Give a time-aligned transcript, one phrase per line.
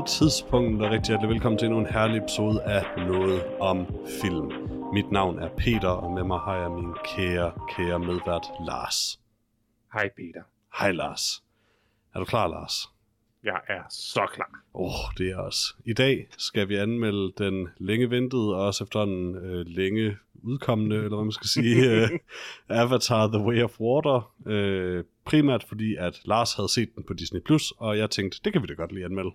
[0.00, 3.86] god tidspunkt, og rigtig hjertelig velkommen til endnu en herlig episode af Noget om
[4.22, 4.52] Film.
[4.92, 9.20] Mit navn er Peter, og med mig har jeg min kære, kære medvært Lars.
[9.92, 10.42] Hej Peter.
[10.78, 11.44] Hej Lars.
[12.14, 12.72] Er du klar, Lars?
[13.44, 14.50] Jeg er så klar.
[14.74, 15.74] Åh, oh, det er også.
[15.84, 21.16] I dag skal vi anmelde den længe ventede, og også efterhånden øh, længe udkommende, eller
[21.16, 22.08] hvad man skal sige, øh,
[22.68, 24.34] Avatar The Way of Water.
[24.46, 28.52] Øh, primært fordi, at Lars havde set den på Disney+, Plus, og jeg tænkte, det
[28.52, 29.30] kan vi da godt lige anmelde.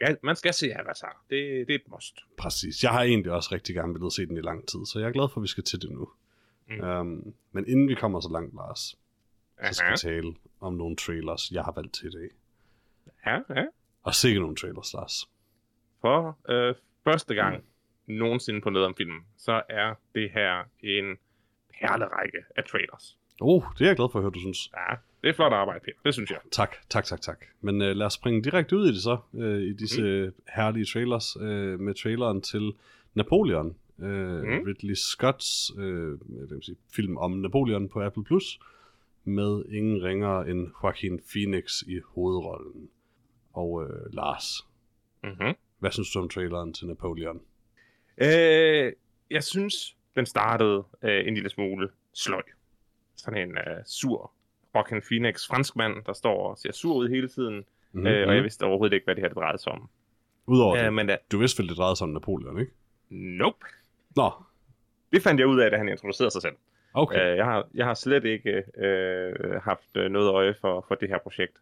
[0.00, 1.24] Man skal, man skal se Avatar.
[1.30, 2.20] Det, det er et must.
[2.38, 2.82] Præcis.
[2.82, 5.12] Jeg har egentlig også rigtig gerne ville se den i lang tid, så jeg er
[5.12, 6.08] glad for, at vi skal til det nu.
[6.68, 6.80] Mm.
[6.80, 11.50] Um, men inden vi kommer så langt, Lars, så skal vi tale om nogle trailers,
[11.50, 12.28] jeg har valgt til i dag.
[13.26, 13.66] Ja, ja.
[14.02, 15.28] Og sikke nogle trailers, Lars.
[16.00, 18.14] For øh, første gang mm.
[18.14, 21.18] nogensinde på noget om filmen, så er det her en
[21.80, 23.18] perlerække af trailers.
[23.40, 24.70] Oh, det er jeg glad for at høre, du synes.
[24.76, 25.98] Ja, det er flot arbejde, Peter.
[26.04, 26.38] Det synes jeg.
[26.52, 27.44] Tak, tak, tak, tak.
[27.60, 30.32] Men uh, lad os springe direkte ud i det så, uh, i disse mm.
[30.56, 32.72] herlige trailers, uh, med traileren til
[33.14, 33.76] Napoleon.
[33.98, 34.62] Uh, mm.
[34.66, 36.18] Ridley Scotts uh,
[36.62, 38.58] sige, film om Napoleon på Apple+, Plus
[39.24, 42.88] med ingen ringere end Joaquin Phoenix i hovedrollen.
[43.52, 44.66] Og uh, Lars,
[45.24, 45.54] Mm-hmm.
[45.78, 47.40] hvad synes du om traileren til Napoleon?
[48.18, 48.92] Øh,
[49.30, 52.42] jeg synes, den startede øh, en lille smule sløj.
[53.16, 54.32] Sådan en øh, sur
[54.74, 57.54] Joaquin Phoenix, franskmand, der står og ser sur ud hele tiden.
[57.92, 58.06] Mm-hmm.
[58.06, 59.88] Øh, og jeg vidste overhovedet ikke, hvad det her det drejede sig om.
[60.46, 62.72] Udover Øh, det, men da, du vidste vel, det drejede sig om Napoleon, ikke?
[63.10, 63.66] nope.
[64.16, 64.30] Nå,
[65.12, 66.54] Det fandt jeg ud af, da han introducerede sig selv.
[66.94, 67.30] okay.
[67.30, 71.08] Øh, jeg, har, jeg har slet ikke øh, haft øh, noget øje for, for det
[71.08, 71.56] her projekt.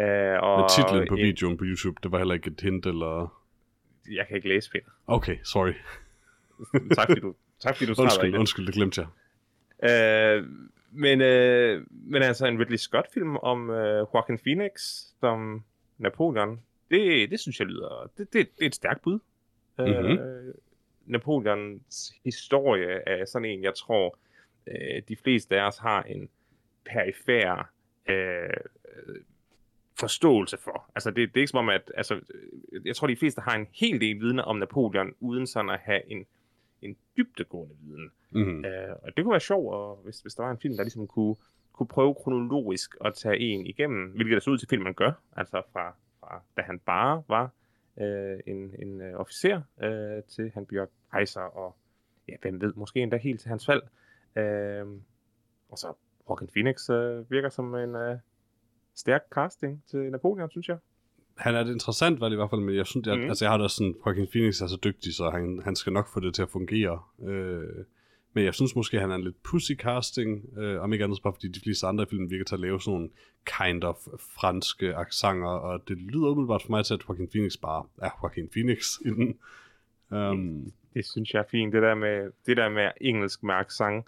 [0.00, 2.86] Øh, og Men titlen på en- videoen på YouTube, det var heller ikke et hint,
[2.86, 3.42] eller...
[4.10, 4.90] Jeg kan ikke læse, Peter.
[5.06, 5.72] Okay, sorry.
[6.94, 9.08] Tak fordi du, tak, fordi du Undskyld, undskyld, det glemte jeg.
[9.90, 10.44] Øh,
[10.90, 14.72] men, øh, men altså en Ridley Scott-film om øh, Joaquin Phoenix
[15.20, 15.64] som
[15.98, 16.60] Napoleon,
[16.90, 18.10] det, det synes jeg lyder...
[18.18, 19.18] Det, det, det er et stærkt bud.
[19.78, 19.88] Mhm.
[19.88, 20.54] Øh,
[21.06, 24.18] Napoleons historie er sådan en, jeg tror,
[24.66, 26.28] øh, de fleste af os har en
[26.84, 27.72] perifær
[28.08, 28.50] øh,
[30.00, 30.90] forståelse for.
[30.94, 31.92] Altså, det, det er ikke som om, at...
[31.96, 32.20] Altså,
[32.84, 36.10] jeg tror, de fleste har en hel del viden om Napoleon, uden sådan at have
[36.10, 36.26] en,
[36.82, 38.10] en dybdegående viden.
[38.30, 38.64] Mm-hmm.
[38.64, 41.06] Øh, og det kunne være sjovt, og hvis, hvis der var en film, der ligesom
[41.06, 41.36] kunne,
[41.72, 45.62] kunne prøve kronologisk at tage en igennem, hvilket der så ud til filmen gør, altså
[45.72, 47.50] fra, fra da han bare var
[48.00, 51.76] øh, en, en øh, officer, øh, til han bliver kejser, og
[52.28, 53.82] ja, hvem ved, måske endda helt til hans fald.
[54.36, 54.86] Øh,
[55.68, 55.94] og så
[56.28, 58.18] Joaquin Phoenix øh, virker som en øh,
[58.94, 60.78] stærk casting til Napoleon, synes jeg.
[61.38, 63.28] Han er et interessant valg i hvert fald, men jeg synes, jeg, mm.
[63.28, 66.08] Altså, jeg har da sådan, Joaquin Phoenix er så dygtig, så han, han skal nok
[66.12, 67.00] få det til at fungere.
[67.28, 67.84] Øh,
[68.32, 71.32] men jeg synes måske, han er en lidt pussy casting, øh, om ikke andet bare
[71.32, 73.10] fordi de fleste andre film virker til at lave sådan nogle
[73.58, 73.96] kind of
[74.34, 78.48] franske accenter, og det lyder umiddelbart for mig til, at Joaquin Phoenix bare er Joaquin
[78.48, 79.38] Phoenix i den.
[80.10, 81.72] Um, Det synes jeg er fint.
[81.72, 84.04] Det der med, det der med engelsk med accent,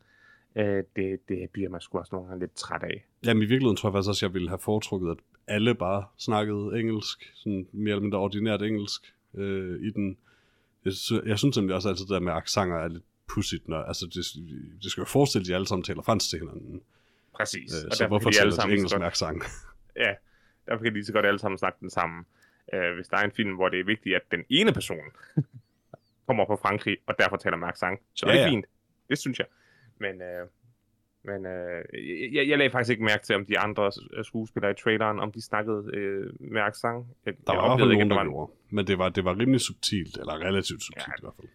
[0.57, 3.05] øh, det, det bliver man sgu også nogle gange lidt træt af.
[3.25, 5.17] Jamen i virkeligheden tror jeg faktisk også, at jeg ville have foretrukket, at
[5.51, 10.17] alle bare snakkede engelsk, sådan mere eller mindre ordinært engelsk øh, i den.
[10.85, 13.83] Jeg, sy- jeg synes nemlig også altid, det der med accenter er lidt pudsigt, når,
[13.83, 14.25] altså det,
[14.83, 16.83] det skal jo forestille, at de alle sammen taler fransk til hinanden.
[17.35, 17.73] Præcis.
[17.75, 19.43] Øh, og så derfor hvorfor de taler de engelsk med accent?
[19.97, 20.15] ja,
[20.67, 22.25] derfor kan de så godt alle sammen snakke den samme.
[22.75, 25.05] Øh, hvis der er en film, hvor det er vigtigt, at den ene person
[26.27, 28.49] kommer fra Frankrig, og derfor taler med accent, så Ja, er det ja.
[28.51, 28.65] fint.
[29.09, 29.47] Det synes jeg.
[29.99, 30.47] Men, øh,
[31.25, 31.85] men øh,
[32.35, 35.33] jeg, jeg lagde faktisk ikke mærke til, om de andre øh, skuespillere i traileren, om
[35.33, 37.07] de snakkede øh, med accent.
[37.27, 38.53] Jeg, Der var jeg i hvert fald oplevede nogen, der gjorde.
[38.71, 41.13] Men det var, det var rimelig subtilt, eller relativt subtilt Ja.
[41.19, 41.49] i hvert fald.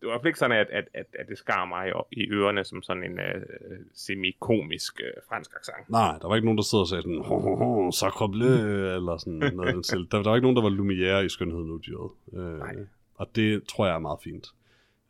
[0.00, 3.04] det var ikke sådan, at, at, at, at det skar mig i ørerne som sådan
[3.04, 3.42] en øh,
[3.94, 5.90] semi-komisk øh, fransk accent.
[5.90, 8.46] Nej, der var ikke nogen, der sidder og sagde sådan, ho, ho, ho, sacre bleu,
[8.96, 10.08] eller sådan noget stil.
[10.10, 12.10] Der, der var ikke nogen, der var lumiere i skønheden uddyret.
[12.32, 12.74] Øh, Nej.
[13.14, 14.46] og det tror jeg er meget fint.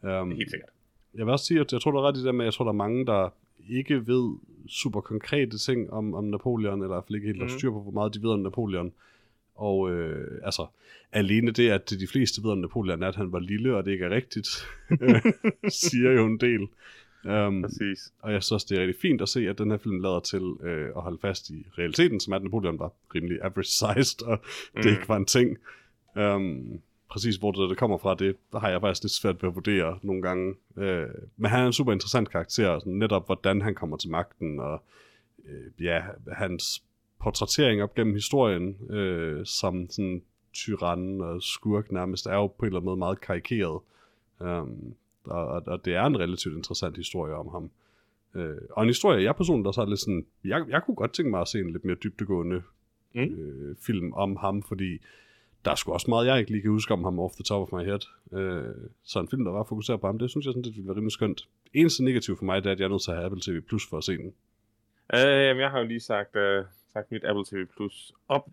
[0.02, 0.68] Um, Helt sikkert.
[1.14, 2.54] jeg vil også sige, at jeg tror, der er ret i det med, at jeg
[2.54, 3.28] tror, der er mange, der
[3.68, 4.36] ikke ved
[4.68, 7.48] super konkrete ting om, om Napoleon, eller i hvert fald ikke helt Mhm.
[7.48, 8.92] styr på, hvor meget de ved om Napoleon.
[9.54, 10.66] Og øh, altså,
[11.12, 13.90] alene det, at de fleste ved om Napoleon er, at han var lille, og det
[13.90, 14.48] ikke er rigtigt,
[15.02, 15.22] øh,
[15.68, 16.68] siger jo en del.
[17.24, 18.12] Um, Præcis.
[18.18, 20.20] og jeg synes også, det er rigtig fint at se, at den her film lader
[20.20, 24.38] til øh, at holde fast i realiteten, som er, at Napoleon var rimelig average-sized, og
[24.74, 24.82] mm.
[24.82, 24.96] det Mm.
[24.96, 25.58] ikke var en ting.
[26.16, 26.80] Um,
[27.12, 29.98] præcis hvor det, det kommer fra, det har jeg faktisk lidt svært ved at vurdere
[30.02, 30.54] nogle gange.
[30.76, 34.60] Øh, men han er en super interessant karakter, sådan netop hvordan han kommer til magten,
[34.60, 34.82] og
[35.44, 36.84] øh, ja, hans
[37.20, 40.22] portrættering op gennem historien, øh, som sådan
[40.54, 43.80] tyran og skurk nærmest, er jo på en eller anden måde meget karikeret.
[44.40, 44.94] Um,
[45.24, 47.70] og, og, og det er en relativt interessant historie om ham.
[48.34, 51.30] Øh, og en historie, jeg personligt også har lidt sådan, jeg, jeg kunne godt tænke
[51.30, 52.62] mig at se en lidt mere dybdegående
[53.14, 53.20] Mm.
[53.20, 54.98] øh, film om ham, fordi
[55.64, 57.62] der er sgu også meget, jeg ikke lige kan huske om ham off the top
[57.62, 58.00] of my head.
[58.32, 60.88] Øh, så en film, der var fokuseret på ham, det synes jeg sådan, det ville
[60.88, 61.48] være rimelig skønt.
[61.74, 63.60] Eneste negativ for mig, det er, at jeg er nødt til at have Apple TV
[63.60, 64.34] Plus for at se den.
[65.14, 68.48] Øh, jeg har jo lige sagt, øh, sagt mit Apple TV Plus op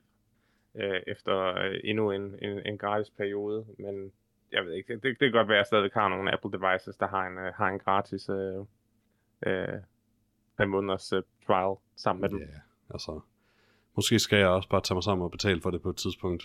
[0.75, 4.11] øh, efter øh, endnu en, en, en gratis periode, men
[4.51, 6.95] jeg ved ikke, det, det kan godt være, at jeg stadig har nogle Apple devices,
[6.95, 8.65] der har en, øh, har en gratis øh,
[9.45, 9.79] øh,
[10.57, 12.37] fem måneders øh, trial sammen med dem.
[12.39, 12.59] Ja, yeah,
[12.89, 13.19] altså,
[13.95, 16.43] måske skal jeg også bare tage mig sammen og betale for det på et tidspunkt.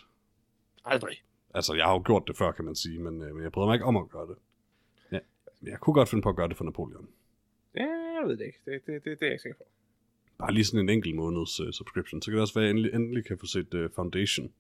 [0.84, 1.16] Aldrig.
[1.54, 3.66] Altså, jeg har jo gjort det før, kan man sige, men, øh, men jeg bryder
[3.68, 4.36] mig ikke om at gøre det.
[5.12, 5.18] Ja.
[5.62, 7.08] Jeg kunne godt finde på at gøre det for Napoleon.
[7.76, 7.82] Ja,
[8.20, 8.58] jeg ved det ikke.
[8.64, 9.64] Det, det, det, det er jeg ikke sikker på.
[10.38, 12.22] Bare lige sådan en enkelt måneds uh, subscription.
[12.22, 14.52] Så kan det også være, at jeg endelig, endelig kan få set uh, Foundation.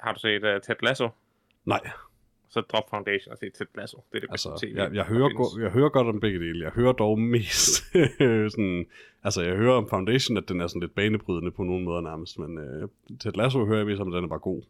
[0.00, 1.08] Har du set uh, Ted Lasso?
[1.64, 1.80] Nej,
[2.48, 4.04] Så drop Foundation og se Ted Lasso.
[4.12, 4.74] Det er det altså, TV.
[4.76, 6.64] jeg, jeg, hører, go- jeg hører godt om begge dele.
[6.64, 7.74] Jeg hører dog mest
[8.54, 8.86] sådan...
[9.22, 12.38] Altså, jeg hører om Foundation, at den er sådan lidt banebrydende på nogle måder nærmest,
[12.38, 12.88] men uh,
[13.20, 14.62] Ted Lasso hører jeg mest om, at den er bare god.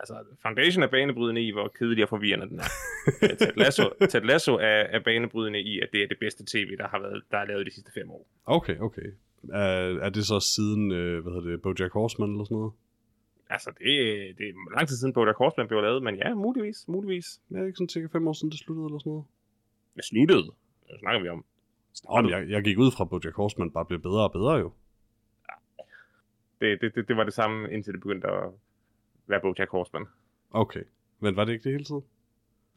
[0.00, 2.70] Altså, Foundation er banebrydende i, hvor kedelig og forvirrende den er.
[3.22, 6.76] Øh, Ted Lasso, Ted Lasso er, er banebrydende i, at det er det bedste tv,
[6.76, 8.26] der har været der er lavet de sidste fem år.
[8.44, 9.08] Okay, okay.
[9.52, 12.72] Er, er det så siden, uh, hvad hedder det, Bojack Horseman eller sådan noget?
[13.50, 13.86] Altså, det,
[14.38, 17.40] det er lang tid siden Bojack Horseman blev lavet, men ja, muligvis, muligvis.
[17.54, 19.24] Er det ikke sådan cirka fem år siden, det sluttede eller sådan noget?
[19.96, 20.44] Det sluttede.
[20.88, 21.44] Det snakker vi om.
[22.14, 24.72] Men jeg, jeg gik ud fra, at Bojack Horseman bare blev bedre og bedre jo.
[26.60, 28.50] Det, det, det, det var det samme, indtil det begyndte at
[29.28, 30.06] være Bojack Horseman.
[30.50, 30.82] Okay.
[31.20, 32.04] Men var det ikke det hele tiden?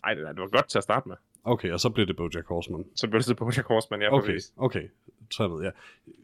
[0.04, 1.16] Ej, det, det var godt til at starte med.
[1.44, 2.86] Okay, og så blev det Bojack Horseman.
[2.96, 4.54] Så blev det så Bojack Horseman, ja, Okay, præcis.
[4.58, 4.90] okay.
[5.32, 5.72] Så jeg ved, ja.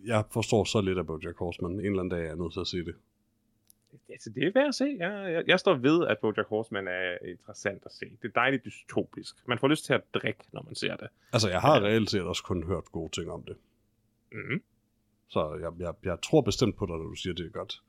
[0.05, 1.71] Jeg forstår så lidt af Bojack Horseman.
[1.71, 2.95] En eller anden dag er jeg nødt til at se det.
[4.09, 4.95] Altså, det er værd at se.
[4.99, 8.05] Jeg, jeg, jeg står ved, at Bojack Horseman er interessant at se.
[8.21, 9.47] Det er dejligt dystopisk.
[9.47, 11.07] Man får lyst til at drikke, når man ser det.
[11.33, 13.57] Altså, jeg har reelt set også kun hørt gode ting om det.
[14.31, 14.61] Mm-hmm.
[15.27, 17.81] Så jeg, jeg, jeg tror bestemt på dig, når du siger, det er godt.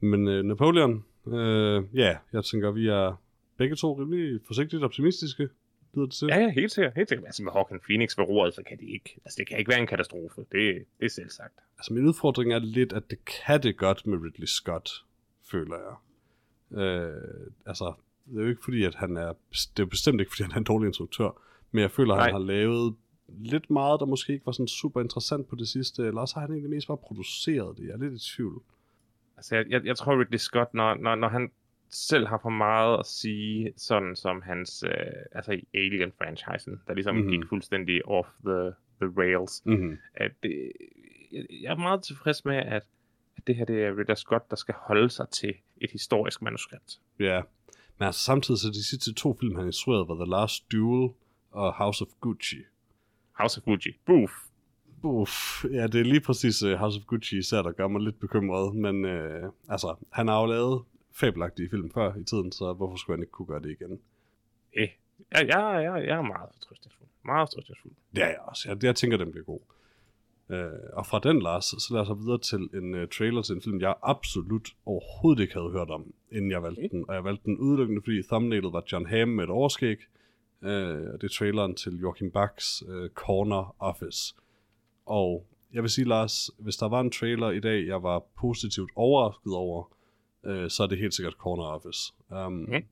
[0.00, 3.22] Men øh, Napoleon, øh, ja, jeg tænker, vi er
[3.56, 5.48] begge to rimelig forsigtigt optimistiske.
[5.94, 6.28] Lyder det til?
[6.28, 6.92] Ja, ja, helt sikkert.
[6.96, 7.26] Helt sikkert.
[7.26, 9.20] Altså, med Hawken Phoenix ved roret, så kan det ikke.
[9.24, 10.40] Altså, det kan ikke være en katastrofe.
[10.40, 11.54] Det, det er selv sagt.
[11.78, 14.90] Altså, min udfordring er lidt, at det kan det godt med Ridley Scott,
[15.50, 15.96] føler jeg.
[16.80, 17.92] Øh, altså,
[18.26, 19.32] det er jo ikke fordi, at han er...
[19.50, 21.42] Det er jo bestemt ikke, fordi han er en dårlig instruktør.
[21.70, 22.94] Men jeg føler, at han har lavet
[23.28, 26.06] lidt meget, der måske ikke var sådan super interessant på det sidste.
[26.06, 27.84] Eller også har han egentlig mest bare produceret det.
[27.84, 28.62] Jeg er lidt i tvivl.
[29.36, 31.50] Altså, jeg, jeg, jeg tror Ridley Scott, når, når, når han
[31.90, 34.92] selv har for meget at sige, sådan som hans, øh,
[35.32, 37.24] altså i Alien-franchisen, der ligesom Mhm.
[37.24, 37.40] mm-hmm.
[37.42, 38.62] gik fuldstændig off the,
[39.00, 39.98] the rails, Mm-hmm.
[40.14, 40.72] at det,
[41.32, 42.82] jeg, jeg er meget tilfreds med, at,
[43.36, 46.98] at det her det er Ridley Scott, der skal holde sig til et historisk manuskript.
[47.20, 47.40] Ja.
[47.98, 51.10] Men altså, samtidig så de sidste to film, han instruerede, var The Last Duel
[51.50, 52.56] og House of Gucci.
[53.32, 53.92] House of Fuji.
[54.06, 54.30] Boof.
[55.02, 58.20] Uff, ja, det er lige præcis uh, House of Gucci især, der gør mig lidt
[58.20, 58.76] bekymret.
[58.76, 60.82] Men uh, altså, han har jo lavet
[61.12, 64.00] fabelagtige film før i tiden, så hvorfor skulle han ikke kunne gøre det igen?
[64.72, 64.88] Eh.
[65.32, 67.08] Jeg, jeg, jeg, jeg er meget fortrøstningsfuld.
[67.24, 67.92] Meget fortrøstningsfuld.
[68.14, 68.68] Det er jeg også.
[68.68, 69.60] Jeg, jeg tænker, den bliver god.
[70.48, 70.56] Uh,
[70.92, 73.62] og fra den, Lars, så lad os så videre til en uh, trailer til en
[73.62, 76.88] film, jeg absolut overhovedet ikke havde hørt om, inden jeg valgte Okay.
[76.90, 77.04] den.
[77.08, 79.98] Og jeg valgte den udelukkende, fordi thumbnailet var John Hamm med et overskæg.
[80.62, 80.68] Uh,
[81.12, 84.34] og det er traileren til Joachim Bachs uh, Corner Office.
[85.06, 88.90] Og jeg vil sige, Lars, hvis der var en trailer i dag, jeg var positivt
[88.96, 89.90] overrasket over,
[90.46, 92.14] øh, så er det helt sikkert Corner Office.
[92.30, 92.84] Um, Mhm.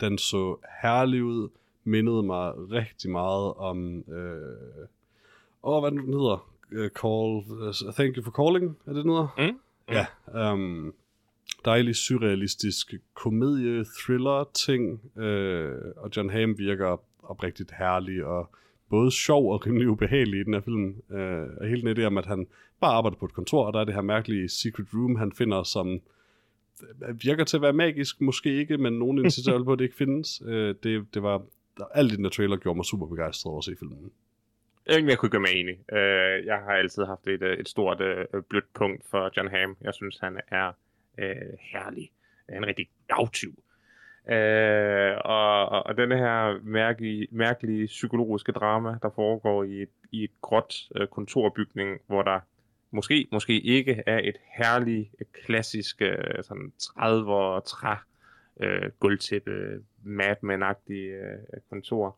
[0.00, 1.48] Den så herlig ud,
[1.84, 3.98] mindede mig rigtig meget om...
[4.10, 4.86] Øh,
[5.62, 6.50] åh, hvad den hedder?
[6.72, 9.28] Uh, call, uh, thank you for calling, er det den hedder?
[9.38, 9.60] Mm.
[9.94, 10.06] Ja,
[10.52, 10.94] um,
[11.64, 18.50] dejlig surrealistisk komedie, thriller ting, øh, og John Hamm virker oprigtigt herlig, og
[18.90, 21.02] både sjov og rimelig ubehagelig i den her film.
[21.10, 22.46] Øh, og hele den idé om, at han
[22.80, 25.62] bare arbejder på et kontor, og der er det her mærkelige secret room, han finder,
[25.62, 26.00] som
[27.08, 29.96] øh, virker til at være magisk, måske ikke, men nogen insisterer på, at det ikke
[29.96, 30.42] findes.
[30.46, 31.42] Øh, det, det var,
[31.94, 34.10] alt i den her trailer gjorde mig super begejstret over at se filmen.
[34.86, 35.74] Jeg, kunne ikke gøre mig enig.
[35.92, 39.76] Uh, jeg har altid haft et, øh, et stort uh, blødt punkt for John Hamm.
[39.80, 40.68] Jeg synes, han er
[41.18, 42.10] uh, herlig.
[42.48, 43.54] En rigtig gavtyv.
[44.28, 50.24] Uh, og, og, og denne her mærkelige, mærkelige psykologiske drama, der foregår i et, i
[50.24, 52.40] et gråt uh, kontorbygning, hvor der
[52.90, 55.08] måske, måske ikke er et herligt,
[55.44, 57.94] klassisk uh, sådan 30'er træ
[58.56, 62.16] uh, gulvtæppe, Mad Men-agtigt uh, kontor,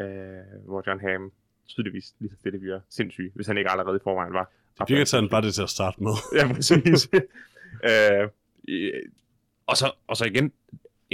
[0.00, 1.32] uh, hvor John Hamm
[1.68, 4.50] tydeligvis lige så stille virker sindssyg, hvis han ikke allerede i forvejen var.
[4.78, 6.12] Det virker til, at han bare det til at starte med.
[6.36, 7.08] Ja, præcis.
[7.90, 8.28] øh,
[8.68, 9.02] øh,
[9.66, 10.52] og, så, og så igen,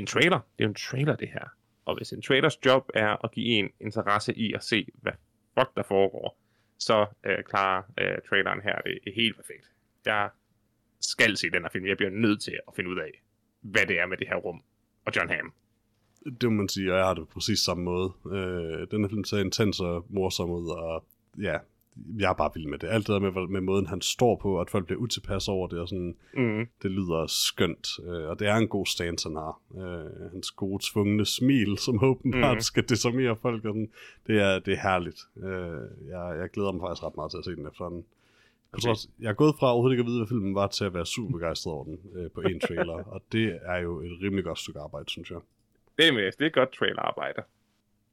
[0.01, 0.39] en trailer.
[0.39, 1.49] Det er jo en trailer, det her.
[1.85, 5.13] Og hvis en trailers job er at give en interesse i at se, hvad
[5.59, 6.39] fuck der foregår,
[6.79, 9.67] så øh, klarer øh, traileren her det er helt perfekt.
[10.07, 10.31] Jeg
[11.01, 11.87] skal se den her film.
[11.87, 13.23] Jeg bliver nødt til at finde ud af,
[13.61, 14.63] hvad det er med det her rum
[15.07, 15.53] og John Hamm.
[16.41, 18.13] Det må man sige, og jeg har det på præcis samme måde.
[18.27, 21.05] Øh, den her film ser intens og morsom ud, og
[21.39, 21.59] ja,
[22.19, 22.89] jeg er bare vild med det.
[22.89, 25.69] Alt det der med, med måden, han står på, og at folk bliver utilpas over
[25.69, 26.67] det, og sådan, Mm.
[26.83, 27.89] det lyder skønt.
[28.07, 29.61] Øh, og det er en god stance, han har.
[29.79, 32.61] Øh, hans gode, tvungne smil, som åbenbart Mhm.
[32.61, 33.91] skal desarmere folk, og sådan,
[34.27, 35.21] det, er, det er herligt.
[35.37, 38.03] Øh, jeg, jeg glæder mig faktisk ret meget til at se den efter den.
[38.73, 38.87] På Okay.
[38.87, 41.07] trods, jeg er gået fra overhovedet ikke at vide, hvad filmen var, til at være
[41.07, 44.59] super begejstret over den øh, på en trailer, og det er jo et rimelig godt
[44.59, 45.39] stykke arbejde, synes jeg.
[45.99, 47.43] Det er, det er godt trailerarbejde.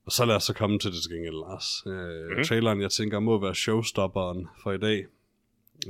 [0.07, 1.65] Og så lad os så komme til det til gengæld, Lars.
[1.87, 2.37] Øh, Mhm.
[2.37, 2.43] mm.
[2.43, 5.05] Traileren, jeg tænker, må være showstopperen for i dag.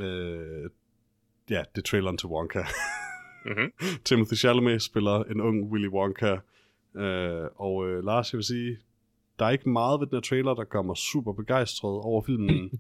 [0.02, 0.70] Øh,
[1.50, 2.64] ja, det er traileren til Wonka.
[3.46, 3.72] Mm-hmm.
[4.06, 6.38] Timothy Chalamet spiller en ung Willy Wonka.
[6.96, 8.78] Øh, og øh, Lars, jeg vil sige,
[9.40, 12.80] der er ikke meget ved den her trailer, der mig super begejstret over filmen.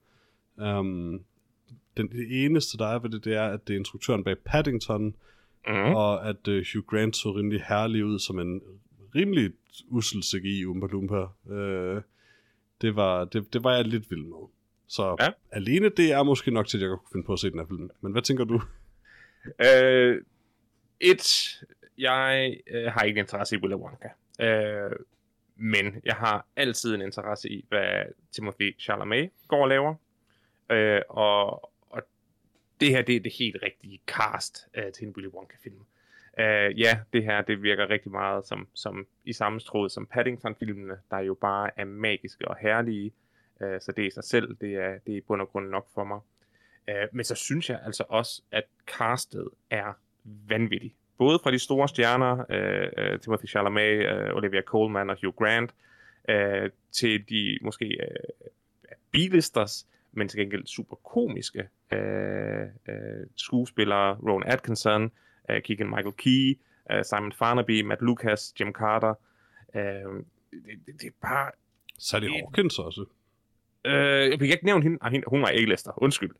[0.57, 1.21] um,
[1.97, 5.15] den, det eneste, der er ved det, det er, at det er instruktøren bag Paddington,
[5.67, 5.95] Mm-hmm.
[5.95, 8.61] og at uh, Hugh Grant så rimelig herlig ud som en
[9.17, 9.51] rimelig
[9.87, 11.21] ussel CGI Oompa Loompa.
[11.45, 12.01] Uh,
[12.81, 14.47] det, var, det, det var jeg lidt vild med.
[14.87, 15.29] Så Ja.
[15.51, 17.65] alene det er måske nok til, at jeg kunne finde på at se den her
[17.67, 17.89] film.
[18.01, 18.61] Men hvad tænker du?
[19.65, 20.21] Øh,
[20.99, 21.55] et,
[21.97, 24.07] jeg øh, har ikke interesse i Willy Wonka.
[24.41, 24.91] Øh,
[25.55, 29.95] men jeg har altid en interesse i, hvad Timothy Chalamet går og laver.
[30.71, 32.01] Øh, og, og
[32.79, 35.79] det her, det er det helt rigtige cast øh, til en Willy Wonka-film.
[36.39, 40.97] Uh, ja, det her, det virker rigtig meget som, som i samme tråd som Paddington-filmene,
[41.11, 43.11] der jo bare er magiske og herlige.
[43.61, 45.87] Uh, så det i sig selv, det er, det er i bund og grund nok
[45.93, 46.19] for mig.
[46.87, 50.95] Uh, men så synes jeg altså også, at castet er vanvittigt.
[51.17, 55.75] Både fra de store stjerner, uh, uh, Timothy Chalamet, uh, Olivia Colman og Hugh Grant,
[56.29, 58.47] uh, til de måske uh,
[59.11, 65.11] bilisters, men til gengæld super komiske uh, uh, skuespillere, Rowan Atkinson,
[65.49, 66.59] øh, Keegan Michael Key,
[66.91, 69.13] øh, Simon Farnaby, Matt Lucas, Jim Carter.
[69.75, 71.51] Øh, det, det, det er bare...
[71.99, 73.05] Sally Hawkins også.
[73.85, 74.97] Øh, jeg fik ikke nævne hende.
[75.01, 76.31] Ah, hende hun var A-lister, undskyld.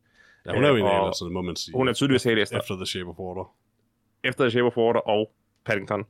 [0.45, 1.75] Ja, hun er jo en Øh, det må man sige.
[1.75, 2.59] Hun er tydeligvis A-lister.
[2.59, 3.55] Efter The Shape of Water.
[4.23, 5.31] Efter The Shape of Water og
[5.65, 6.05] Paddington.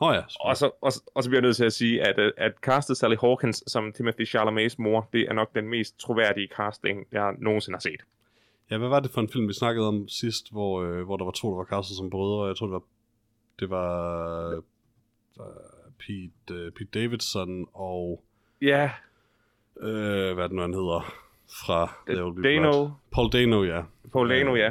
[0.00, 2.18] Åh oh, ja, Og så, og, og så bliver jeg nødt til at sige, at,
[2.18, 6.48] øh, at castet Sally Hawkins som Timothy Chalamets mor, det er nok den mest troværdige
[6.56, 8.00] casting, jeg nogensinde har set.
[8.70, 11.24] Ja, hvad var det for en film, vi snakkede om sidst, hvor, øh, hvor der
[11.24, 12.46] var to, der var castet som brødre?
[12.46, 12.82] Jeg tror, det var,
[13.60, 14.62] det var øh,
[15.98, 18.24] Pete, øh, Pete Davidson og,
[18.62, 18.90] Ja,
[19.80, 21.14] øh, hvad er det nu, han hedder,
[21.64, 22.32] fra Be Dano,
[22.70, 22.90] Blood.
[23.12, 23.82] Paul Dano, ja.
[24.12, 24.70] Paul Dano, ja.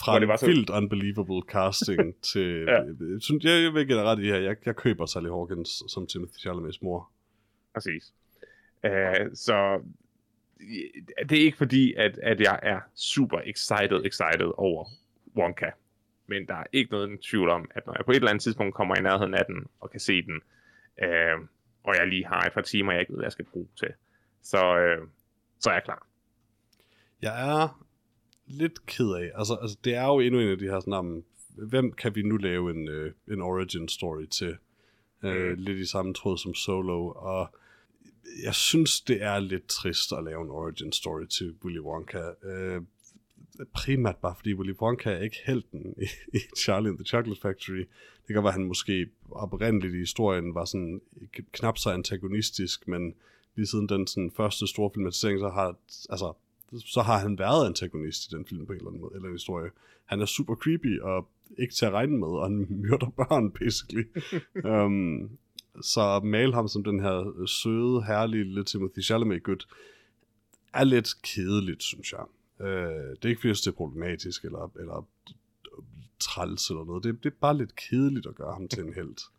[0.00, 2.64] Fra det var så- vildt unbelievable casting til...
[2.68, 2.72] Ja.
[2.82, 3.18] ja.
[3.20, 4.36] synes, jeg, jeg vil give dig ret i her.
[4.36, 7.10] Jeg, jeg køber Sally Hawkins som Timothy Chalamets mor.
[7.74, 8.14] Præcis.
[8.84, 8.90] Uh,
[9.34, 9.80] så
[11.28, 14.84] det er ikke fordi, at, at jeg er super excited, excited over
[15.36, 15.70] Wonka.
[16.26, 18.74] Men der er ikke noget tvivl om, at når jeg på et eller andet tidspunkt
[18.74, 20.40] kommer i nærheden af den, og kan se den,
[21.02, 21.46] uh,
[21.84, 23.88] og jeg lige har et par timer, jeg ikke ved, hvad jeg skal bruge til,
[24.42, 25.08] så, uh,
[25.60, 26.06] så er jeg klar.
[27.22, 27.86] Jeg er
[28.46, 31.24] lidt ked af, altså, altså det er jo endnu en af de her sådan, om,
[31.48, 34.56] hvem kan vi nu lave en, øh, en origin story til?
[35.24, 35.54] Øh, Mm.
[35.58, 37.54] lidt i samme tråd som Solo, og
[38.44, 42.22] jeg synes, det er lidt trist at lave en origin story til Willy Wonka.
[42.44, 42.82] Øh,
[43.72, 47.84] primært bare fordi Willy Wonka er ikke helten i, i Charlie and the Chocolate Factory.
[48.26, 51.00] Det kan være, at han måske oprindeligt i historien var sådan
[51.52, 53.14] knap så antagonistisk, men
[53.56, 55.76] lige siden den sådan, første store filmatisering, så har,
[56.10, 56.32] altså,
[56.86, 59.34] så har han været antagonist i den film på en eller anden måde, eller en
[59.34, 59.70] historie.
[60.04, 64.04] Han er super creepy og ikke til at regne med, og han myrder børn, basically.
[64.64, 65.30] um,
[65.82, 69.66] så male ham som den her søde, herlige lille Timothy Chalamet-gut,
[70.74, 72.24] er lidt kedeligt, synes jeg.
[72.60, 75.08] Uh, det er ikke, fordi det er problematisk, eller, eller
[76.20, 77.04] træls eller noget.
[77.04, 79.16] Det, det er bare lidt kedeligt at gøre ham til en held.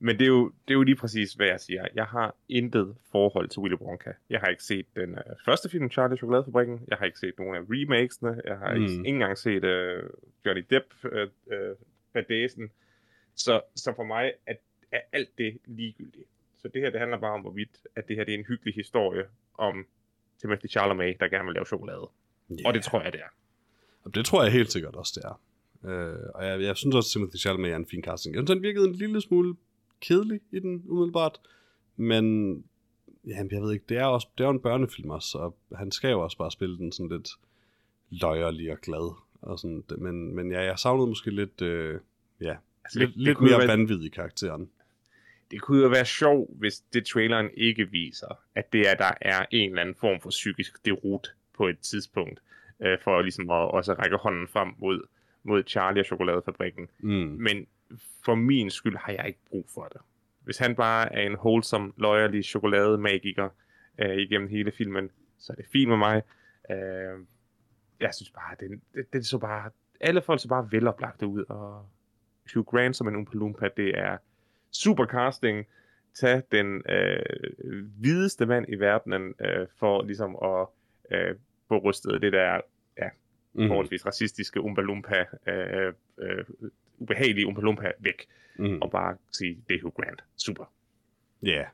[0.00, 1.86] Men det er, jo, det er jo lige præcis, hvad jeg siger.
[1.94, 4.12] Jeg har intet forhold til Willy Wonka.
[4.30, 6.80] Jeg har ikke set den uh, første film, Charlie Chokoladefabrikken.
[6.88, 8.40] Jeg har ikke set nogen af remakesene.
[8.44, 8.82] Jeg har mm.
[8.82, 10.10] ikke, ikke engang set uh,
[10.46, 11.10] Johnny Depp uh,
[11.46, 11.76] uh,
[12.12, 12.70] Badæsen.
[13.34, 14.54] Så, så for mig er,
[14.92, 16.28] er alt det ligegyldigt.
[16.58, 18.74] Så det her, det handler bare om, hvorvidt at det her det er en hyggelig
[18.74, 19.24] historie
[19.58, 19.86] om
[20.40, 22.06] Timothy Chalamet, der gerne vil lave chokolade.
[22.52, 22.62] Yeah.
[22.64, 23.32] Og det tror jeg, det er.
[24.04, 25.40] Og det tror jeg helt sikkert også, det er.
[25.90, 28.34] Øh, og jeg, jeg synes også, at Timothy Chalamet er en fin casting.
[28.34, 29.56] Jeg synes, han virkede en lille smule
[30.00, 31.40] kedelig i den, umiddelbart.
[31.96, 32.24] Men,
[33.26, 35.90] jamen, jeg ved ikke, det er, også, det er jo en børnefilm også, og han
[35.90, 37.28] skal jo også bare spille den sådan lidt
[38.10, 39.14] løjerlig og glad.
[39.40, 42.00] Og sådan, men, men ja, jeg savnede måske lidt, øh,
[42.40, 43.44] ja, Altså, lidt, det, det, lidt jo
[43.88, 44.70] mere i karakteren.
[45.50, 49.46] Det kunne jo være sjovt, hvis det traileren ikke viser, at det er, der er
[49.50, 52.42] en eller anden form for psykisk derut på et tidspunkt,
[52.80, 55.06] øh, for ligesom at også række hånden frem mod,
[55.42, 56.88] mod Charlie og chokoladefabrikken.
[56.98, 57.36] Mm.
[57.40, 57.66] Men
[58.24, 60.00] for min skyld har jeg ikke brug for det.
[60.44, 63.48] Hvis han bare er en wholesome, loyal chokolademagiker
[63.98, 66.22] øh, igennem hele filmen, så er det fint med mig.
[66.70, 67.24] Øh,
[68.00, 69.70] jeg synes bare, det, det, det så bare...
[70.00, 71.88] Alle folk så bare veloplagte ud, og
[72.54, 74.16] Hugh Grant som en Oompa Loompa, det er
[74.72, 75.66] super casting.
[76.14, 77.20] Tag den øh,
[77.98, 80.66] hvideste mand i verdenen øh, for ligesom at
[81.18, 81.34] øh,
[81.68, 82.60] få rystet det der
[83.52, 83.68] Mm.
[83.68, 86.44] forholdsvis racistiske Oompa Loompa, øh, øh,
[86.98, 88.26] ubehagelige Oompa Loompa væk,
[88.58, 88.78] Mm.
[88.82, 90.24] og bare sige, det er Hugh Grant.
[90.36, 90.64] Super.
[91.42, 91.48] Ja.
[91.48, 91.66] Yeah.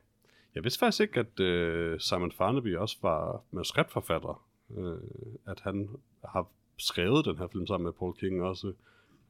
[0.55, 4.45] Jeg vidste faktisk ikke, at øh, Simon Farnaby også var manuskriptforfatter.
[4.77, 4.97] Øh,
[5.47, 5.89] at han
[6.25, 6.47] har
[6.77, 8.73] skrevet den her film sammen med Paul King også.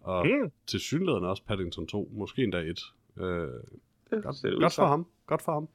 [0.02, 0.52] Og Mm.
[0.68, 2.80] til synligheden også Paddington 2, måske endda et.
[3.18, 3.48] Øh,
[4.24, 5.08] godt, godt for ham.
[5.26, 5.70] Godt for ham.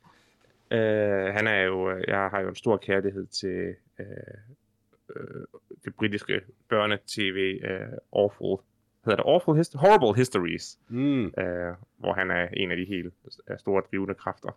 [0.79, 4.07] Øh, han er jo, jeg har jo en stor kærlighed til øh,
[5.17, 5.45] øh,
[5.85, 7.37] det britiske børnetv
[7.71, 7.81] øh,
[8.13, 8.59] Awful,
[9.05, 11.25] hedder det Awful Hist- Horrible Histories, Mm.
[11.25, 13.15] øh, hvor han er en af de helt
[13.51, 14.51] øh, store drivende kræfter.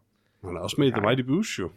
[0.45, 1.01] Han er også med i The.
[1.01, 1.71] Mighty Boosh, jo.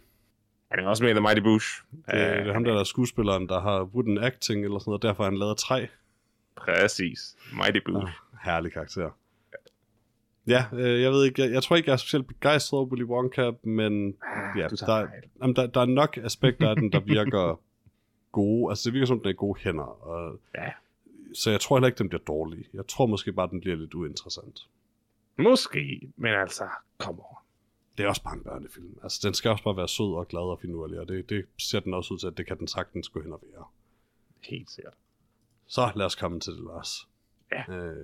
[0.71, 1.83] Han er også med i The Mighty Boosh.
[1.91, 5.03] Det, det er ham, der er skuespilleren, der har wooden acting eller sådan noget.
[5.03, 5.87] Derfor han lavet træ.
[6.57, 7.37] Præcis.
[7.53, 8.07] Mighty Boosh.
[8.07, 9.11] Ah, herlig karakter.
[10.47, 13.05] Ja, øh, jeg ved ikke, jeg, jeg tror ikke, jeg er specielt begejstret over Willy
[13.05, 15.09] Wonka, men Ah, ja, der,
[15.43, 17.61] jamen, der, der er nok aspekter af den, der virker
[18.33, 18.71] gode.
[18.71, 20.07] Altså, det virker som, den er i gode hænder.
[20.07, 20.71] Og, Ja.
[21.35, 22.65] Så jeg tror heller ikke, den bliver dårlig.
[22.75, 24.69] Jeg tror måske bare, den bliver lidt uinteressant.
[25.39, 26.65] Måske, men altså,
[26.99, 27.45] kom over.
[27.99, 28.99] Det er også bare en børnefilm.
[29.03, 31.81] Altså, den skal også bare være sød og glad og finurlig, og det, det ser
[31.81, 33.65] den også ud til, at det kan den sagtens gå hen og være.
[34.41, 34.93] Helt sikkert.
[35.67, 37.09] Så lad os komme til det, Lars.
[37.53, 37.77] Ja.
[37.77, 37.97] Øh,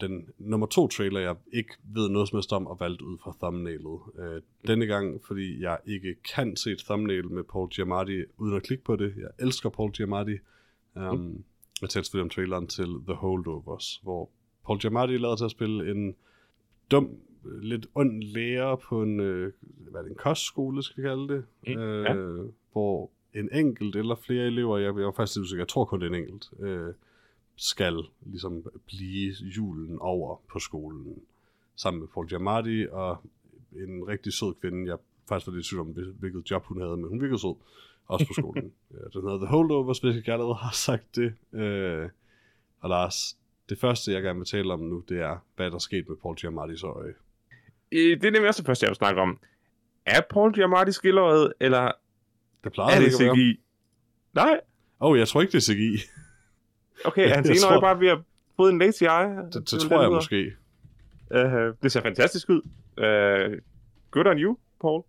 [0.00, 3.36] den nummer to trailer, jeg ikke ved noget som helst om, og valgt ud fra
[3.42, 4.00] thumbnailet.
[4.18, 8.62] Øh, denne gang, fordi jeg ikke kan se et thumbnail med Paul Giamatti, uden at
[8.62, 9.14] klikke på det.
[9.16, 10.38] Jeg elsker Paul Giamatti.
[10.94, 11.44] Um, mm.
[11.82, 14.30] Jeg talte selvfølgelig om traileren til The Holdovers, hvor
[14.66, 16.16] Paul Giamatti er lavet til at spille en
[16.90, 17.10] dum,
[17.62, 19.52] lidt ond lærer på en, øh,
[19.90, 22.14] hvad er det, en kostskole, skal vi kalde det, Mm, øh, ja.
[22.72, 26.00] hvor en enkelt eller flere elever, jeg, jeg var faktisk lidt usikker, jeg tror kun
[26.00, 26.94] det er en enkelt, øh,
[27.56, 31.18] skal ligesom blive julen over på skolen,
[31.76, 33.16] sammen med Paul Giamatti og
[33.72, 36.80] en rigtig sød kvinde, jeg faktisk var lidt i tvivl om, hvil- hvilket job hun
[36.80, 37.54] havde, men hun virkede sød,
[38.06, 38.72] også på skolen.
[39.12, 41.34] Den hedder The Holdovers, hvis jeg allerede har sagt det.
[41.52, 42.08] Øh,
[42.80, 43.38] og Lars,
[43.68, 46.16] det første, jeg gerne vil tale om nu, det er, hvad der er sket med
[46.22, 47.14] Paul Giamattis øje.
[47.92, 49.38] Øh, Det er nemlig også det første, jeg vil snakke om.
[50.06, 51.92] Er Paul Giamatti skildret, eller
[52.64, 53.34] Det plejer er det ikke.
[53.34, 53.60] CGI?
[54.34, 54.60] Nej.
[55.00, 55.96] Åh, oh, jeg tror ikke, det er CGI.
[57.04, 58.18] Okay, hans ene tror- øje bare ved at
[58.56, 59.08] få en lazy eye?
[59.36, 60.52] Det, det vil tror jeg måske.
[61.30, 62.60] Uh, det ser fantastisk ud.
[62.98, 63.58] Uh,
[64.10, 65.02] good on you, Paul.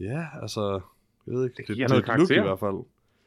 [0.00, 0.80] Ja, altså,
[1.26, 1.56] jeg ved ikke.
[1.56, 2.48] Det Det, giver det, noget det er et look i karakter.
[2.48, 2.84] hvert fald.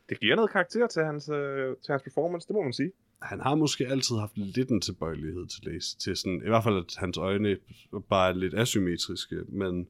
[0.10, 1.36] Det giver noget karakter til hans, uh,
[1.84, 2.92] til hans performance, det må man sige.
[3.22, 6.78] Han har måske altid haft lidt en tilbøjelighed til læse, til sådan, i hvert fald
[6.78, 7.58] at hans øjne
[8.10, 9.82] bare er lidt asymmetriske, men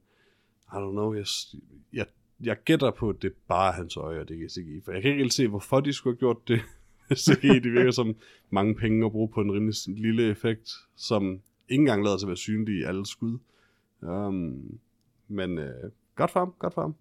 [0.74, 1.26] I don't know, jeg,
[1.94, 2.06] jeg,
[2.44, 4.92] jeg gætter på, at det er bare hans øje, og det ikke er CGI, for
[4.92, 6.62] jeg kan ikke helt se, hvorfor de skulle have gjort det.
[7.26, 8.16] CGI, det virker som
[8.50, 12.28] mange penge at bruge på en rimelig lille effekt, som ikke engang lader til at
[12.28, 13.38] være synlig i alle skud.
[14.02, 14.80] Um,
[15.28, 16.96] men øh, godt for ham, godt for ham.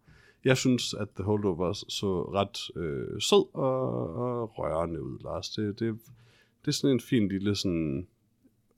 [0.44, 5.51] Jeg synes, at The Holdovers så ret øh, sød og, og rørende ud, Lars.
[5.51, 5.99] Det, det,
[6.61, 8.07] det er sådan en fin lille sådan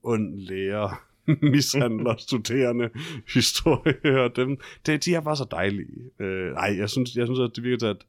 [0.03, 1.07] ond lærer
[1.53, 2.89] mishandler studerende
[3.33, 6.11] historie, og dem, det, de er bare så dejlige.
[6.19, 8.05] Øh, nej, jeg synes, jeg synes, at det virker til, at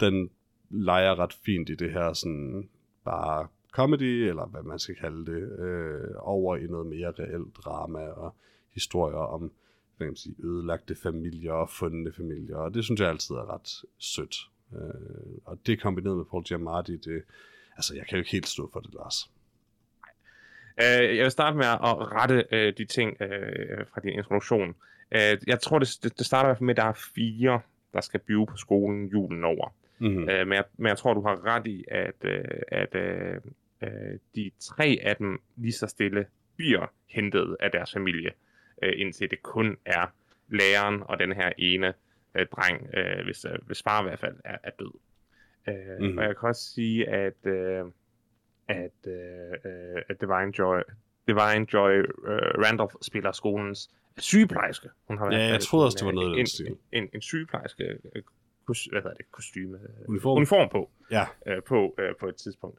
[0.00, 0.30] den
[0.72, 2.68] leger ret fint i det her sådan
[3.04, 8.00] bare comedy, eller hvad man skal kalde det, øh, over i noget mere reelt drama
[8.00, 8.34] og
[8.74, 9.52] historier om
[9.96, 13.54] hvad kan man sige, ødelagte familier og fundne familier, og det synes jeg altid er
[13.54, 14.36] ret sødt.
[14.74, 17.22] Øh, og det kombineret med Paul Giamatti, det,
[17.76, 19.30] altså jeg kan jo ikke helt stå for det, Lars.
[20.76, 24.68] Uh, jeg vil starte med at rette uh, de ting uh, fra din introduktion.
[25.14, 27.60] Uh, jeg tror, det, det, det starter med, at der er fire,
[27.92, 29.74] der skal blive på skolen julen over.
[30.02, 30.22] Mm-hmm.
[30.22, 32.30] Uh, men, jeg, men jeg tror, du har ret i, at, uh,
[32.68, 33.36] at uh,
[33.82, 38.30] uh, de tre af dem lige så stille bliver hentet af deres familie,
[38.82, 40.06] uh, indtil det kun er
[40.48, 41.94] læreren og den her ene
[42.34, 44.92] uh, dreng, uh, hvis, uh, hvis far i hvert fald er, er død.
[45.66, 46.10] Mhm.
[46.10, 46.18] mm.
[46.18, 47.90] Og jeg kan også sige, at, uh,
[48.68, 50.80] at, uh, at Divine Joy,
[51.26, 54.88] Divine Joy uh, Randolph spiller skolens sygeplejerske.
[55.08, 56.78] Hun har Ja, jeg troede også, det var noget den en.
[56.92, 58.22] En, en, en sygeplejerske øh,
[58.66, 60.36] kos, hvad hedder det, kostyme, øh, Uniform.
[60.36, 62.78] uniform på, Ja, øh, på, øh, på et tidspunkt.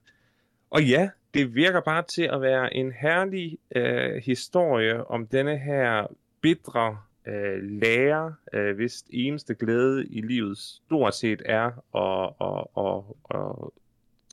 [0.69, 6.07] Og ja, det virker bare til at være en herlig øh, historie om denne her
[6.41, 11.65] bitre øh, lærer, øh, hvis eneste glæde i livet stort set er
[11.95, 13.03] at, at, at,
[13.39, 13.69] at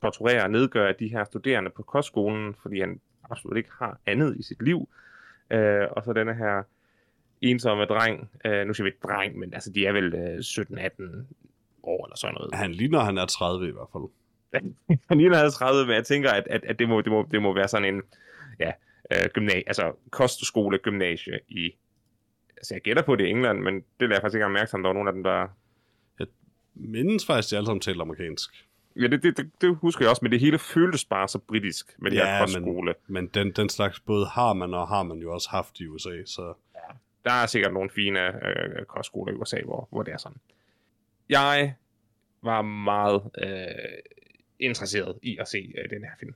[0.01, 4.43] torturere og nedgøre de her studerende på kostskolen, fordi han absolut ikke har andet i
[4.43, 4.89] sit liv.
[5.51, 6.63] Øh, og så denne her
[7.41, 8.29] ensomme dreng.
[8.45, 11.25] Øh, nu siger vi ikke dreng, men altså, de er vel øh, 17-18
[11.83, 12.55] år eller sådan noget.
[12.55, 14.03] Han ligner, han er 30 i hvert fald.
[15.09, 17.53] han ligner 30, men jeg tænker, at, at, at det, må, det, må, det må
[17.53, 18.01] være sådan en
[18.59, 18.71] ja,
[19.11, 21.71] øh, gymnasie, altså kostskole gymnasie i
[22.61, 24.83] altså jeg gætter på det i England, men det lader jeg faktisk ikke mærke om
[24.83, 25.47] der var nogen af dem, der...
[26.19, 26.27] Jeg
[26.73, 28.67] mindes faktisk, at de alle sammen taler amerikansk.
[28.95, 31.95] Ja, det, det, det, det, husker jeg også, men det hele føltes bare så britisk
[31.97, 32.93] med det ja, her kostskole.
[33.07, 35.87] Men, men den, den slags både har man og har man jo også haft i
[35.87, 36.53] USA, så...
[36.75, 36.95] Ja,
[37.25, 40.37] der er sikkert nogle fine øh, kostskoler i USA, hvor, hvor det er sådan.
[41.29, 41.75] Jeg
[42.41, 43.97] var meget øh,
[44.59, 46.33] interesseret i at se øh, den her film.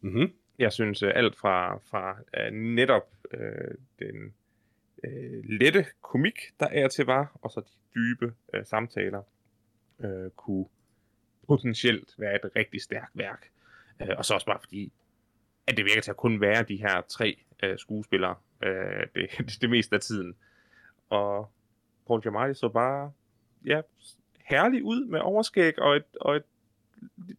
[0.00, 0.32] Mm-hmm.
[0.58, 4.34] Jeg synes øh, alt fra, fra øh, netop øh, den
[5.04, 9.22] øh, lette komik, der er til var, og så de dybe øh, samtaler,
[10.04, 10.66] øh, kunne
[11.46, 13.50] potentielt være et rigtig stærkt værk.
[14.02, 14.92] Øh, og så også bare fordi,
[15.66, 19.58] at det virker til at kun være de her tre øh, skuespillere øh, det, det,
[19.60, 20.34] det meste af tiden.
[21.10, 21.50] Og
[22.06, 23.12] Paul Giamatti så bare
[23.66, 23.80] ja,
[24.44, 26.44] herlig ud med overskæg og et, og et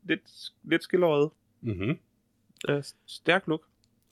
[0.04, 1.30] lidt, lidt skilløjet.
[1.62, 2.00] Mm-hmm.
[2.70, 3.62] Øh, stærk look.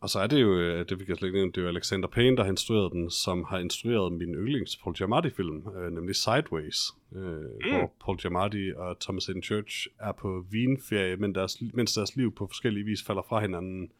[0.03, 1.67] Og så er det jo, øh, det vi kan slet ikke nævne, det er jo
[1.67, 6.15] Alexander Payne, der har instrueret den, som har instrueret min yndlings Paul Giamatti-film, øh, nemlig
[6.15, 6.77] Sideways,
[7.15, 7.69] øh, mm.
[7.69, 12.35] hvor Paul Giamatti og Thomas Hayden Church er på vinferie, men deres, mens deres liv
[12.35, 13.91] på forskellige vis falder fra hinanden.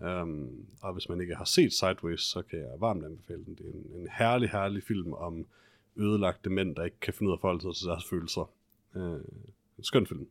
[0.00, 3.54] Um, og hvis man ikke har set Sideways, så kan jeg varmt anbefale den.
[3.54, 5.46] Det er en, en herlig, herlig film om
[5.96, 8.50] ødelagte mænd, der ikke kan finde ud af at forholde sig til deres følelser.
[8.94, 9.20] Uh,
[9.78, 10.28] en skøn film.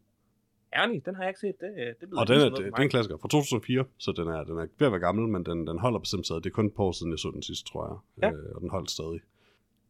[0.75, 1.55] Ærlig, den har jeg ikke set.
[1.61, 4.43] Det, det og den er, det, det er en klassiker fra 2004, så den er,
[4.43, 6.43] den er ved at være gammel, men den, den holder bestemt stadig.
[6.43, 7.97] Det er kun et par år siden, jeg så den sidste, tror jeg.
[8.23, 8.37] Ja.
[8.37, 9.21] Øh, og den holdt stadig.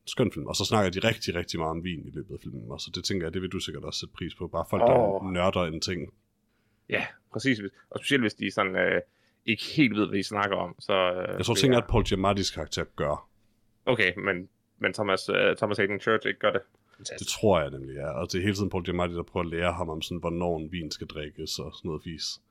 [0.06, 0.48] Skøn film.
[0.48, 2.72] Og så snakker de rigtig, rigtig meget om vin i løbet af filmen.
[2.72, 4.48] Og så det tænker jeg, det vil du sikkert også sætte pris på.
[4.48, 4.90] Bare folk, oh.
[4.90, 6.14] der nørder en ting.
[6.90, 7.60] Ja, præcis.
[7.90, 9.02] Og specielt hvis de sådan, øh,
[9.46, 10.76] ikke helt ved, hvad de snakker om.
[10.80, 13.30] Så, øh, jeg tror, tænker, at Paul Giamatti's karakter gør.
[13.86, 16.62] Okay, men, men Thomas, uh, Thomas Hayden Church ikke gør det.
[16.98, 17.20] Fantastisk.
[17.20, 18.10] Det tror jeg nemlig, ja.
[18.12, 20.58] Og det er hele tiden Paul Giamatti, der prøver at lære ham om, sådan, hvornår
[20.58, 22.42] en vin skal drikkes og sådan noget fis.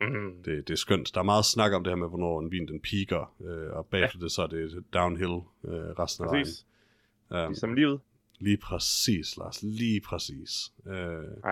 [0.00, 0.42] Mm.
[0.44, 1.14] Det, det er skønt.
[1.14, 3.86] Der er meget snak om det her med, hvornår en vin den piker, øh, og
[3.86, 4.24] bagefter ja.
[4.24, 6.66] det, så er det downhill øh, resten af præcis.
[7.30, 7.46] vejen.
[7.46, 8.00] Um, ligesom livet.
[8.38, 9.62] Lige præcis, Lars.
[9.62, 10.72] Lige præcis.
[10.86, 10.92] Uh,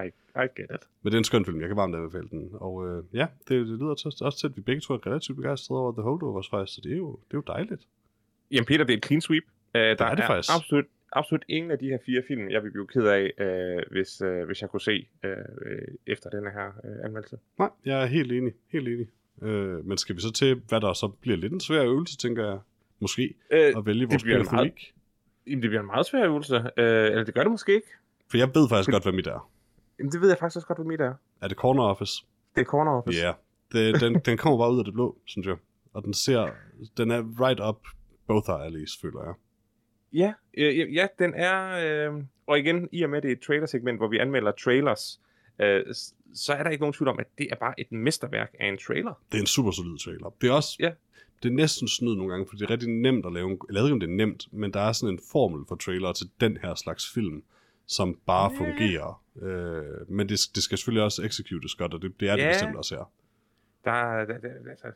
[0.05, 0.88] I, I get it.
[1.03, 1.61] Men det er en skøn film.
[1.61, 2.51] Jeg kan varmt anbefale den.
[2.53, 5.37] Og uh, ja, det, det lyder til, også til, at vi begge to er relativt
[5.37, 7.87] begejstrede over The Holdovers faktisk, så det er jo, det er jo dejligt.
[8.51, 9.45] Jamen Peter, det er et clean sweep.
[9.45, 10.55] Uh, der er, det er faktisk.
[10.57, 14.21] absolut absolut ingen af de her fire film, jeg vil blive ked af, øh, hvis,
[14.21, 15.37] øh, hvis jeg kunne se øh,
[16.07, 17.38] efter denne her øh, anmeldelse.
[17.59, 18.53] Nej, jeg er helt enig.
[18.68, 19.07] Helt enig.
[19.42, 22.47] Øh, men skal vi så til, hvad der så bliver lidt en svær øvelse, tænker
[22.47, 22.59] jeg,
[23.01, 24.73] måske, øh, at vælge vores meget,
[25.46, 26.55] Jamen, det bliver en meget svær øvelse.
[26.57, 27.88] Øh, eller det gør det måske ikke.
[28.31, 29.50] For jeg ved faktisk For, godt, hvad mit er.
[29.98, 31.14] Jamen, det ved jeg faktisk også godt, hvad mit er.
[31.40, 32.24] Er det Corner Office?
[32.55, 33.18] Det er Corner Office.
[33.20, 33.33] Ja.
[33.76, 34.00] Yeah.
[34.00, 35.57] den, den kommer bare ud af det blå, synes jeg.
[35.92, 36.50] Og den ser,
[36.96, 37.78] den er right up
[38.26, 39.35] both our alleys, føler jeg.
[40.12, 41.78] Ja, øh, ja den er...
[42.11, 45.20] Øh, og igen, i og med det er et trailer-segment, hvor vi anmelder trailers,
[45.59, 45.85] øh,
[46.35, 48.78] så er der ikke nogen tvivl om, at det er bare et mesterværk af en
[48.78, 49.14] trailer.
[49.33, 50.35] Det er en super solid trailer.
[50.40, 50.76] Det er også...
[50.81, 50.92] Ja.
[51.42, 53.59] Det er næsten snyd nogle gange, for det er rigtig nemt at lave en...
[53.68, 56.12] Jeg ved ikke, om det er nemt, men der er sådan en formel for trailer
[56.12, 57.44] til den her slags film,
[57.87, 58.59] som bare yeah.
[58.59, 59.22] fungerer.
[59.42, 62.55] Øh, men det, det skal selvfølgelig også executes godt, og det, det er det yeah.
[62.55, 63.12] bestemt også her.
[63.85, 64.87] Der, der, der, altså,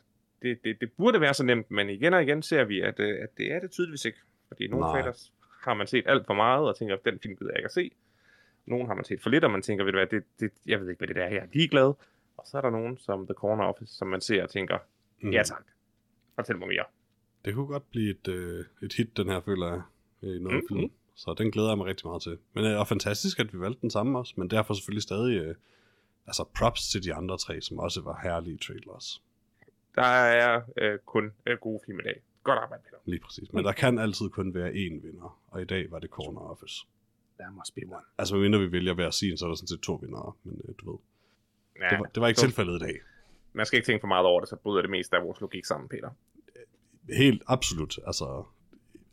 [0.41, 3.23] det, det, det burde være så nemt, men igen og igen ser vi, at, øh,
[3.23, 4.19] at det er det tydeligvis ikke.
[4.47, 7.51] Fordi nogle trailers har man set alt for meget, og tænker, at den film gider
[7.51, 7.91] jeg ikke at se.
[8.65, 10.79] Nogle har man set for lidt, og man tænker, ved du hvad, det, det, jeg
[10.81, 11.93] ved ikke, hvad det er, jeg er ligeglad.
[12.37, 14.77] Og så er der nogen, som The Corner Office, som man ser og tænker,
[15.21, 15.31] mm.
[15.31, 15.63] ja tak,
[16.37, 16.85] fortæl mig mere.
[17.45, 19.81] Det kunne godt blive et, øh, et hit, den her, føler jeg,
[20.21, 20.81] i noget mm, film.
[20.81, 20.91] Mm.
[21.15, 22.37] Så den glæder jeg mig rigtig meget til.
[22.53, 25.37] Men det øh, er fantastisk, at vi valgte den samme også, men derfor selvfølgelig stadig
[25.37, 25.55] øh,
[26.27, 29.23] altså props til de andre tre, som også var herlige trailers.
[29.95, 32.21] Der er øh, kun øh, gode film i dag.
[32.43, 32.97] Godt arbejde, Peter.
[33.05, 33.53] Lige præcis.
[33.53, 36.85] Men der kan altid kun være én vinder, og i dag var det Corner Office.
[37.37, 38.05] Der must be one.
[38.17, 40.75] Altså, mindre vi vælger hver sin, så er der sådan set to vinder, men øh,
[40.79, 40.99] du ved.
[41.79, 42.45] Ja, det, var, det var ikke så...
[42.45, 42.95] tilfældet i dag.
[43.53, 45.65] Man skal ikke tænke for meget over det, så bryder det meste af vores logik
[45.65, 46.09] sammen, Peter.
[47.09, 47.99] Helt absolut.
[48.07, 48.43] Altså,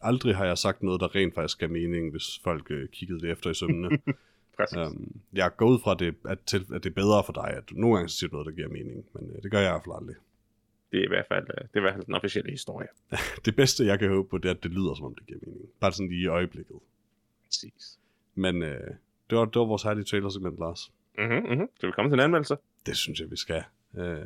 [0.01, 3.31] aldrig har jeg sagt noget, der rent faktisk gav mening, hvis folk øh, kiggede det
[3.31, 3.89] efter i sømmene.
[4.57, 4.79] Præcis.
[4.79, 7.71] Um, jeg går ud fra, det, at, til, at det er bedre for dig, at
[7.71, 9.85] du nogle gange siger noget, der giver mening, men øh, det gør jeg i hvert
[9.85, 10.17] fald aldrig.
[10.93, 12.89] Det er i hvert fald, øh, det er i hvert fald den officielle historie.
[13.45, 15.39] det bedste, jeg kan håbe på, det er, at det lyder, som om det giver
[15.47, 15.69] mening.
[15.81, 16.77] Bare sådan lige i øjeblikket.
[17.47, 17.99] Præcis.
[18.35, 18.91] Men øh,
[19.31, 20.93] det, var, det var vores herlige trailer segment, Lars.
[21.19, 21.69] Mhm, mhm.
[21.77, 22.57] Skal vi komme til en anmeldelse?
[22.87, 23.63] Det synes jeg, vi skal.
[23.97, 24.25] Øh,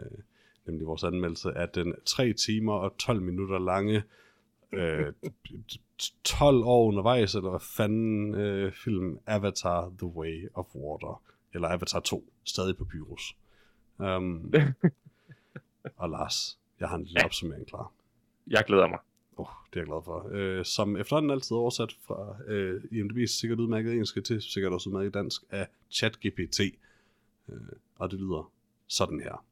[0.68, 4.02] nemlig vores anmeldelse af den 3 timer og 12 minutter lange
[4.72, 5.12] øh,
[6.24, 11.22] 12 år undervejs, eller hvad fanden øh, film Avatar The Way of Water,
[11.54, 13.36] eller Avatar 2, stadig på Pyrus.
[13.98, 14.52] Um,
[15.96, 17.24] og Lars, Jeg har en lille Ja.
[17.24, 17.92] opsummering klar.
[18.46, 18.98] Jeg glæder mig.
[19.36, 20.28] Oh, det er jeg glad for.
[20.30, 24.90] Øh, som efterhånden altid er oversat fra øh, IMDb's sikkert udmærket engelsk til sikkert også
[24.90, 26.60] udmærket dansk af ChatGPT.
[27.48, 27.56] Øh,
[27.96, 28.52] og det lyder
[28.86, 29.44] sådan her.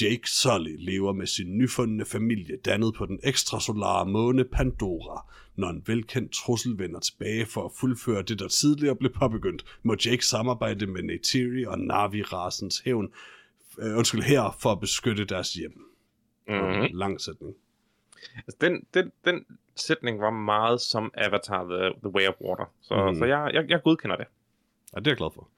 [0.00, 5.26] Jake Sully lever med sin nyfundne familie dannet på den ekstrasolare måne Pandora.
[5.54, 9.96] Når en velkendt trussel vender tilbage for at fuldføre det, der tidligere blev påbegyndt, må
[10.06, 13.08] Jake samarbejde med Neytiri og Navi-rasens hævn,
[13.78, 15.86] øh, undskyld, her for at beskytte deres hjem.
[16.48, 16.98] Mm-hmm.
[16.98, 17.54] Lang sætning.
[18.36, 19.44] Altså, den, den, den
[19.76, 22.64] sætning var meget som Avatar The, the Way of Water.
[22.80, 23.18] Så, mm.
[23.18, 24.26] så jeg, jeg, jeg godkender det.
[24.94, 25.48] Ja, det er jeg glad for.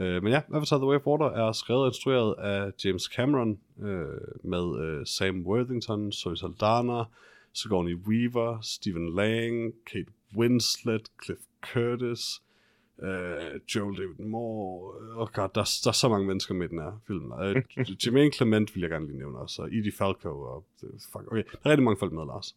[0.00, 3.58] Øh, men ja, Avatar The Way of Water er skrevet og instrueret af James Cameron
[3.82, 4.06] øh,
[4.44, 7.04] med øh, Sam Worthington, Zoe Saldana,
[7.52, 11.40] Sigourney Weaver, Stephen Lang, Kate Winslet, Cliff
[11.72, 12.42] Curtis,
[13.02, 14.94] øh, Joel David Moore.
[15.14, 17.32] Åh oh god, der, der er så mange mennesker med i den her film.
[17.32, 17.62] Øh,
[18.06, 20.28] Jermaine Clement vil jeg gerne lige nævne også, og Edie Falco.
[20.28, 22.56] Og, fuck, okay, der er rigtig mange folk med, Lars.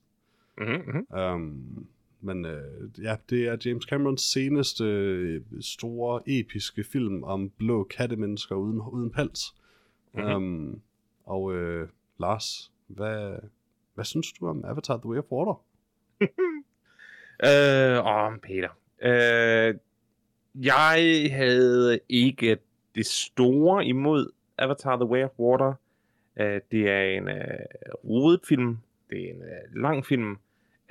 [0.58, 1.18] Mm-hmm.
[1.20, 1.88] Um,
[2.24, 8.56] men øh, ja, det er James Camerons seneste øh, store, episke film om blå kattemennesker
[8.56, 9.56] uden, uden pels.
[10.14, 10.24] Mhm.
[10.24, 10.36] Mm-hmm.
[10.36, 10.82] Um,
[11.26, 11.88] og øh,
[12.20, 13.36] Lars, hvad,
[13.94, 15.62] hvad synes du om Avatar The Way of Water?
[17.44, 18.70] Øh, åh, Peter.
[19.02, 19.76] Øh,
[20.56, 22.58] jeg havde ikke
[22.96, 25.74] det store imod Avatar The Way of Water.
[26.40, 27.60] Øh, det er en øh,
[28.04, 28.78] rodet film.
[29.10, 30.38] Det er en øh, lang film.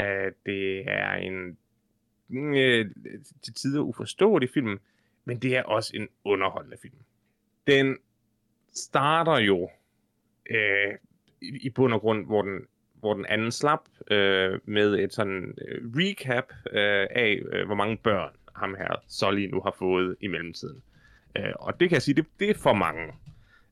[0.00, 1.58] Øh, det er en
[2.28, 2.90] mm, øh,
[3.42, 4.80] til tider uforståelig film.
[5.24, 6.96] Men det er også en underholdende film.
[7.66, 7.98] Den
[8.74, 9.70] starter jo
[10.50, 10.94] øh,
[11.40, 12.66] i, i bund og grund, hvor den
[13.02, 17.96] hvor den anden slap øh, med et sådan øh, recap øh, af, øh, hvor mange
[17.96, 20.82] børn ham her Solly nu har fået i mellemtiden.
[21.36, 23.12] Øh, og det kan jeg sige, det, det er for mange.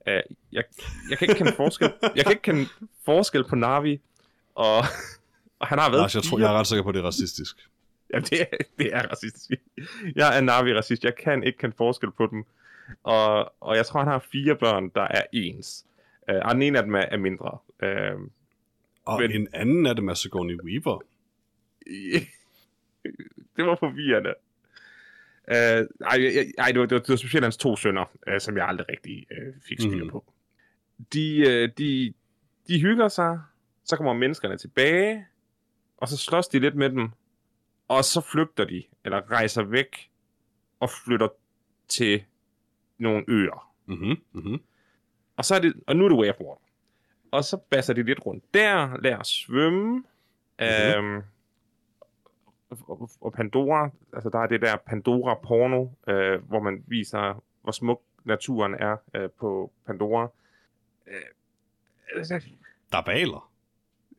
[0.09, 0.65] Øh, jeg,
[1.11, 2.67] jeg kan ikke kende forskel, jeg kan ikke kende
[3.05, 4.01] forskel på Navi,
[4.55, 4.83] og,
[5.61, 7.07] og han har været Lars, jeg, tror, jeg er ret sikker på, at det er
[7.07, 7.57] racistisk.
[8.15, 8.47] Ja, det er,
[8.79, 9.51] det er racistisk.
[10.17, 11.05] Jeg er Navi-racist.
[11.05, 12.45] Jeg kan ikke kende forskel på dem.
[13.03, 15.87] Og, og jeg tror, han har fire børn, der er ens.
[16.33, 17.59] Uh, og den ene af dem er, er mindre.
[17.83, 18.21] Uh,
[19.05, 20.99] Og Men- en anden af dem er Sigourney Weaver.
[23.57, 24.35] det var forvirrende.
[25.49, 28.57] Uh, ej, ej, det var, det, var, det var specielt hans to sønner, uh, som
[28.57, 30.11] jeg aldrig rigtig uh, fik styr Mhm.
[30.11, 30.25] på.
[31.13, 32.13] De, uh, de,
[32.69, 33.41] de hygger sig,
[33.85, 35.27] så kommer menneskerne tilbage,
[36.01, 37.11] og så slås de lidt med dem,
[37.89, 40.11] og så flygter de, eller rejser væk,
[40.81, 41.29] og flytter
[41.89, 42.25] til
[42.99, 43.73] nogle øer.
[43.87, 44.17] Mm-hmm.
[44.33, 44.63] Mm-hmm.
[45.37, 46.61] Og så er det, og nu er det water.
[47.31, 50.05] Og så basser de lidt rundt der, lærer at svømme.
[50.59, 51.05] Mm-hmm.
[51.05, 51.23] Øhm,
[52.71, 58.03] og, og Pandora, altså der er det der Pandora-porno, øh, hvor man viser, hvor smuk
[58.25, 60.29] naturen er øh, på Pandora.
[61.07, 61.15] Øh,
[62.17, 62.41] altså,
[62.93, 63.50] Der er baler.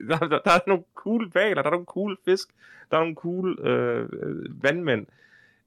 [0.10, 2.50] Der, der, der er nogle cool valer, der er nogle cool fisk,
[2.92, 5.08] der er nogle cool øh, vandmænd.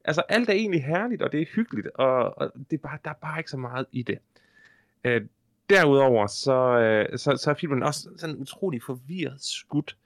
[0.05, 3.11] Altså alt er egentlig herligt, og det er hyggeligt, og, og det er bare, der
[3.11, 4.19] er bare ikke så meget i det.
[5.05, 5.23] Øh,
[5.71, 9.97] derudover, så, øh, så, så er filmen også sådan utrolig forvirret skudt.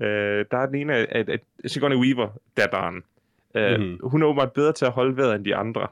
[0.00, 2.96] Øh, der er den ene af, af, af Sigourney Weaver, datteren.
[3.54, 3.82] Øh, Mhm.
[3.82, 4.08] mm-hmm.
[4.08, 5.88] Hun er åbenbart bedre til at holde vejret end de andre.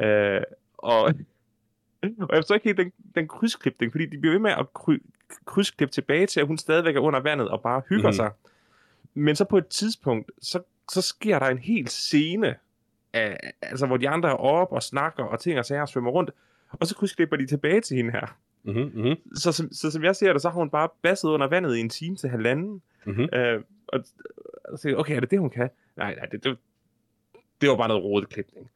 [0.00, 0.40] Øh,
[0.78, 1.02] og,
[2.28, 4.98] og jeg forstår ikke helt den, den krydsklipning, fordi de bliver ved med at kry,
[5.44, 8.12] krydsklippe tilbage til, at hun stadigvæk er under vandet og bare hygger mm.
[8.12, 8.30] sig.
[9.14, 10.62] Men så på et tidspunkt, så,
[10.92, 12.54] så sker der en hel scene,
[13.12, 16.10] af, altså hvor de andre er oppe og snakker og ting og sager og svømmer
[16.10, 16.30] rundt,
[16.72, 18.38] og så krydsklipper de tilbage til hende her.
[18.62, 19.16] Mm-hmm.
[19.34, 21.80] Så, som- så som jeg ser det, så har hun bare basset under vandet i
[21.80, 22.82] en time til halvanden.
[23.04, 23.28] Mm-hmm.
[23.32, 24.04] Øh, og,
[24.64, 25.70] og så okay, er det det, hun kan?
[25.96, 26.58] Nej, nej, det, det,
[27.60, 28.70] det var bare noget rodet klipning.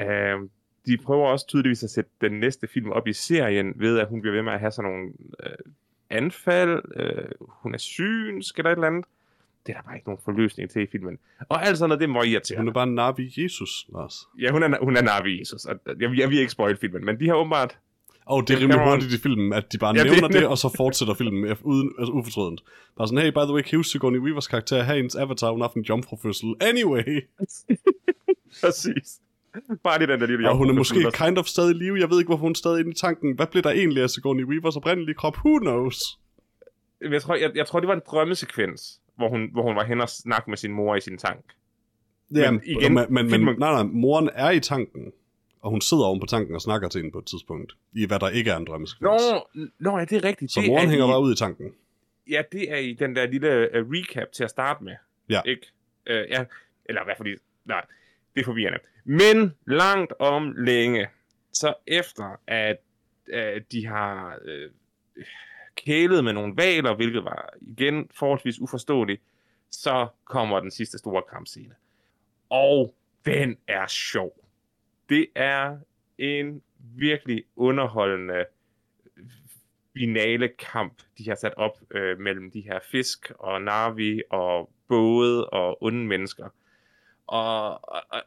[0.00, 0.40] Øh,
[0.86, 4.20] de prøver også tydeligvis at sætte den næste film op i serien, ved at hun
[4.20, 5.12] bliver ved med at have sådan nogle
[5.46, 5.56] øh,
[6.10, 7.24] anfald, øh,
[7.62, 9.04] hun er synsk eller et eller andet.
[9.66, 11.18] Det er der bare ikke nogen forløsning til i filmen.
[11.48, 12.60] Og alt sådan noget, det meget irriterende.
[12.62, 14.14] Hun er bare Navi Jesus, Lars.
[14.40, 17.20] Ja, hun er, hun er Navi Jesus, og jeg, jeg vil ikke spoil filmen, men
[17.20, 17.78] de har åbenbart...
[18.26, 20.46] Og det er rimelig hurtigt i filmen, at de bare Ja, ja, det- nævner det,
[20.48, 22.62] og så fortsætter filmen uden, altså ufortrødent.
[22.96, 25.68] Bare sådan, hey, by the way, kan Sigourney Weavers karakter her, hendes avatar, hun har
[25.68, 26.54] haft en jomfrufødsel.
[26.60, 27.24] Anyway,
[28.60, 29.20] Præcis.
[29.84, 31.98] Bare det den der lille og hun er måske kind of stadig i live.
[32.00, 33.36] Jeg ved ikke, hvorfor hun er stadig inde i tanken.
[33.36, 35.36] Hvad blev der egentlig af Sigourney Weavers oprindelige krop?
[35.36, 36.18] Who knows?
[37.00, 40.00] Jeg tror, jeg, jeg tror, det var en drømmesekvens, hvor hun, hvor hun var hen
[40.00, 41.44] og snakke med sin mor i sin tank.
[42.34, 45.12] Ja, Men igen, men, men, men filmen- nej, nej, moren er i tanken,
[45.62, 48.18] og hun sidder oven på tanken og snakker til hende på et tidspunkt, i hvad
[48.18, 49.22] der ikke er en drømmesekvens.
[49.54, 50.52] Nå, nå ja, det er rigtigt.
[50.52, 51.72] Så det moren er hænger i, bare ud i tanken.
[52.30, 54.94] Ja, det er i den der lille uh, recap til at starte med.
[55.28, 55.40] Ja.
[55.46, 55.66] Ikke?
[56.10, 56.44] Uh, ja,
[56.84, 57.84] eller i hvert fald, nej,
[58.36, 58.78] det er forvirrende.
[59.04, 61.08] Men langt om længe,
[61.52, 62.76] så efter at
[63.32, 64.70] at de har øh,
[65.76, 69.22] kælet med nogle valer, hvilket var igen forholdsvis uforståeligt.
[69.70, 71.74] Så kommer den sidste store kampscene.
[72.50, 72.94] Og
[73.24, 74.32] den er sjov.
[75.08, 75.78] Det er
[76.18, 78.44] en virkelig underholdende
[79.98, 85.50] finale kamp, de har sat op øh, mellem de her fisk og Navi og både
[85.50, 86.48] og onde mennesker.
[87.26, 88.22] Og, og, og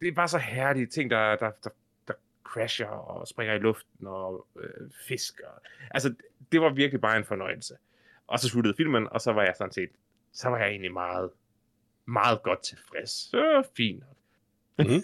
[0.00, 1.70] det er bare så herlige ting, der, der, der,
[2.08, 2.14] der
[2.44, 5.40] crasher og springer i luften og øh, fisk.
[5.40, 6.14] Og, altså,
[6.52, 7.74] det var virkelig bare en fornøjelse.
[8.26, 9.90] Og så sluttede filmen, og så var jeg sådan set,
[10.32, 11.30] så var jeg egentlig meget,
[12.04, 13.10] meget godt tilfreds.
[13.10, 14.04] Så fint.
[14.78, 14.84] Mm.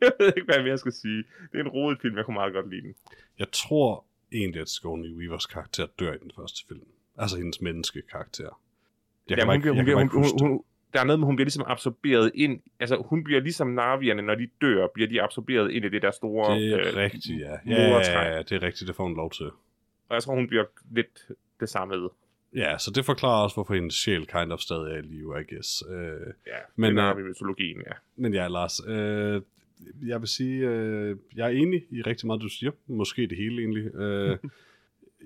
[0.00, 1.24] jeg ved ikke, hvad jeg skal sige.
[1.52, 2.94] Det er en rodet film, jeg kunne meget godt lide den.
[3.38, 6.86] Jeg tror egentlig, at Sigourney Weavers karakter dør i den første film.
[7.18, 8.60] Altså hendes menneskekarakter.
[9.28, 10.64] Jeg kan ja, hun, ikke, hun, jeg hun, hun, hun,
[10.96, 14.34] der er noget med, hun bliver ligesom absorberet ind, altså hun bliver ligesom Navierne, når
[14.34, 16.60] de dør, bliver de absorberet ind i det der store...
[16.60, 17.52] Det er øh, rigtigt, ja.
[17.66, 19.46] Ja, ja, ja, det er rigtigt, det får hun lov til.
[20.08, 21.30] Og jeg tror, hun bliver lidt
[21.60, 22.08] det samme.
[22.54, 25.54] Ja, så det forklarer også, hvorfor hendes sjæl kind of stadig er i live, I
[25.54, 25.84] guess.
[25.88, 25.94] Uh,
[26.46, 27.92] ja, men, det er uh, mytologien, ja.
[28.16, 29.42] Men ja, Lars, uh,
[30.08, 32.70] jeg vil sige, uh, jeg er enig i rigtig meget, du siger.
[32.86, 33.94] Måske det hele egentlig.
[33.94, 34.38] Uh,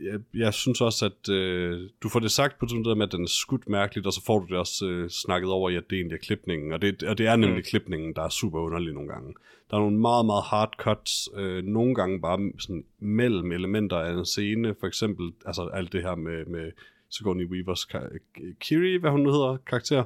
[0.04, 3.12] jeg, jeg synes også, at øh, du får det sagt på sådan noget med, at
[3.12, 5.90] den er skudt mærkeligt, og så får du det også øh, snakket over i, at
[5.90, 6.72] det egentlig er klipningen.
[6.72, 7.62] Og det, og det er nemlig mm.
[7.62, 9.34] klipningen, der er super underlig nogle gange.
[9.70, 14.12] Der er nogle meget, meget hard cuts, øh, nogle gange bare sådan mellem elementer af
[14.12, 14.74] en scene.
[14.80, 16.72] For eksempel, altså alt det her med, med
[17.10, 17.88] Sigourney Weavers
[18.60, 20.04] Kiri, hvad hun nu hedder, karakter,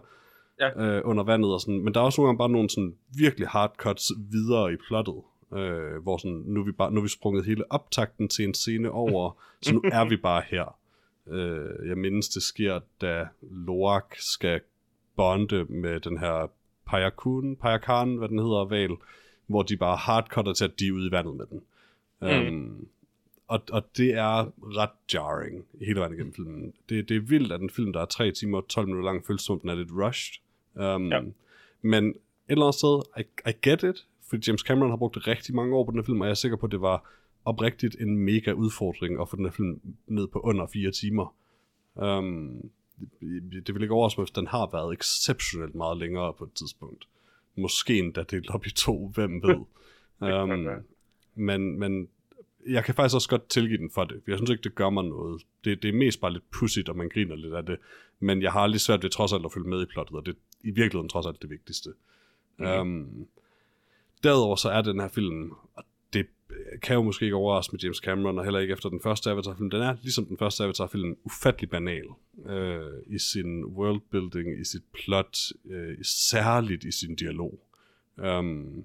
[0.60, 0.82] ja.
[0.82, 1.80] øh, under vandet og sådan.
[1.84, 5.14] Men der er også nogle gange bare nogle sådan virkelig hard cuts videre i plottet
[5.54, 8.54] øh, hvor sådan, nu, er vi bare, nu er vi sprunget hele optakten til en
[8.54, 10.78] scene over, så nu er vi bare her.
[11.28, 14.60] Øh, jeg mindes, det sker, da Loak skal
[15.16, 16.50] bonde med den her
[16.86, 18.96] Payakun, Payakan, hvad den hedder, val,
[19.46, 21.62] hvor de bare hardcutter til, at de er ude i vandet med den.
[22.20, 22.56] Mm.
[22.56, 22.88] Um,
[23.48, 26.72] og, og det er ret jarring hele vejen igennem filmen.
[26.88, 29.26] Det, det er vildt, at en film, der er 3 timer og 12 minutter lang,
[29.26, 30.40] føles som den er lidt rushed.
[30.74, 31.20] Um, ja.
[31.82, 32.14] Men et
[32.48, 35.84] eller andet sted, I, I get it fordi James Cameron har brugt rigtig mange år
[35.84, 37.10] på den her film, og jeg er sikker på, at det var
[37.44, 41.34] oprigtigt en mega udfordring at få den her film ned på under fire timer.
[41.94, 42.70] Um,
[43.66, 47.08] det vil ikke overraske mig, hvis den har været exceptionelt meget længere på et tidspunkt.
[47.56, 49.60] Måske endda delt op i to, hvem ved.
[50.20, 50.84] um,
[51.34, 52.08] men, men
[52.66, 54.20] jeg kan faktisk også godt tilgive den for det.
[54.26, 55.42] Jeg synes ikke, det gør mig noget.
[55.64, 57.78] Det, det er mest bare lidt pudsigt, og man griner lidt af det.
[58.20, 60.32] Men jeg har aldrig svært ved trods alt at følge med i plottet, og det
[60.32, 61.90] er i virkeligheden trods alt det vigtigste.
[62.58, 62.66] Mm.
[62.66, 63.26] Um,
[64.24, 66.26] Derudover så er den her film, og det
[66.82, 69.70] kan jo måske ikke overraske med James Cameron, og heller ikke efter den første Avatar-film,
[69.70, 72.04] den er ligesom den første Avatar-film ufattelig banal
[72.46, 75.38] øh, i sin worldbuilding, i sit plot,
[75.70, 77.60] øh, særligt i sin dialog.
[78.16, 78.84] Um,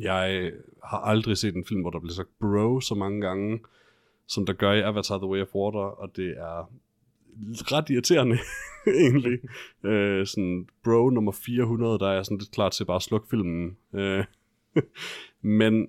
[0.00, 0.52] jeg
[0.84, 3.60] har aldrig set en film, hvor der bliver sagt bro så mange gange,
[4.26, 6.70] som der gør i Avatar The Way of Water, og det er
[7.72, 8.38] ret irriterende,
[9.04, 9.38] egentlig.
[9.84, 13.76] øh, sådan, bro nummer 400, der er sådan lidt klar til bare at slukke filmen.
[13.94, 14.24] Øh,
[15.60, 15.88] Men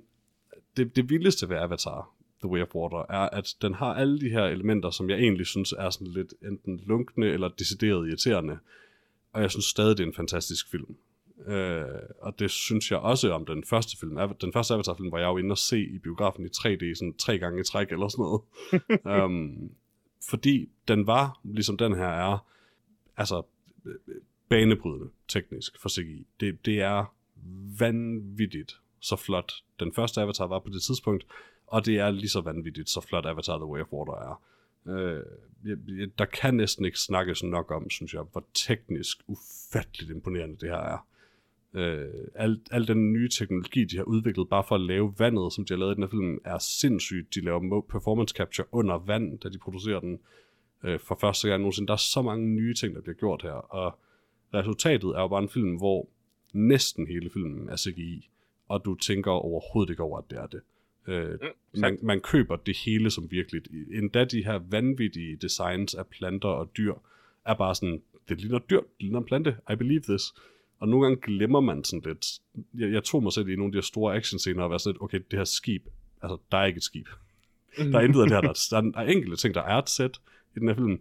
[0.78, 4.30] det, det vildeste ved Avatar, The Way of Water, er, at den har alle de
[4.30, 8.58] her elementer, som jeg egentlig synes er sådan lidt enten lunkne eller decideret irriterende.
[9.34, 10.98] Og jeg synes stadig, det er en fantastisk film.
[11.48, 11.86] Øh,
[12.22, 14.18] og det synes jeg også om den første film.
[14.42, 17.40] Den første Avatar-film var jeg jo inde og se i biografen i 3D, sådan tre
[17.40, 19.24] gange i træk eller sådan noget.
[19.24, 19.72] um,
[20.30, 22.48] fordi den var, ligesom den her er,
[23.18, 23.44] altså
[24.50, 26.28] banebrydende teknisk for CGI.
[26.40, 27.14] Det, det er
[27.80, 31.26] vanvittigt så flot den første Avatar var på det tidspunkt,
[31.68, 34.42] og det er lige så vanvittigt, så flot Avatar The Way of Water er.
[34.88, 35.24] Øh,
[36.18, 40.78] der kan næsten ikke snakkes nok om, synes jeg, hvor teknisk ufatteligt imponerende det her
[40.78, 41.08] er.
[41.74, 45.66] Øh, al, al den nye teknologi, de har udviklet bare for at lave vandet, som
[45.66, 47.36] de har lavet i den her film, er sindssygt.
[47.36, 50.20] De laver performance capture under vand, da de producerer den
[50.84, 51.88] øh, for første gang nogensinde.
[51.88, 54.00] Der er så mange nye ting, der bliver gjort her, og
[54.54, 56.10] resultatet er jo bare en film, hvor
[56.58, 58.30] næsten hele filmen er CGI,
[58.68, 60.62] og du tænker overhovedet ikke over, at det er det.
[61.08, 63.62] Øh, mm, man, man køber det hele som virkelig.
[63.92, 66.94] Endda de her vanvittige designs af planter og dyr,
[67.46, 70.34] er bare sådan, det ligner dyr, det ligner en plante, I believe this.
[70.80, 72.40] Og nogle gange glemmer man sådan lidt.
[72.74, 74.94] Jeg, jeg tog mig selv i nogle af de her store actionscener og var sådan
[74.94, 75.86] lidt, okay, det her skib,
[76.22, 77.08] altså der er ikke et skib.
[77.78, 80.18] der er intet af det her, der, der er enkelte ting, der er et sæt
[80.56, 81.00] i den her film,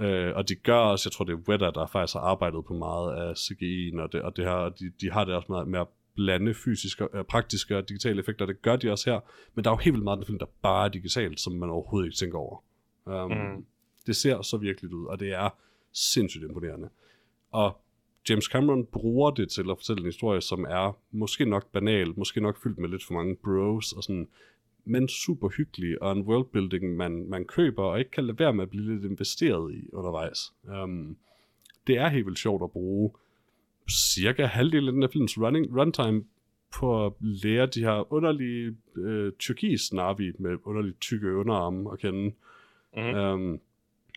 [0.00, 2.74] Øh, og de gør også, jeg tror det er Weta, der faktisk har arbejdet på
[2.74, 5.64] meget af CGI'en, og det, og det her, og de, de har det også med,
[5.64, 9.20] med at blande fysiske, øh, praktiske og digitale effekter, det gør de også her,
[9.54, 11.52] men der er jo helt vildt meget af den film, der bare er digitalt, som
[11.52, 12.62] man overhovedet ikke tænker over.
[13.06, 13.64] Um, mm.
[14.06, 15.50] Det ser så virkelig ud, og det er
[15.92, 16.88] sindssygt imponerende.
[17.50, 17.80] Og
[18.28, 22.40] James Cameron bruger det til at fortælle en historie, som er måske nok banal, måske
[22.40, 24.28] nok fyldt med lidt for mange bros, og sådan,
[24.84, 28.62] men super hyggelig, og en worldbuilding, man, man køber, og ikke kan lade være med
[28.62, 30.52] at blive lidt investeret i undervejs.
[30.82, 31.16] Um,
[31.86, 33.10] det er helt vildt sjovt at bruge
[33.90, 36.24] cirka halvdelen af den her films running, runtime
[36.74, 42.32] på at lære de her underlige øh, tyrkis Navi med underlige tykke underarme at kende.
[42.96, 43.16] Mhm.
[43.16, 43.60] Um,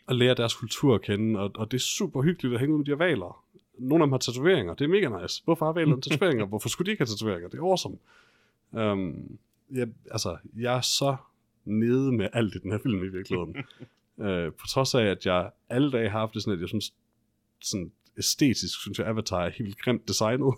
[0.08, 2.80] og lære deres kultur at kende, og, og det er super hyggeligt at hænge ud
[2.80, 3.44] med de her valer.
[3.78, 5.44] Nogle af dem har tatoveringer, det er mega nice.
[5.44, 6.46] Hvorfor har valerne tatoveringer?
[6.46, 7.50] Hvorfor skulle de ikke have tatoveringer?
[7.50, 7.98] Det er awesome.
[8.72, 9.38] Um,
[9.72, 11.16] jeg, altså, jeg er så
[11.66, 13.56] nede med alt i den her film i virkeligheden.
[14.18, 16.94] uh, på trods af, at jeg alle dage har haft det sådan, at jeg synes,
[17.62, 20.54] sådan æstetisk, synes jeg, Avatar er helt grimt designet.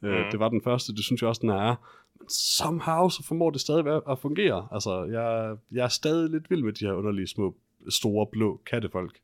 [0.00, 0.10] Mhm.
[0.30, 1.74] Det var den første, det synes jeg også, den er.
[2.18, 4.68] Men somehow, så formår det stadig at- fungere.
[4.72, 7.56] Altså, jeg, jeg er stadig lidt vild med de her underlige små,
[7.88, 9.18] store, blå kattefolk.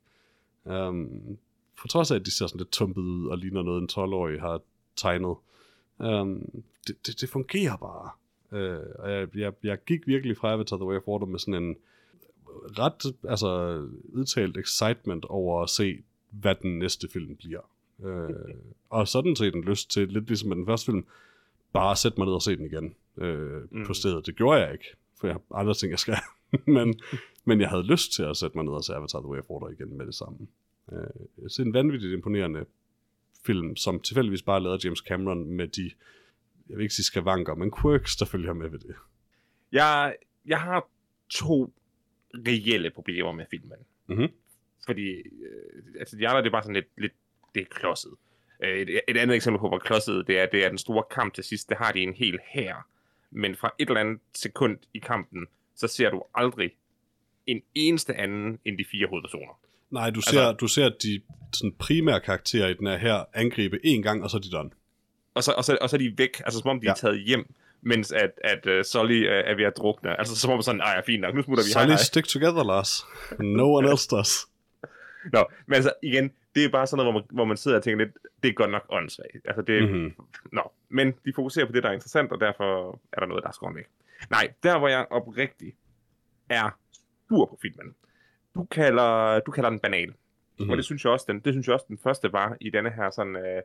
[0.64, 1.39] Um,
[1.81, 4.41] på trods af, at de ser sådan lidt tumpet ud og ligner noget, en 12-årig
[4.41, 4.61] har
[4.97, 5.37] tegnet.
[5.99, 8.11] Um, det, det, det fungerer bare.
[8.55, 11.63] Uh, og jeg, jeg, jeg gik virkelig fra Avatar The Way of Water med sådan
[11.63, 11.77] en
[12.79, 17.71] ret altså, udtalt excitement over at se, hvad den næste film bliver.
[17.99, 18.31] Uh,
[18.91, 21.07] og sådan set en lyst til, lidt ligesom med den første film,
[21.73, 23.87] bare sætte mig ned og se den igen uh, mm.
[23.87, 24.27] På stedet.
[24.27, 26.17] Det gjorde jeg ikke, for jeg har andre ting, jeg skal.
[26.77, 27.01] men,
[27.45, 29.51] men jeg havde lyst til at sætte mig ned og se Avatar The Way of
[29.51, 30.39] Water igen med det samme.
[30.87, 30.99] Uh,
[31.45, 32.65] det er en vanvittigt imponerende
[33.47, 35.91] film, som tilfældigvis bare lavede James Cameron med de,
[36.69, 38.95] jeg vil ikke sige skavanker, men quirks, der følger med ved det.
[39.73, 40.89] Jeg, jeg har
[41.31, 41.73] to
[42.35, 43.79] reelle problemer med filmen.
[44.07, 44.29] Mhm.
[44.87, 47.12] Fordi, øh, altså de andre, det er bare sådan lidt, lidt
[47.55, 48.12] det er klodset.
[48.65, 51.35] Øh, et, et andet eksempel på, hvor klodset det er, det er den store kamp
[51.35, 51.69] til sidst.
[51.69, 52.89] Det har de en hel hær.
[53.31, 55.47] Men fra et eller andet sekund i kampen,
[55.77, 56.71] så ser du aldrig
[57.47, 59.61] en eneste anden end de fire hovedpersoner.
[59.91, 61.21] Nej, du Altså- ser, du ser de
[61.53, 64.71] sådan, primære karakterer i den her, her angribe én gang, og så er de done.
[65.35, 66.91] Og så, og så, og så er de væk, altså som om de ja.
[66.91, 70.18] Er taget hjem, mens at, at uh, Sully uh, er ved at drukne.
[70.18, 73.07] Altså som om sådan, ej, fint nok, nu smutter vi Så hej, stick together, Lars.
[73.39, 74.47] No one else does.
[75.32, 77.82] Nå, men altså igen, det er bare sådan noget, hvor man, hvor man sidder og
[77.82, 79.45] tænker lidt, det er godt nok åndssvagt.
[79.45, 80.12] Altså det, mm-hmm.
[80.53, 83.49] Nå, men de fokuserer på det, der er interessant, og derfor er der noget, der
[83.49, 83.87] er skåret væk.
[84.30, 85.76] Nej, der hvor jeg oprigtigt
[86.49, 86.78] er
[87.28, 87.95] sur på filmen.
[88.55, 90.09] Du kalder, du kalder den banal.
[90.09, 90.14] Mm.
[90.59, 90.70] Mm-hmm.
[90.70, 92.91] Og det synes jeg også, den, det synes jeg også, den første var i denne
[92.91, 93.62] her sådan, øh,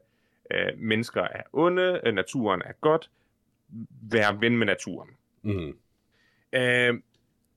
[0.52, 3.10] øh, mennesker er onde, øh, naturen er godt,
[4.12, 5.10] vær ven med naturen.
[5.42, 5.78] Mm-hmm.
[6.54, 6.94] Øh,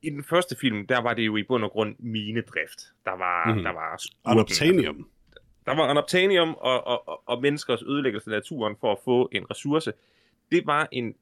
[0.02, 2.80] I den første film, der var det jo i bund og grund minedrift.
[3.04, 3.62] Der var, mm.
[3.62, 4.02] der var.
[4.32, 5.08] Unobtainium.
[5.66, 9.50] Der var unobtainium og, og, og, og menneskers ødelæggelse af naturen for at få en
[9.50, 9.92] ressource.
[10.50, 11.14] Det var en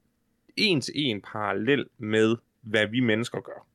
[0.57, 3.67] en til en parallel med, hvad vi mennesker gør.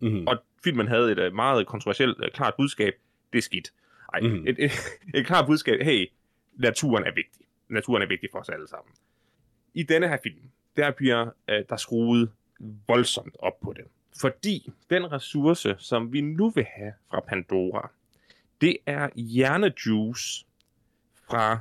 [0.00, 0.26] Mm-hmm.
[0.26, 2.94] Og filmen havde et øh, meget kontroversielt, øh, klart budskab.
[3.32, 3.72] Det er skidt.
[4.14, 4.46] Ej, mm.
[4.46, 4.72] et, et,
[5.14, 5.82] et klart budskab.
[5.82, 6.06] Hey,
[6.56, 7.46] naturen er vigtig.
[7.68, 8.94] Naturen er vigtig for os alle sammen.
[9.74, 10.40] I denne her film,
[10.76, 12.30] der bliver øh, der skruet
[12.88, 13.84] voldsomt op på det.
[14.20, 17.90] Fordi den ressource, som vi nu vil have fra Pandora,
[18.60, 20.46] det er hjernejuice
[21.30, 21.60] fra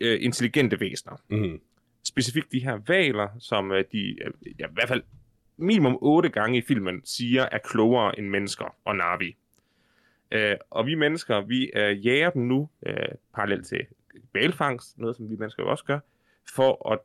[0.00, 1.60] øh, intelligente væsener Mm-hmm.
[2.02, 5.02] specifikt de her valer, som øh, de øh, ja, i hvert fald
[5.56, 9.36] minimum otte gange i filmen siger er klogere end mennesker og Navi.
[10.30, 13.86] Øh, og vi mennesker, vi øh, jager dem nu, øh, parallelt til
[14.34, 15.98] valfangst, noget som vi mennesker også gør,
[16.54, 16.98] for at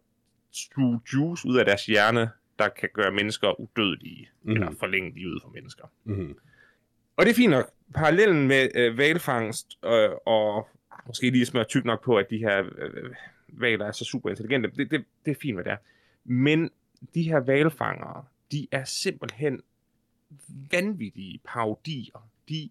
[0.51, 2.29] suge juice ud af deres hjerne,
[2.59, 4.51] der kan gøre mennesker udødelige, mm.
[4.51, 5.91] Eller forlænge livet for mennesker.
[6.03, 6.37] Mm-hmm.
[7.17, 7.71] Og det er fint nok.
[7.93, 10.67] Parallellen med øh, valfangst øh, og
[11.07, 13.13] måske lige smøre tyk nok på, at de her øh,
[13.47, 15.77] valer er så super intelligente, det, det, det er fint, hvad det er.
[16.23, 16.69] Men
[17.13, 19.61] de her valfangere, de er simpelthen
[20.71, 22.29] vanvittige parodier.
[22.49, 22.69] De,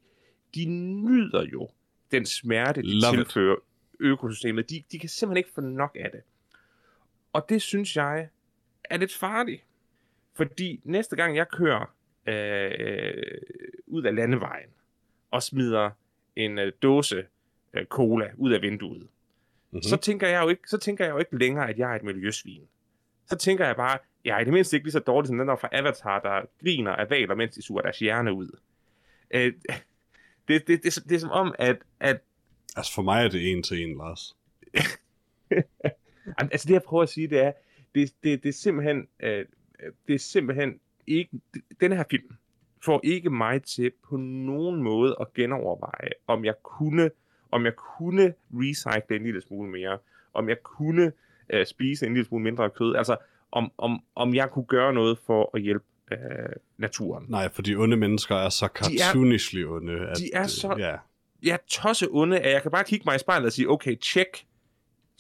[0.55, 0.65] de
[1.05, 1.71] nyder jo
[2.11, 3.59] den smerte, de Love it.
[4.01, 4.71] Økosystemet.
[4.71, 6.21] De, de kan simpelthen ikke få nok af det.
[7.33, 8.29] Og det synes jeg
[8.85, 9.63] er lidt farligt.
[10.35, 11.95] Fordi næste gang jeg kører
[12.27, 13.41] øh,
[13.87, 14.69] ud af landevejen
[15.31, 15.91] og smider
[16.37, 17.27] en øh, dåse
[17.75, 19.09] øh, cola ud af vinduet,
[19.75, 19.83] Mm-hmm.
[19.83, 22.03] så tænker jeg jo ikke, så tænker jeg jo ikke længere, at jeg er et
[22.03, 22.63] miljøsvin.
[23.27, 25.49] Så tænker jeg bare, jeg er i det mindste ikke lige så dårlig som den
[25.49, 28.59] der fra Avatar, der griner af valer, mens de suger deres hjerne ud.
[29.31, 29.55] Øh, det,
[30.49, 32.21] det, det, det, det er som om, at, at
[32.77, 34.37] Altså for mig er det en til en, Lars.
[36.53, 37.53] altså det jeg prøver at sige, det er,
[37.95, 39.45] det, det, det er simpelthen, øh,
[40.09, 41.31] det er simpelthen ikke,
[41.81, 42.25] denne her film
[42.85, 47.11] får ikke mig til på nogen måde at genoverveje, om jeg kunne,
[47.51, 49.99] om jeg kunne recycle en lille smule mere,
[50.35, 51.13] om jeg kunne
[51.51, 53.17] øh, spise en lille smule mindre kød, altså
[53.53, 56.19] om, om, om jeg kunne gøre noget for at hjælpe øh,
[56.79, 57.27] naturen.
[57.29, 59.93] Nej, for de onde mennesker er så cartoonishly onde.
[60.09, 60.97] At, de er så- Ja,
[61.45, 63.97] Jeg er tosse onde, at jeg kan bare kigge mig i spejlet og sige, okay,
[64.03, 64.47] check,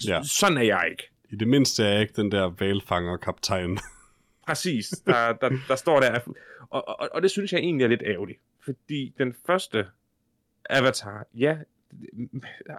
[0.09, 0.15] Ja.
[0.17, 0.23] ja.
[0.23, 1.11] sådan er jeg ikke.
[1.31, 3.79] i det mindste er jeg ikke den der valfanger-kaptajn.
[4.47, 6.21] Præcis, der, der, der står der.
[6.71, 8.39] Og, og, og det synes jeg egentlig er lidt ærgerligt.
[8.65, 9.87] Fordi den første
[10.71, 11.59] Avatar, ja,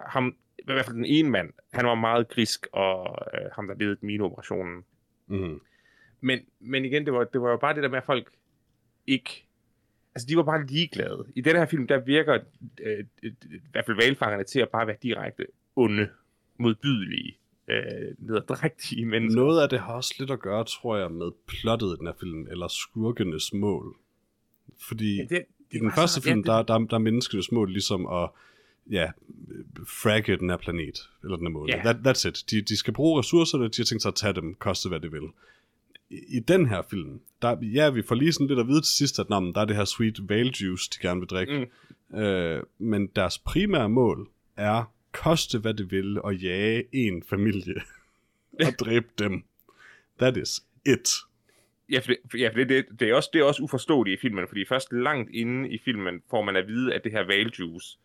[0.08, 3.76] ham, i hvert fald den ene mand, han var meget grisk, og øh, ham, der
[3.76, 4.84] ledede mine-operationen.
[5.28, 5.62] Mm.
[6.22, 8.32] Men, men igen, det var, det var jo bare det der med, at folk
[9.08, 9.48] ikke...
[10.16, 11.26] Altså, de var bare ligeglade.
[11.36, 12.40] I den her film, der virker
[12.84, 13.30] øh, i
[13.72, 15.46] hvert fald valfangerne til at bare være direkte
[15.76, 16.10] onde,
[16.60, 17.38] modbydelige,
[17.68, 17.76] øh,
[18.18, 19.42] nederdrægtige mennesker.
[19.42, 22.14] Noget af det har også lidt at gøre, tror jeg, med plottet i den her
[22.20, 23.96] film, eller skurkenes mål.
[24.88, 27.52] Fordi Ja, det, det i den første så- film, ja, der, der, der er menneskenes
[27.52, 28.30] mål ligesom at
[28.92, 29.12] ja,
[29.88, 31.74] fragge den her planet, eller den her måne.
[31.76, 31.82] Ja.
[31.94, 32.52] That, that's it.
[32.52, 35.12] De, de skal bruge ressourcerne, de har tænkt sig at tage dem, koste hvad det
[35.12, 35.22] vil.
[36.10, 38.96] I, i den her film, der, ja, vi får lige sådan lidt at vide til
[38.98, 41.70] sidst, at men der er det her sweet vale juice, de gerne vil drikke.
[42.10, 42.18] Mm.
[42.20, 47.76] Øh, men deres primære mål er koste hvad det vil at jage en familie
[48.66, 49.44] og dræbe dem.
[50.20, 51.10] That is it.
[51.92, 54.22] Ja, for, det, ja, for det, det, det, er også, det er også uforståeligt i
[54.22, 57.98] filmen, fordi først langt inde i filmen får man at vide, at det her valjuice,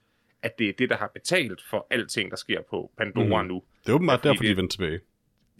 [0.43, 3.49] at det er det, der har betalt for alting, der sker på Pandora Mhm.
[3.49, 3.63] nu.
[3.85, 5.01] Det er åbenbart Ja, derfor, de vendte tilbage.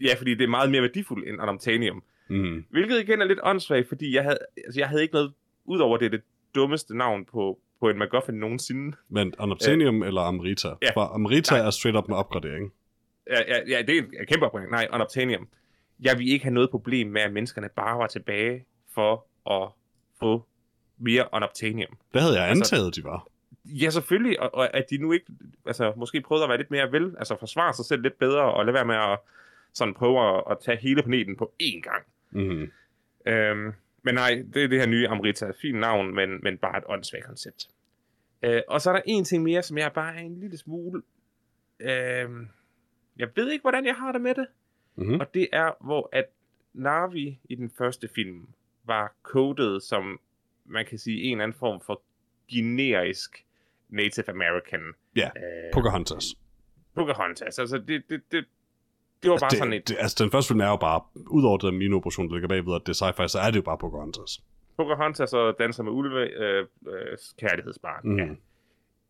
[0.01, 2.03] Ja, fordi det er meget mere værdifuldt end Adamtanium.
[2.31, 2.65] Mm.
[2.69, 5.33] Hvilket igen er lidt åndssvagt, fordi jeg havde, altså, jeg havde ikke noget,
[5.65, 6.21] udover det, det
[6.55, 8.97] dummeste navn på, på en MacGuffin nogensinde.
[9.09, 10.67] Men Unobtainium øh, eller Amrita?
[10.81, 10.89] ja.
[10.93, 11.65] For Amrita Nej.
[11.65, 12.73] er straight up med opgradering.
[13.29, 14.71] Ja, ja, ja det er en kæmpe opringning.
[14.71, 15.47] Nej, Unobtainium.
[15.99, 19.69] Jeg vil ikke have noget problem med, at menneskerne bare var tilbage for at
[20.19, 20.45] få
[20.97, 21.97] mere Unobtainium.
[22.13, 23.27] Det havde jeg Altså- antaget, de var.
[23.65, 25.25] Ja, selvfølgelig, og, og at de nu ikke,
[25.65, 28.65] altså måske prøvede at være lidt mere vel, altså forsvare sig selv lidt bedre, og
[28.65, 29.19] lade være med at
[29.73, 32.03] sådan prøve at, at tage hele planeten på én gang.
[32.31, 32.71] Mm.
[33.25, 33.73] Øhm,
[34.03, 35.51] men nej, det er det her nye Amrita.
[35.61, 37.67] Fint navn, men, men bare et åndssvagt koncept.
[38.43, 41.01] Øh, og så er der en ting mere, som jeg bare er en lille smule...
[41.79, 42.29] Øh,
[43.17, 44.47] jeg ved ikke, hvordan jeg har det med det.
[44.95, 45.19] Mm-hmm.
[45.19, 46.25] Og det er, hvor at
[46.73, 48.47] Navi i den første film
[48.83, 50.19] var kodet som,
[50.65, 52.01] man kan sige, en eller anden form for
[52.51, 53.45] generisk
[53.89, 54.81] Native American.
[55.15, 56.25] Ja, øh, Pocahontas.
[56.95, 57.59] Pocahontas.
[57.59, 58.45] Altså, det, det, det,
[59.23, 59.87] det var bare det, sådan et...
[59.87, 62.81] det, altså, den første film er jo bare, udover den mine-operation, der ligger bagved, at
[62.87, 64.43] det er sci-fi, så er det jo bare Pocahontas.
[64.77, 68.01] Pocahontas og Danser med Ulve, øh, øh, kærlighedsbarn.
[68.03, 68.17] Mm.
[68.17, 68.27] Ja.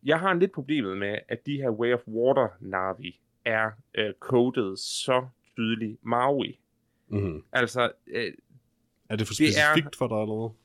[0.04, 4.14] Jeg har en lidt problemet med, at de her Way of Water Navi er øh,
[4.20, 6.58] coded så tydeligt Maui.
[7.08, 7.42] Mm.
[7.52, 8.32] Altså, øh,
[9.08, 10.56] Er det for Det er- specifikt for dig, eller hvad?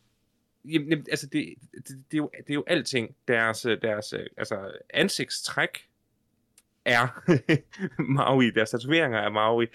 [0.73, 3.15] jamen, jamen, altså det, det, det, er jo, det er jo alting.
[3.27, 5.87] Deres, øh, deres øh, altså, ansigtstræk
[6.87, 7.07] er
[8.17, 8.51] Maui.
[8.51, 9.67] Deres tatoveringer er Maui.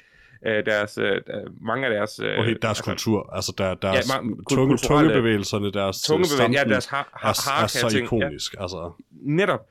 [0.46, 1.20] Øh, deres, øh,
[1.60, 2.18] mange af deres...
[2.18, 6.60] Øh, Okay, deres altså, kultur, altså der, deres Ja, ja, ma- tunge, tungebevægelserne, deres tungebevægelser,
[6.60, 8.04] ja, deres har, har, er, er så ting, ja.
[8.04, 8.54] ikonisk.
[8.58, 9.68] Altså, Netop.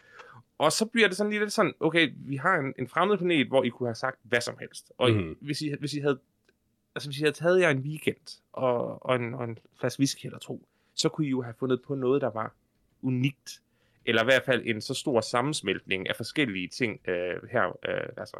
[0.57, 3.47] Og så bliver det sådan lige lidt sådan, okay, vi har en, en fremmed planet,
[3.47, 4.91] hvor I kunne have sagt hvad som helst.
[4.97, 5.35] Og mm.
[5.41, 6.19] hvis, I, hvis I havde
[6.95, 10.25] altså hvis I havde taget jer en weekend og, og, en, og en flaske whisky
[10.25, 12.53] eller to, så kunne I jo have fundet på noget, der var
[13.01, 13.61] unikt.
[14.05, 18.37] Eller i hvert fald en så stor sammensmeltning af forskellige ting øh, her, øh, altså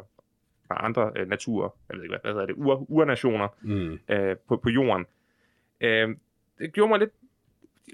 [0.68, 3.98] fra andre øh, naturer, jeg ved ikke, hvad, hvad hedder det, ur, urnationer mm.
[4.08, 5.06] øh, på, på jorden.
[5.80, 6.16] Øh,
[6.58, 7.10] det gjorde mig lidt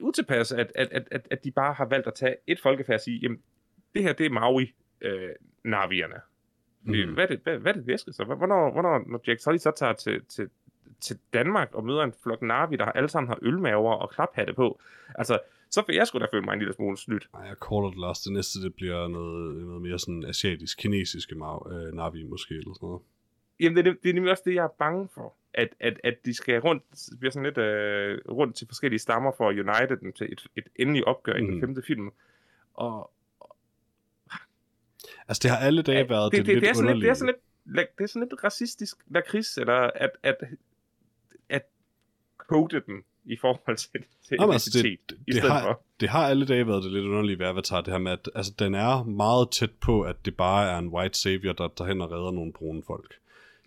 [0.00, 3.00] utilpas, at, at, at, at, at de bare har valgt at tage et folkefærd og
[3.00, 3.42] sige, jamen,
[3.94, 5.30] det her, det er Maui øh,
[5.64, 6.20] navierne.
[6.82, 6.92] Mm.
[6.92, 7.14] Mm.
[7.14, 8.24] Hvad, er det, hvad, hvad er det væske så?
[8.24, 10.50] Hvornår, hvornår når Jack Sully så tager til, til,
[11.00, 14.80] til Danmark og møder en flok Navi, der alle sammen har ølmaver og klaphatte på,
[15.14, 15.38] altså,
[15.70, 17.28] så vil jeg sgu da føle mig en lille smule snydt.
[17.34, 18.22] Ej, jeg caller det også.
[18.24, 22.86] Det næste, det bliver noget, noget mere sådan asiatisk, kinesiske øh, Navi måske, eller sådan
[22.86, 23.02] noget.
[23.60, 25.34] Jamen, det, er det er nemlig også det, jeg er bange for.
[25.54, 26.82] At, at, at de skal rundt,
[27.18, 30.66] bliver sådan lidt øh, rundt til forskellige stammer for at unite dem til et, et
[30.76, 31.38] endeligt opgør mm.
[31.38, 31.60] i den Mm.
[31.60, 32.10] femte film.
[32.74, 33.10] Og
[35.28, 37.02] Altså, det har alle dage at, været det, det, det, lidt det, er sådan lidt,
[37.02, 37.34] det, er sådan
[37.66, 40.36] lidt, det er sådan lidt racistisk lakrids, eller at, at,
[41.48, 41.62] at
[42.36, 43.88] kode dem i forhold til,
[44.28, 45.80] til Jamen, altså, identitet, det, i det, har, for.
[46.00, 48.52] det har alle dage været det lidt underlige ved Avatar, det her med, at altså,
[48.58, 52.00] den er meget tæt på, at det bare er en white savior, der tager hen
[52.00, 53.14] og redder nogle brune folk.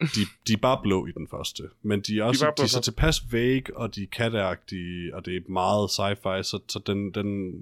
[0.02, 2.68] De, de er bare blå i den første, men de er også de blå er
[2.68, 7.12] så tilpas vague, og de er katteagtige, og det er meget sci-fi, så, så den,
[7.12, 7.54] den,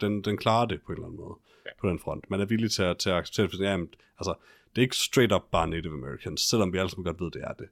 [0.00, 1.34] den, den klarer det på en eller anden måde,
[1.66, 1.70] Ja.
[1.80, 2.30] på den front.
[2.30, 3.88] Man er villig til at, til at acceptere det, jamen,
[4.18, 4.34] altså,
[4.70, 7.42] det er ikke straight up bare Native Americans, selvom vi alle sammen godt ved, det
[7.44, 7.68] er det.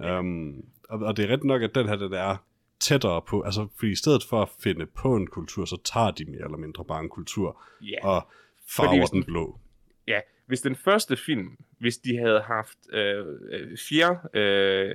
[0.00, 0.18] Ja.
[0.18, 2.36] Um, og, og det er ret nok, at den her, den er
[2.80, 6.24] tættere på, altså fordi i stedet for at finde på en kultur, så tager de
[6.24, 8.06] mere eller mindre bare en kultur Ja.
[8.08, 8.28] og
[8.68, 9.58] farver hvis den blå.
[10.08, 11.48] Ja, hvis den første film,
[11.78, 14.94] hvis de havde haft øh, øh, fire, øh,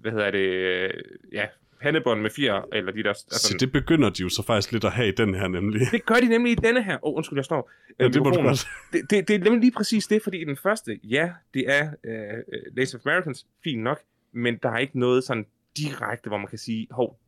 [0.00, 0.90] hvad hedder det, øh,
[1.32, 1.46] ja,
[1.82, 3.08] pandebånd med fire, eller de der...
[3.08, 5.80] Altså, så det begynder de jo så faktisk lidt at have i den her nemlig.
[5.92, 6.94] det gør de nemlig i denne her.
[6.94, 7.70] Åh, oh, undskyld, jeg står.
[8.00, 8.66] Ja, det må du godt.
[8.92, 11.90] det, det, det er nemlig lige præcis det, fordi i den første, ja, det er
[12.04, 12.12] øh,
[12.52, 14.00] øh, Native Americans, fint nok,
[14.32, 15.46] men der er ikke noget sådan
[15.78, 17.18] direkte, hvor man kan sige, hov,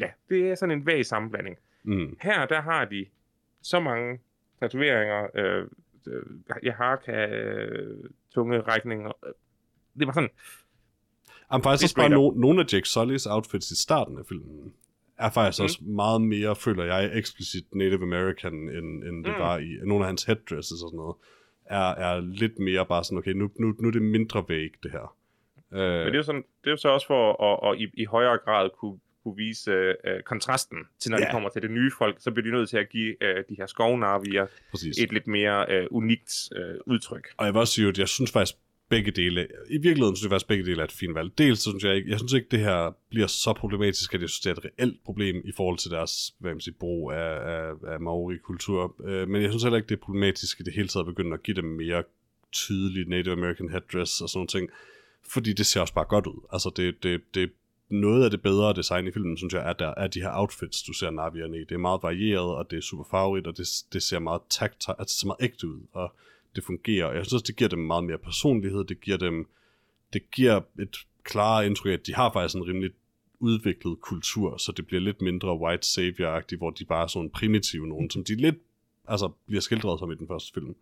[0.00, 1.56] ja, det er sådan en vag sammenblanding.
[1.82, 2.16] Mm.
[2.22, 3.06] Her, der har de
[3.62, 4.18] så mange
[4.60, 5.66] tatoveringer, øh,
[6.06, 6.22] øh,
[6.62, 9.12] jeg har kan øh, tunge rækninger.
[9.98, 10.30] Det var sådan,
[11.52, 14.72] Jamen, faktisk også bare no, nogle af Jake Sullys outfits i starten af filmen
[15.18, 15.64] er faktisk Mm.
[15.64, 19.38] også meget mere, føler jeg, eksplicit Native American, end, end det Mm.
[19.40, 21.16] var i nogle af hans headdresses og sådan noget.
[21.64, 24.90] Er, er lidt mere bare sådan, okay, nu, nu, nu er det mindre væg, det
[24.90, 25.15] her.
[25.72, 28.04] Øh, Men det er sådan, det er jo så også for at, at, i, i
[28.04, 31.22] højere grad kunne, kunne vise øh, kontrasten til, når ja.
[31.22, 31.28] Ja.
[31.28, 33.54] de kommer til det nye folk, så bliver de nødt til at give øh, de
[33.58, 34.98] her skovnarvier præcis.
[34.98, 37.28] et lidt mere øh, unikt øh, udtryk.
[37.36, 38.56] Og jeg vil også sige, at jeg synes faktisk,
[38.88, 41.38] begge dele, i virkeligheden synes jeg faktisk, begge dele er et fint valg.
[41.38, 44.28] Dels så synes jeg ikke, jeg synes ikke, det her bliver så problematisk, at jeg
[44.28, 47.32] synes, det er et reelt problem i forhold til deres, hvad man siger, brug af,
[47.54, 48.96] af, af Maori-kultur.
[49.08, 51.34] Øh, men jeg synes heller ikke, det er problematisk i det hele taget at begynde
[51.34, 52.02] at give dem mere
[52.52, 54.70] tydelig Native American headdress og sådan nogle ting.
[55.30, 56.46] Fordi det ser også bare godt ud.
[56.52, 57.50] Altså, det, det, det
[57.88, 60.82] noget af det bedre design i filmen, synes jeg, er, der, er de her outfits,
[60.82, 61.60] du ser navierne i.
[61.60, 64.84] Det er meget varieret, og det er super farverigt, og det, det ser meget takt,
[64.88, 66.14] altså, det ser meget ægte ud, og
[66.56, 67.12] det fungerer.
[67.12, 69.48] Jeg synes også, det giver dem meget mere personlighed, det giver dem,
[70.12, 72.90] det giver et klare indtryk af, at de har faktisk en rimelig
[73.38, 77.88] udviklet kultur, så det bliver lidt mindre white savior-agtigt, hvor de bare er sådan primitive
[77.88, 78.56] nogen, som de lidt
[79.08, 80.74] altså, bliver skildret som i den første film.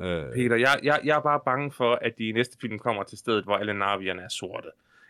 [0.00, 3.02] Øh, Peter, jeg, jeg, jeg er bare bange for, at de i næste film kommer
[3.02, 4.68] til stedet, hvor alle narvierne er sorte.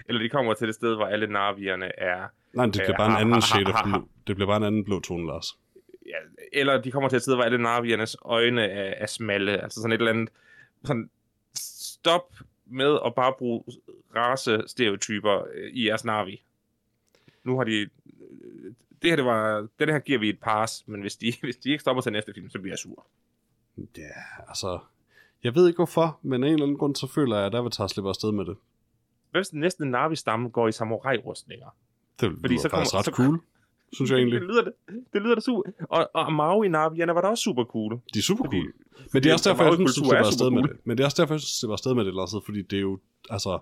[0.09, 2.26] Eller de kommer til det sted, hvor alle narvierne er...
[2.53, 4.05] nej, det bliver øh, bare en anden shade of blue.
[4.26, 5.59] Det bliver bare en anden blå tone, Lars.
[6.07, 6.16] Ja,
[6.53, 9.62] eller de kommer til et sted, hvor alle narviernes øjne er, er smalle.
[9.62, 10.28] Altså sådan et eller andet...
[10.85, 11.11] Sådan,
[11.55, 12.35] stop
[12.66, 13.64] med at bare bruge
[14.16, 16.43] race-stereotyper øh, i jeres narvi.
[17.45, 17.80] Nu har de...
[17.80, 17.89] øh,
[19.03, 19.68] Det her, det var...
[19.78, 22.35] Den her giver vi et pass, men hvis de, hvis de ikke stopper til næste
[22.35, 23.07] film, så bliver jeg sur.
[23.79, 24.03] Ja,
[24.49, 24.79] altså...
[25.45, 27.87] Jeg ved ikke hvorfor, men af en eller anden grund, så føler jeg, at Avatar
[27.87, 28.57] slipper afsted med det.
[29.31, 31.66] Hvis den næste narvi-stamme går i samurai-rustninger?
[32.20, 33.41] Det Fordi Fordi så faktisk kommer- ret så- cool,
[33.93, 34.41] synes jeg egentlig.
[34.41, 34.72] Det lyder, det,
[35.12, 35.70] det lyder da super.
[35.89, 37.93] Og, og Maui Navierne var da også super cool.
[38.14, 38.72] De er super Fordi- cool.
[39.12, 40.77] Men det er også derfor, jeg synes, er slipper afsted med supercool.
[40.77, 40.87] det.
[40.87, 42.81] Men det er også derfor, jeg synes, slipper afsted med det, Lars, fordi det er
[42.81, 42.99] jo,
[43.31, 43.59] altså...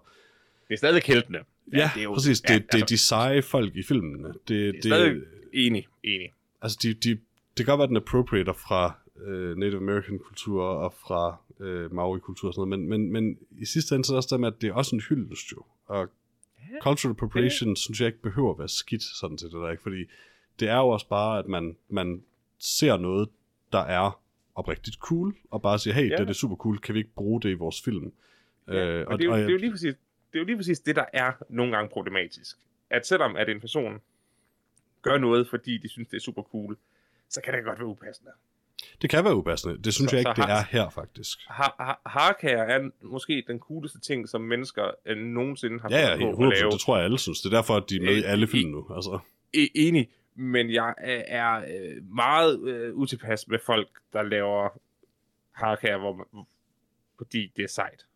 [0.69, 1.39] Det er stadig heltene.
[1.73, 2.41] Ja, det er jo- præcis.
[2.41, 4.29] Det, ja, det er altså- de seje folk i filmene.
[4.29, 6.29] Det, Det er det, stadig enig, enig.
[6.63, 7.21] altså, de, de, det
[7.57, 8.95] kan godt være, at den appropriater fra
[9.25, 13.65] øh, Native American kultur og fra øh, Maori-kultur og sådan noget, men, men, men i
[13.65, 15.65] sidste ende så er det også det med, at det er også en hyldest jo.
[15.87, 16.09] Og
[16.81, 19.83] cultural appropriation synes jeg ikke behøver at være skidt sådan det der, ikke?
[19.83, 20.05] Fordi
[20.61, 22.23] det er jo også bare, at man, man
[22.59, 23.29] ser noget,
[23.73, 24.23] der er
[24.55, 26.17] oprigtigt cool, og bare siger, hey, Ja.
[26.17, 28.13] det er super cool, kan vi ikke bruge det i vores film?
[28.69, 29.95] Ja, og, det, er jo, det, er jo lige præcis,
[30.33, 32.57] det er jo lige præcis det, der er nogle gange problematisk.
[32.91, 34.01] At selvom at en person
[35.03, 36.77] gør noget, fordi de synes, det er super cool,
[37.29, 38.31] så kan det godt være upassende.
[39.03, 39.79] Det kan være upassende.
[39.85, 41.39] Det synes Så- jeg ikke, så det har- er her, faktisk.
[41.49, 46.17] Har, har, harkager er måske den cooleste ting, som mennesker øh, nogensinde har Ja, ja,
[46.17, 46.71] på 100%, at lave.
[46.71, 47.41] det tror jeg alle synes.
[47.41, 48.87] Det er derfor, at de er med i Øh, alle i- film nu.
[48.97, 49.19] Altså.
[49.57, 54.69] E- enig, men jeg er, er øh, meget øh, utilpas med folk, der laver
[55.53, 56.45] harkager, hvor man,
[57.19, 58.07] fordi det er sejt.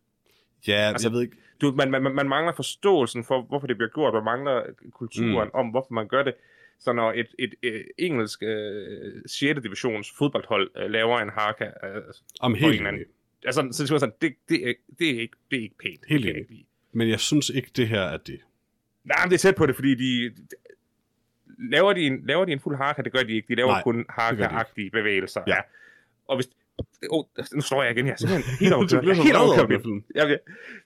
[0.67, 1.35] Ja, altså, jeg ved ikke.
[1.61, 4.13] Du, man, man, man mangler forståelsen for, hvorfor det bliver gjort.
[4.13, 5.59] Man mangler kulturen mm.
[5.59, 6.33] om, hvorfor man gør det.
[6.79, 9.61] Så når et, et, et engelsk øh, 6.
[9.61, 12.03] divisions fodboldhold øh, laver en harka, øh,
[12.41, 13.05] Om på helt en anden-
[13.45, 16.05] altså, så siger man sådan, det, det, er, det, er ikke, det er ikke pænt.
[16.07, 16.65] Helt Det ikke.
[16.91, 18.39] Men jeg synes ikke, det her er det.
[19.03, 20.35] Nej, men det er tæt på det, fordi de...
[21.71, 23.01] Laver de, en, laver de en fuld harka?
[23.01, 23.47] Det gør de ikke.
[23.47, 25.41] De laver Nej, kun harka-agtige bevægelser.
[25.47, 25.55] Ja.
[25.55, 25.61] Ja.
[26.27, 26.49] Og hvis...
[27.09, 27.25] Oh,
[27.55, 28.05] nu slår jeg igen.
[28.05, 29.03] Jeg er simpelthen helt overkørt.
[29.03, 29.85] Jeg er helt overkørt.
[30.23, 30.37] Okay.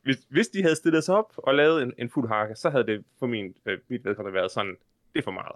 [0.04, 2.86] Hvis, hvis de havde stillet sig op og lavet en, en fuld harka, så havde
[2.88, 4.76] det for min, øh, mit vedkommende været sådan,
[5.14, 5.56] det er for meget.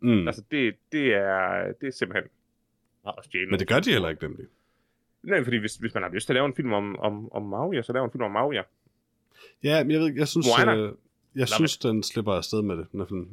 [0.00, 0.26] Mm.
[0.28, 2.30] Altså, det, det, er, det er simpelthen
[3.04, 3.50] meget stjæle.
[3.50, 4.46] Men det gør de heller ikke, nemlig.
[5.22, 7.42] Nej, fordi hvis, hvis man har lyst til at lave en film om, om, om
[7.42, 8.56] Maui, så laver en film om Maui.
[9.62, 10.76] Ja, men jeg ved jeg synes, Moana.
[10.76, 10.92] øh,
[11.34, 12.86] jeg synes den slipper afsted med det.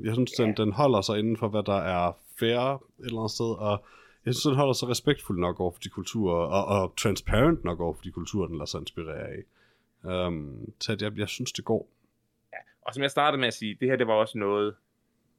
[0.04, 0.64] Jeg synes, den, Ja.
[0.64, 3.86] den holder sig inden for, hvad der er fair et eller andet sted, og
[4.26, 7.80] jeg synes, den holder sig respektfuld nok over for de kulturer, og, og transparent nok
[7.80, 9.44] over for de kulturer, den lader sig inspirere af.
[10.28, 11.90] Um, så at jeg, jeg synes, det går.
[12.82, 14.76] Og som jeg startede med at sige, det her det var også noget,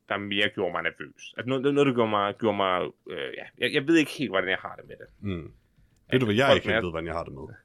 [0.08, 1.34] der mere gjorde mig nervøs.
[1.36, 4.30] Altså noget, noget der gjorde mig, gjorde mig øh, ja, jeg, jeg ved ikke helt,
[4.30, 5.06] hvordan jeg har det med det.
[5.20, 5.52] Mm.
[6.10, 7.42] Ved du, hvad jeg ikke helt ved, hvordan jeg har det med?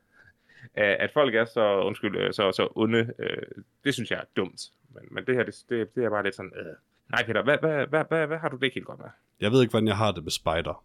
[0.74, 3.38] At, at folk er så, undskyld, øh, så, så onde, øh,
[3.84, 4.62] det synes jeg er dumt.
[4.94, 6.76] Men, men det her, det, det, det er bare lidt sådan, øh.
[7.12, 9.08] Nej Peter, hvad, hvad, hvad, hvad, hvad har du det ikke helt godt med?
[9.40, 10.84] Jeg ved ikke, hvordan jeg har det med Spider.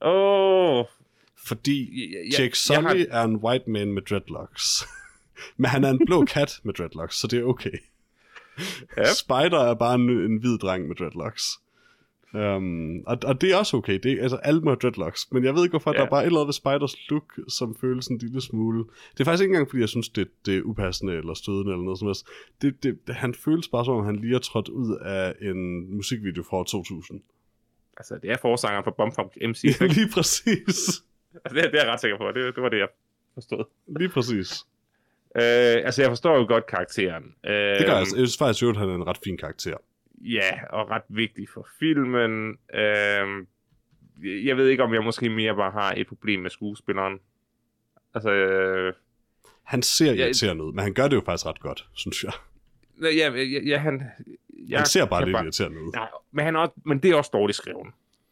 [0.00, 0.84] Åh, oh,
[1.46, 4.84] Fordi jeg, Jake Sully har- er en white man med dreadlocks.
[5.56, 7.78] Men han er en blå kat med dreadlocks, så det er okay.
[8.96, 9.04] Ja.
[9.04, 11.44] Spider er bare en, en hvid dreng med dreadlocks.
[12.34, 13.98] Um, og, og det er også okay.
[14.02, 15.28] Det er, altså, alle må have dreadlocks.
[15.32, 15.98] Men jeg ved ikke, hvorfor ja.
[15.98, 18.84] der er bare et eller andet ved Spiders look, som føles en lille smule...
[19.12, 21.84] Det er faktisk ikke engang, fordi jeg synes, det, det er upassende eller stødende eller
[21.84, 22.26] noget som helst.
[22.62, 26.42] Det, det, han føles bare som om, han lige er trådt ud af en musikvideo
[26.42, 27.20] fra år 2000.
[27.96, 29.64] Altså, det er forsangeren for Bumfunk MC.
[29.80, 31.02] Ja, lige præcis.
[31.44, 32.24] altså, det, er- det er jeg ret sikker på.
[32.34, 32.88] Det, det var det, jeg
[33.34, 33.64] forstod.
[33.98, 34.64] Lige præcis.
[35.36, 37.24] Øh, altså, jeg forstår jo godt karakteren.
[37.46, 37.96] Øh, Det gør jeg.
[37.98, 38.16] altså.
[38.16, 39.76] Jeg synes faktisk, at han er en ret fin karakter.
[40.20, 42.58] Ja, og ret vigtig for filmen.
[42.74, 43.46] Øh,
[44.46, 47.18] jeg ved ikke, om jeg måske mere bare har et problem med skuespilleren.
[48.14, 48.92] Altså, øh,
[49.62, 52.32] Han ser irriterende ud, men han gør det jo faktisk ret godt, synes jeg.
[53.02, 54.02] ja, ja, ja, han...
[54.68, 55.92] Jeg Han ser bare lidt irriterende ud.
[55.92, 57.86] Nej, men, han er også, men det er også dårligt skrevet.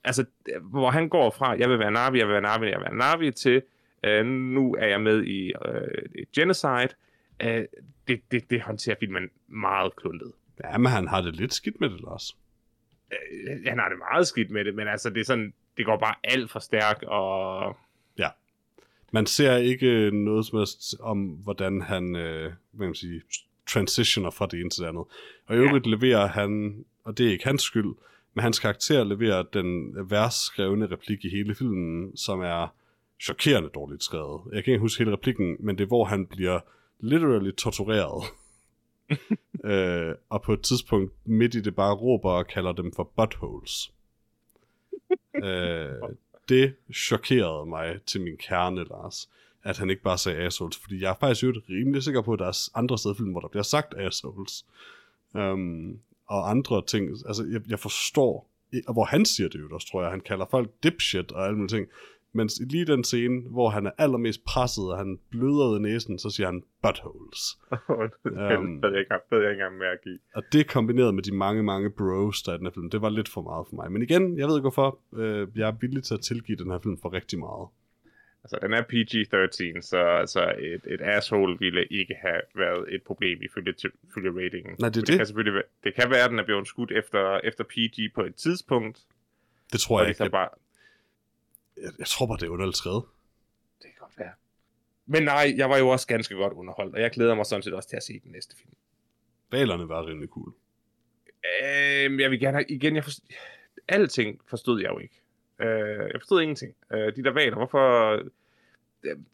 [0.05, 0.25] Altså,
[0.63, 2.95] hvor han går fra, jeg vil være Navi, jeg vil være Navi, jeg vil være
[2.97, 3.63] Navi, til
[4.07, 6.89] øh, nu er jeg med i øh, Genocide.
[7.43, 7.65] Øh,
[8.09, 10.33] det, det, det håndterer filmen meget kluntet.
[10.65, 12.37] Ja, men han har det lidt skidt med det, Lars.
[13.13, 15.97] Øh, han har det meget skidt med det, men altså, det er sådan, det går
[15.97, 17.77] bare alt for stærkt, og
[19.13, 23.23] Man ser ikke noget som helst om, hvordan han, øh, hvad man sige,
[23.67, 25.05] transitioner fra det ene til det andet.
[25.47, 25.91] Og i øvrigt ja.
[25.91, 27.95] leverer han, og det er ikke hans skyld,
[28.35, 32.75] men hans karakter leverer den værst skrevne replik i hele filmen, som er
[33.21, 34.43] chokerende dårligt skrevet.
[34.53, 36.61] Jeg kan ikke huske hele replikken, men det er, hvor han bliver
[37.01, 38.25] literally tortureret.
[39.71, 43.93] øh, og på et tidspunkt midt i det bare råber og kalder dem for buttholes.
[45.45, 45.93] øh,
[46.49, 49.31] det chokerede mig til min kerne, Lars,
[49.63, 52.39] at han ikke bare sagde assholes, fordi jeg er faktisk jo rimelig sikker på, at
[52.39, 54.67] der er andre steder i filmen, hvor der bliver sagt assholes.
[55.35, 58.51] Um, og andre ting, altså jeg, jeg forstår,
[58.87, 61.57] og hvor han siger det jo også, tror jeg, han kalder folk dipshit og alle
[61.57, 61.89] mulige ting,
[62.37, 66.31] men lige den scene, hvor han er allermest presset, og han bløder af næsen, så
[66.31, 67.41] siger han buttholes.
[68.25, 68.33] det
[68.83, 70.17] ved jeg ikke, ved jeg ikke engang mærke i.
[70.35, 73.03] Og det kombineret med de mange, mange bros, der er i den her film, det
[73.03, 73.93] var lidt for meget for mig.
[73.93, 76.79] Men igen, jeg ved ikke hvorfor, øh, jeg er villig til at tilgive den her
[76.79, 77.69] film for rigtig meget.
[78.45, 83.39] Altså, den er PG-13, så altså, et, et asshole ville ikke have været et problem
[83.43, 83.75] ifølge,
[84.09, 84.77] ifølge ratingen.
[84.79, 85.07] Nej, det er det.
[85.07, 85.17] det.
[85.17, 88.23] Kan selvfølgelig være, det kan være, at den er blevet skudt efter, efter PG på
[88.23, 88.99] et tidspunkt,
[89.73, 90.23] Det tror jeg det ikke.
[90.23, 90.49] Jeg, bare...
[91.83, 93.05] jeg, jeg tror bare, det er underligt skrevet.
[93.83, 94.33] Det kan godt være.
[95.07, 97.75] Men nej, jeg var jo også ganske godt underholdt, og jeg glæder mig sådan set
[97.75, 98.75] også til at se den næste film.
[99.51, 100.53] Valerne var rimelig cool.
[101.63, 103.29] Øhm, jeg vil gerne have, igen, jeg forstod,
[103.89, 105.21] alting forstod jeg jo ikke.
[105.61, 106.75] Øh, jeg forstod ingenting.
[106.93, 108.21] Øh, de der valer, hvorfor...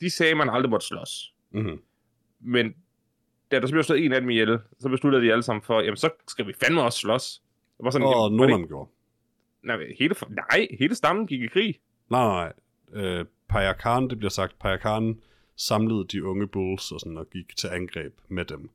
[0.00, 1.34] De sagde, man aldrig måtte slås.
[1.50, 1.82] Mm-hmm.
[2.40, 2.74] Men
[3.50, 5.80] da der så blev slået en af dem ihjel, så besluttede de alle sammen for,
[5.80, 7.42] jamen så skal vi fandme også slås.
[7.78, 8.90] Det var sådan, Og jamen, nogen det, gjorde.
[9.62, 11.80] nej, hele, nej, hele stammen gik i krig.
[12.12, 12.52] Nej, nej,
[12.92, 13.02] nej.
[13.04, 15.20] Øh, Paya Khan, det bliver sagt, Paya Khan
[15.56, 18.70] samlede de unge bulls og, sådan, og gik til angreb med dem.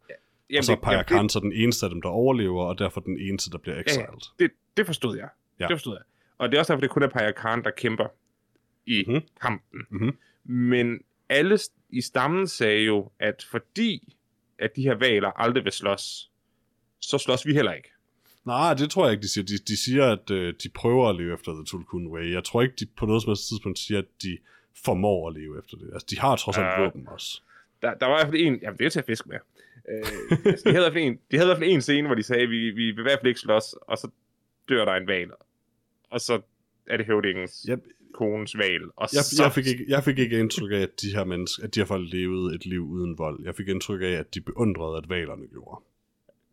[0.49, 2.79] Jamen, og så er det, Paya Khan så den eneste af dem, der overlever, og
[2.79, 3.81] derfor den eneste, der bliver ja.
[3.81, 4.33] exiled.
[4.39, 5.29] det, det forstod jeg.
[5.59, 5.67] Ja.
[5.67, 6.03] Det forstod jeg.
[6.37, 8.07] Og det er også derfor, det kun er Paya Khan, der kæmper
[8.85, 9.13] i Mhm.
[9.13, 9.27] mm-hmm.
[9.41, 9.79] kampen.
[9.89, 10.17] Mhm.
[10.43, 11.59] Men alle
[11.89, 14.13] i stammen sagde jo, at fordi
[14.59, 16.31] at de her valer aldrig vil slås,
[16.99, 17.89] så slås vi heller ikke.
[18.47, 19.45] Nej, det tror jeg ikke, de siger.
[19.45, 22.33] De, de siger, at øh, de prøver at leve efter The Tulkun Way.
[22.33, 24.37] Jeg tror ikke, de på noget som helst tidspunkt siger, at de
[24.85, 25.89] formår at leve efter det.
[25.93, 26.85] Altså, de har trods alt Øh.
[26.85, 27.41] våben også.
[27.81, 29.37] Der, der var i hvert fald en, jamen det er til at fiske med.
[29.91, 32.07] Øh, altså, de, havde i hvert fald en, de havde i hvert fald en scene,
[32.07, 34.09] hvor de sagde, vi, vi vil i hvert fald ikke slås, og så
[34.69, 35.31] dør der en val.
[36.09, 36.41] Og så
[36.87, 37.77] er det høvdingens Jeg,
[38.13, 38.83] kones val.
[38.95, 41.63] Og jeg, så, jeg, fik ikke, jeg fik ikke indtryk af, at de her mennesker,
[41.63, 43.43] at de her folk levede et liv uden vold.
[43.43, 45.83] Jeg fik indtryk af, at de beundrede, at valerne gjorde.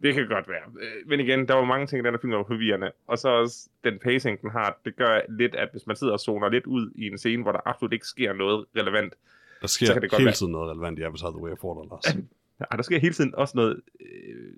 [0.03, 0.63] Det kan godt være.
[0.81, 2.93] Øh, Men igen, der var mange ting i den her film, der var forvirrende.
[3.07, 6.21] Og så også den pacing, den har, det gør lidt, at hvis man sidder og
[6.21, 9.15] zoner lidt ud i en scene, hvor der absolut ikke sker noget relevant,
[9.61, 10.35] Der sker Så kan det godt hele være.
[10.35, 12.17] tiden noget relevant i Avatar The Way of Water, Lars.
[12.71, 14.53] Ej, der sker hele tiden også noget øh,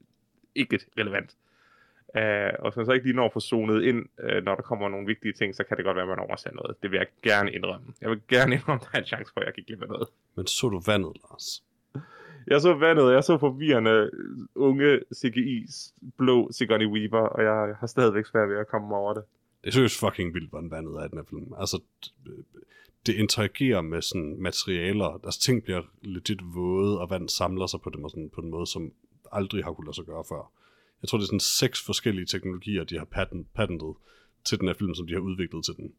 [0.55, 1.37] ikke relevant.
[2.15, 2.23] Uh,
[2.59, 5.07] og hvis man så ikke lige når få zonet ind, uh, når der kommer nogle
[5.07, 6.83] vigtige ting, så kan det godt være, at man overser noget.
[6.83, 7.87] Det vil jeg gerne indrømme.
[8.01, 10.09] Jeg vil gerne indrømme, at der er en chance for, at jeg glip af noget.
[10.37, 11.65] Men så du vandet, Lars?
[12.47, 17.87] Jeg så vandet, jeg så forvirrende øh, unge CGI's blå Sigourney Weaver, og jeg har
[17.87, 19.23] stadigvæk svært ved at komme over det.
[19.63, 21.55] Det er seriøst fucking vildt, hvordan vandet er i den her film.
[21.59, 21.81] Altså,
[23.07, 25.21] det interagerer med sådan materialer.
[25.25, 28.51] Altså, ting bliver legit våde, og vand samler sig på dem og sådan, på en
[28.51, 28.93] måde, som
[29.33, 30.53] aldrig har kunnet lade sig gøre før.
[31.03, 33.95] Jeg tror, det er sådan seks forskellige teknologier, de har patent, patentet
[34.45, 35.93] til den her film, som de har udviklet til den.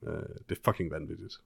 [0.00, 0.08] Uh,
[0.48, 1.40] det er fucking vanvittigt.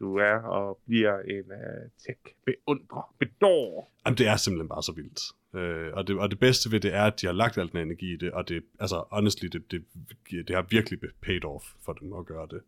[0.00, 3.90] Du er og bliver en uh, tech-beundrer, bedår.
[4.06, 5.20] Jamen, det er simpelthen bare så vildt.
[5.54, 7.78] Øh, og, det, og det bedste ved det er, at de har lagt al den
[7.78, 9.84] energi i det, og det, altså, honestly, det, det,
[10.30, 12.60] det har virkelig paid off for dem at gøre det.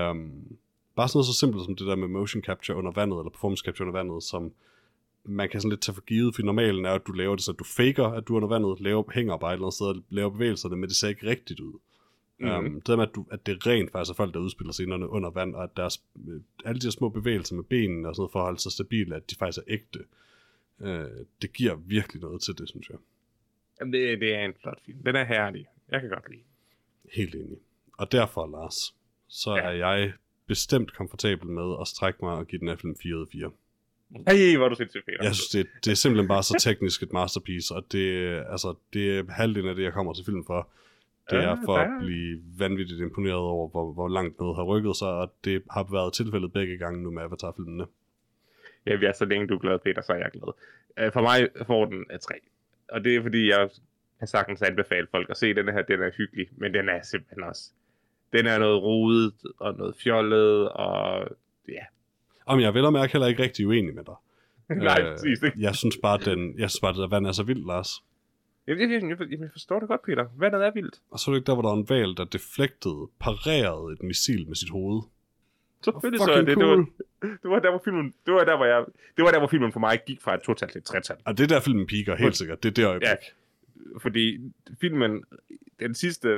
[0.00, 0.56] Um,
[0.96, 3.64] bare sådan noget så simpelt som det der med motion capture under vandet, eller performance
[3.64, 4.52] capture under vandet, som
[5.24, 7.52] man kan sådan lidt tage for givet, for normalen er, at du laver det, så
[7.52, 9.96] du faker, at du er under vandet, laver, hænger bare et eller andet sted og
[10.08, 11.72] laver bevægelserne, men det ser ikke rigtigt ud.
[12.38, 12.48] Mm.
[12.48, 15.08] Um, det der med, at, du, at det rent faktisk er folk, der udspiller scenerne
[15.08, 18.20] under vand, og at deres, øh, alle de her små bevægelser med benene og sådan
[18.20, 19.98] noget, for at holde sig stabile, at de faktisk er ægte.
[20.78, 22.98] Uh, det giver virkelig noget til det, synes jeg.
[23.80, 24.98] Jamen, det, det er en flot film.
[25.04, 25.66] Den er herlig.
[25.88, 26.42] Jeg kan godt lide.
[27.12, 27.58] Helt enig.
[27.98, 28.94] Og derfor, Lars,
[29.28, 29.62] så ja.
[29.62, 30.12] er jeg
[30.46, 33.50] bestemt komfortabel med at strække mig og give den her film 4 ud af 4.
[34.28, 35.18] Hey, hvor du sindssygt, Peter.
[35.22, 39.18] Jeg synes, det, det er simpelthen bare så teknisk et masterpiece, og det, altså, det
[39.18, 40.68] er halvdelen af det, jeg kommer til film for.
[41.30, 45.08] Det er for at blive vanvittigt imponeret over, hvor, hvor langt noget har rykket sig,
[45.08, 47.86] og det har været tilfældet begge gange nu med Avatar-filmene.
[48.86, 50.52] Ja, vi er så længe du er glad, Peter, så er jeg glad.
[50.98, 52.34] Øh, for mig får den af 3.
[52.88, 53.70] Og det er fordi, jeg
[54.18, 55.82] kan sagtens anbefale folk at se den her.
[55.82, 57.70] Den er hyggelig, men den er simpelthen også...
[58.32, 61.28] Den er noget rodet og noget fjollet, og
[61.68, 61.84] ja.
[62.46, 64.14] Om jeg vil og mærke heller ikke rigtig uenig med dig.
[64.76, 65.56] Nej, øh, præcis ikke.
[65.60, 68.04] Jeg synes bare, den, jeg synes bare, vand er så vildt, Lars.
[68.66, 70.26] Jeg, jeg, jeg, jeg, jeg forstår det godt, Peter.
[70.36, 71.00] Vandet er vildt.
[71.10, 74.02] Og så er det ikke der, hvor der var en valg, der deflektede, parerede et
[74.02, 75.02] missil med sit hoved.
[75.84, 76.54] Selvfølgelig så er det.
[76.54, 76.78] Cool.
[76.78, 76.86] Det,
[77.22, 78.84] var, det var der, hvor filmen, det var der, hvor jeg,
[79.16, 81.16] det var der, hvor filmen for mig gik fra et total til et tretal.
[81.24, 82.62] Og det er der, filmen piker, helt sikkert.
[82.62, 83.08] Det er det øjeblik.
[83.08, 83.16] Ja,
[83.98, 85.24] fordi filmen,
[85.80, 86.28] den sidste,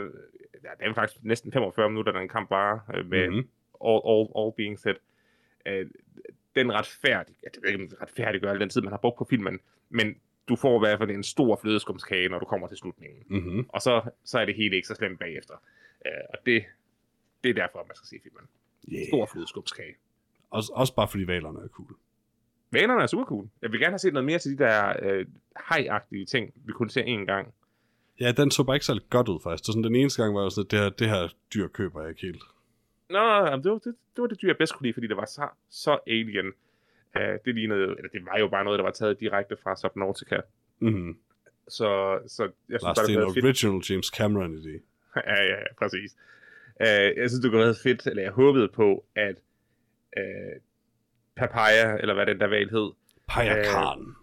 [0.65, 3.49] ja, det er faktisk næsten 45 minutter, den kamp bare øh, med mm-hmm.
[3.89, 4.95] all, all, all being said.
[5.67, 5.87] Øh,
[6.55, 9.59] den retfærdig, ja, det er ikke retfærdiggør al den tid, man har brugt på filmen,
[9.91, 10.17] men
[10.49, 13.23] du får i hvert fald en stor flødeskumskage, når du kommer til slutningen.
[13.29, 13.67] Mm-hmm.
[13.69, 15.55] Og så, så er det hele ikke så slemt bagefter.
[16.07, 16.65] Øh, og det,
[17.45, 18.49] det er derfor, man skal se filmen.
[18.93, 19.07] Yeah.
[19.09, 19.95] Stor flødeskumskage.
[20.51, 21.97] Også, også bare fordi valerne er cool.
[22.71, 23.49] Valerne er super cool.
[23.63, 25.27] Jeg vil gerne have set noget mere til de der øh,
[25.69, 27.55] hejagtige ting, vi kunne se en gang.
[28.21, 29.63] Ja, den så bare ikke så godt ud faktisk.
[29.63, 31.69] Det var sådan, den eneste gang var jeg sådan, at det her, det her dyr
[31.69, 32.43] køber jeg ikke helt.
[33.11, 35.25] Nå, det var det, det, var det dyr, jeg bedst kunne lide, fordi det var
[35.25, 36.53] så, så alien.
[37.17, 40.41] Uh, det lignede, eller det var jo bare noget, der var taget direkte fra Subnautica.
[40.79, 41.19] Mm-hmm.
[41.69, 43.91] Så, så jeg synes Lars, bare, det, det er en original fedt.
[43.91, 44.75] James Cameron idé.
[45.31, 46.17] ja, ja, præcis.
[46.81, 49.37] Uh, jeg synes, det kunne være fedt, eller jeg håbede på, at
[50.17, 50.61] uh,
[51.37, 52.93] Papaya, eller hvad den der valg hed.
[53.29, 54.01] Payakan.
[54.01, 54.15] Uh,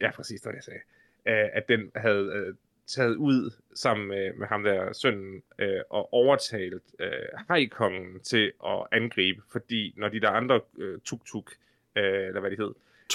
[0.00, 0.80] ja, præcis, det, jeg sagde.
[1.26, 2.54] Uh, at den havde uh,
[2.88, 7.10] taget ud sammen med, med ham der sønnen øh, og overtalt øh,
[7.48, 11.52] hejkongen til at angribe, fordi når de der andre øh, tuk-tuk,
[11.98, 12.72] øh, eller hvad de hed,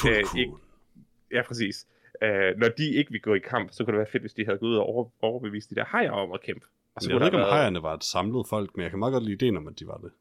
[0.09, 0.53] øh, ikke,
[1.31, 1.88] ja præcis,
[2.21, 4.45] øh, når de ikke vil gå i kamp, så kunne det være fedt, hvis de
[4.45, 6.65] havde gået ud og over, overbevist de der hejer om at kæmpe.
[6.95, 9.11] Og så jeg ved ikke, om hejerne var et samlet folk, men jeg kan meget
[9.11, 10.11] godt lide ideen om, at de var det.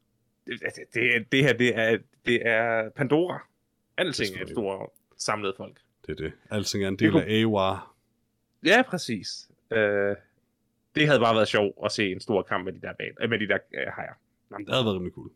[0.46, 3.46] Det, det, det, det her, det er, det er Pandora.
[3.96, 5.80] Alting er et stort samlet folk.
[6.06, 6.32] Det er det.
[6.50, 7.24] Alting er en del kunne...
[7.24, 7.78] af AWA.
[8.64, 9.50] Ja, præcis.
[9.70, 10.16] Øh,
[10.94, 13.38] det havde bare været sjovt at se en stor kamp med de der, bag, med
[13.38, 14.12] de der øh, hejer.
[14.58, 15.30] Det havde været rimelig cool.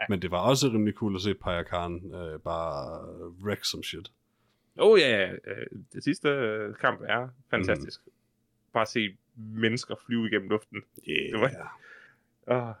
[0.00, 0.06] Ja.
[0.08, 3.06] Men det var også rimelig cool at se Paya Khan øh, bare
[3.44, 4.10] wreck som shit.
[4.78, 5.38] Oh ja, yeah.
[5.46, 8.00] øh, det sidste øh, kamp er fantastisk.
[8.06, 8.12] Mm.
[8.72, 10.82] Bare se mennesker flyve igennem luften.
[11.08, 11.32] Yeah.
[11.32, 11.48] Det var,
[12.46, 12.74] uh,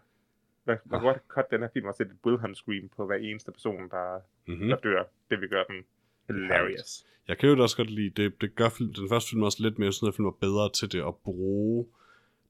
[0.64, 3.16] man, man kan godt cut den her film og sætte et Wilhelm scream på hver
[3.16, 4.68] eneste person, der, mm-hmm.
[4.68, 5.02] der dør.
[5.30, 5.84] Det vil gøre den
[6.28, 7.04] hilarious.
[7.28, 9.78] Jeg kan jo også godt lide, det, det gør film, den første film også lidt
[9.78, 11.86] mere sådan, at film var bedre til det at bruge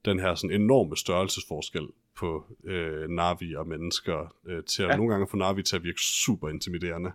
[0.04, 1.88] den her sådan enorme størrelsesforskel
[2.18, 4.96] på øh, Navi og mennesker, øh, til at ja.
[4.96, 7.12] nogle gange få Navi til at virke super intimiderende.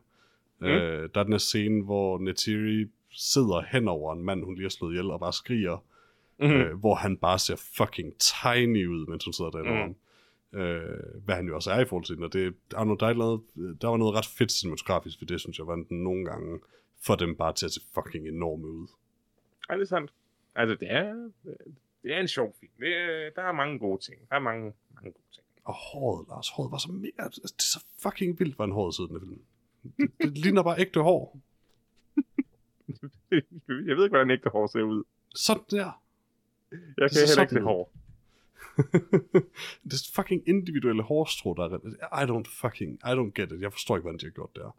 [0.60, 0.68] Mm.
[0.68, 4.64] Øh, der er den her scene, hvor Netiri sidder hen over en mand, hun lige
[4.64, 5.78] har slået ihjel, og bare skriger,
[6.40, 6.46] mm.
[6.46, 9.96] øh, hvor han bare ser fucking tiny ud, mens hun sidder derinde mm.
[10.54, 13.14] Øh, hvad han jo også er i forhold til den, og det, der, var der,
[13.14, 13.42] noget,
[13.82, 16.60] der var noget ret fedt cinematografisk ved det, synes jeg, var den nogle gange
[17.02, 18.88] får dem bare til at se fucking enorme ud.
[19.70, 20.14] Ja, det er sandt.
[20.56, 21.30] Altså, det er,
[22.04, 22.72] det er en sjov film.
[22.80, 24.30] Det er, der er mange gode ting.
[24.30, 25.46] Der er mange, mange gode ting.
[25.64, 27.12] Og håret, Lars, håret var så mere...
[27.20, 29.42] Altså, det er så fucking vildt, hvad en håret sidder i den film.
[29.98, 31.40] Det, det ligner bare ægte hår.
[33.90, 35.04] jeg ved ikke, hvordan ægte hår ser ud.
[35.36, 36.02] Sådan der.
[36.72, 37.92] Jeg kan heller ikke se hår.
[39.84, 42.24] det er fucking individuelle hårstrå, der er...
[42.24, 42.94] I don't fucking...
[42.94, 43.62] I don't get it.
[43.62, 44.76] Jeg forstår ikke, hvordan de har gjort det her.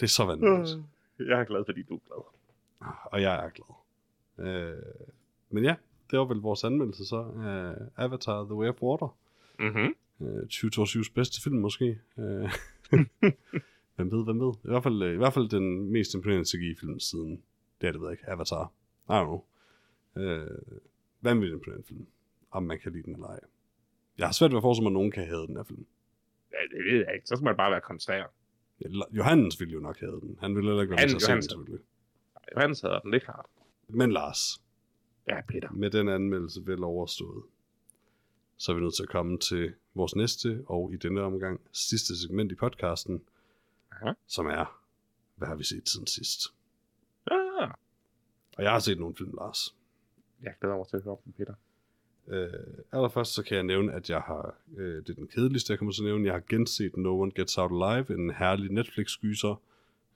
[0.00, 0.80] Det er så vanvittigt.
[1.18, 2.22] Jeg er glad, fordi du er glad.
[3.04, 3.74] Og jeg er glad.
[4.46, 4.82] Øh,
[5.50, 5.74] men ja,
[6.10, 9.16] det var vel vores anmeldelse så af Avatar The Way of Water.
[9.58, 9.94] Mm-hmm.
[10.20, 11.98] Øh, 2022's bedste film måske.
[12.18, 12.50] Øh,
[13.96, 14.52] hvem ved, hvem ved.
[14.64, 17.42] I hvert fald, i hvert fald den mest imponerende CGI-film siden,
[17.80, 18.72] det er det ved jeg ikke, Avatar.
[19.08, 19.44] I don't know.
[20.16, 20.46] Øh,
[21.20, 22.06] vanvittigt imponerende film.
[22.50, 23.40] Om man kan lide den eller ej.
[24.18, 25.86] Jeg har svært ved at forestille mig, at nogen kan have den her film.
[26.52, 27.26] Ja, det ved jeg ikke.
[27.26, 28.24] Så skal man bare være kontrær.
[29.10, 30.38] Johannes ville jo nok have den.
[30.40, 31.80] Han ville heller ikke være med til at selvfølgelig.
[32.56, 33.46] Johannes havde den, det er klart.
[33.88, 34.63] Men Lars.
[35.28, 35.70] Ja, Peter.
[35.72, 37.42] Med den anmeldelse vel overstået,
[38.56, 42.20] så er vi nødt til at komme til vores næste, og i denne omgang sidste
[42.20, 43.22] segment i podcasten,
[43.92, 44.12] Aha.
[44.26, 44.80] som er,
[45.36, 46.40] hvad har vi set siden sidst?
[47.30, 47.66] Ja.
[48.56, 49.74] Og jeg har set nogle film, Lars.
[50.42, 51.54] Jeg glæder mig til at høre dem, Peter.
[52.28, 52.48] Øh,
[52.92, 55.92] allerførst så kan jeg nævne, at jeg har, øh, det er den kedeligste, jeg kommer
[55.92, 59.60] til at nævne, jeg har genset No One Gets Out Alive, en herlig Netflix-gyser,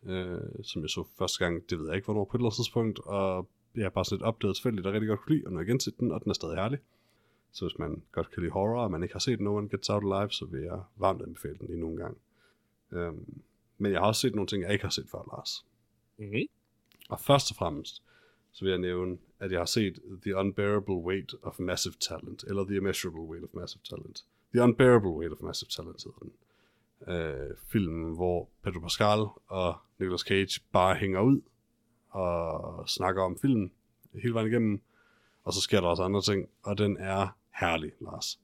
[0.06, 2.56] øh, som jeg så første gang, det ved jeg ikke, hvornår på et eller andet
[2.56, 5.52] tidspunkt, og jeg har bare sådan lidt opdaget tilfældigt, der rigtig godt kunne lide, og
[5.52, 6.78] nu har jeg genset den, og den er stadig herlig.
[7.52, 9.90] Så hvis man godt kan lide horror, og man ikke har set No One Gets
[9.90, 12.18] Out Alive, så vil jeg varmt anbefale den lige nogle gange.
[12.92, 13.42] Øhm,
[13.78, 15.66] men jeg har også set nogle ting, jeg ikke har set før, Lars.
[16.18, 16.46] Mm-hmm.
[17.08, 18.02] Og først og fremmest,
[18.52, 22.64] så vil jeg nævne, at jeg har set The Unbearable Weight of Massive Talent, eller
[22.64, 24.24] The Immeasurable Weight of Massive Talent.
[24.52, 26.32] The Unbearable Weight of Massive Talent hedder den.
[27.14, 31.40] Øh, filmen, hvor Pedro Pascal og Nicolas Cage bare hænger ud
[32.18, 33.70] og snakker om filmen
[34.22, 34.80] hele vejen igennem.
[35.44, 38.40] Og så sker der også andre ting, og den er herlig, Lars.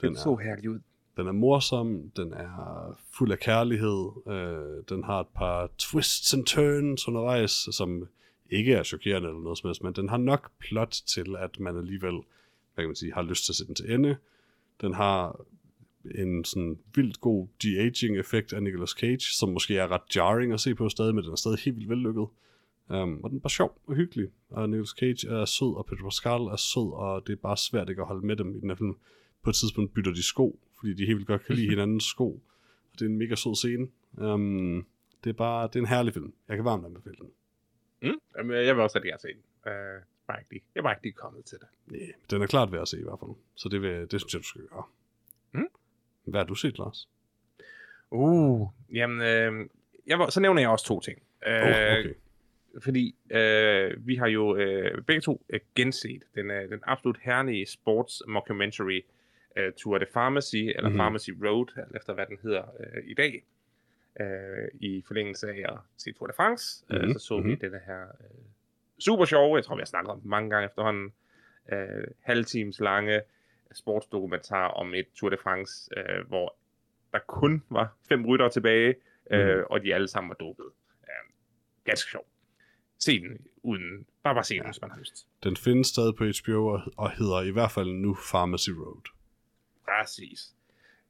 [0.00, 0.80] Den, den så er, herlig ud.
[1.16, 6.44] Den er morsom, den er fuld af kærlighed, øh, den har et par twists and
[6.44, 8.08] turns undervejs, som
[8.50, 11.76] ikke er chokerende eller noget som helst, men den har nok plot til, at man
[11.76, 12.14] alligevel,
[12.74, 14.16] hvad kan man sige, har lyst til at se den til ende.
[14.80, 15.40] Den har
[16.14, 20.74] en sådan vildt god de-aging-effekt af Nicolas Cage, som måske er ret jarring at se
[20.74, 22.26] på stadig, men den er stadig helt vildt vellykket.
[22.88, 24.30] Um, og den er bare sjov og hyggelig.
[24.50, 27.88] Og Nicolas Cage er sød, og Pedro Pascal er sød, og det er bare svært
[27.88, 28.96] ikke at holde med dem i den her film.
[29.42, 32.28] På et tidspunkt bytter de sko, fordi de helt vildt godt kan lide hinandens sko.
[32.92, 33.88] Og det er en mega sød scene.
[34.12, 34.86] Um,
[35.24, 36.32] det er bare det er en herlig film.
[36.48, 37.30] Jeg kan varmt anbefale den.
[38.02, 38.20] Mm.
[38.38, 39.42] Jamen, jeg vil også rigtig gerne se den.
[39.66, 41.68] Uh, bare ikke lige, jeg var ikke lige kommet til det.
[41.86, 43.30] Nej, den er klart værd at se i hvert fald.
[43.54, 44.84] Så det, vil, det synes jeg, du skal gøre.
[45.52, 45.68] Mm.
[46.24, 47.08] Hvad har du set, Lars?
[48.10, 49.68] Uh, jamen, øh,
[50.06, 51.22] jeg var, så nævner jeg også to ting.
[51.46, 52.14] Uh, oh, okay.
[52.82, 57.66] Fordi øh, vi har jo øh, begge to øh, genset den, øh, den absolut herlige
[57.66, 59.00] sports mockumentary
[59.56, 60.98] øh, Tour de Pharmacy, eller mm-hmm.
[60.98, 63.44] Pharmacy Road, efter hvad den hedder øh, i dag.
[64.20, 67.08] Øh, I forlængelse af at se Tour de France, mm-hmm.
[67.08, 67.50] øh, så så mm-hmm.
[67.50, 68.44] vi den her øh,
[68.98, 71.12] super sjove, jeg tror vi har snakket om mange gange efterhånden,
[71.72, 73.20] øh, halvtimes lange
[73.72, 76.56] sportsdokumentar om et Tour de France, øh, hvor
[77.12, 78.94] der kun var fem ryttere tilbage,
[79.30, 79.64] øh, mm.
[79.70, 80.66] og de alle sammen var dopet.
[81.02, 81.32] Øh,
[81.84, 82.26] ganske sjovt
[82.98, 84.68] se den uden, bare bare se den, ja.
[84.68, 85.26] hvis man har lyst.
[85.42, 89.02] Den findes stadig på HBO og hedder i hvert fald nu Pharmacy Road.
[89.84, 90.54] Præcis.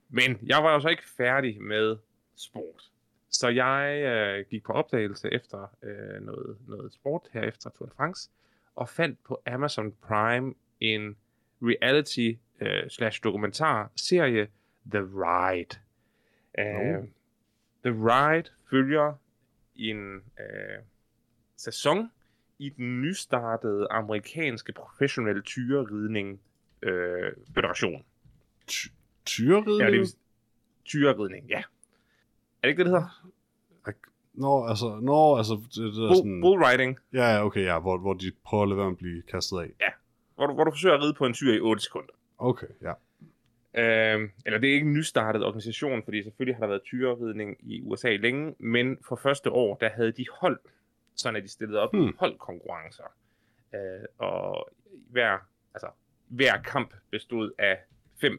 [0.09, 1.97] Men jeg var jo så ikke færdig med
[2.37, 2.91] sport.
[3.31, 7.93] Så jeg øh, gik på opdagelse efter øh, noget, noget sport her efter Tour de
[7.97, 8.31] France,
[8.75, 11.17] og fandt på Amazon Prime en
[11.63, 14.49] reality øh, slash dokumentar serie
[14.91, 15.79] The Ride.
[16.59, 17.05] Uh, oh.
[17.85, 19.15] The Ride følger
[19.75, 20.83] en øh,
[21.57, 22.11] sæson
[22.59, 26.41] i den nystartede amerikanske professionelle tyreridning
[26.83, 28.05] øh, federation.
[29.25, 29.81] Tyreridning?
[29.81, 30.17] Ja, det er
[30.85, 31.59] tyreridning, ja.
[31.59, 31.63] Er
[32.63, 33.31] det ikke det, det hedder?
[34.37, 36.41] Nå, altså, nå, altså, det, det er Bull, sådan...
[36.41, 36.99] Bull riding.
[37.13, 39.59] Ja, ja, okay, ja, hvor, hvor de prøver at lade være med at blive kastet
[39.59, 39.71] af.
[39.81, 39.89] Ja,
[40.35, 42.13] hvor du, hvor du forsøger at ride på en tyr i 8 sekunder.
[42.39, 42.93] Okay, ja.
[43.75, 47.83] Øh, eller det er ikke en nystartet organisation, fordi selvfølgelig har der været tyreridning i
[47.83, 50.59] USA længe, men for første år, der havde de hold
[51.17, 52.09] sådan at de stillede op hmm.
[52.09, 53.17] i holdkonkurrencer.
[53.75, 54.69] Øh, og
[55.11, 55.39] hver,
[55.75, 55.91] altså,
[56.29, 57.79] hver kamp bestod af
[58.21, 58.39] fem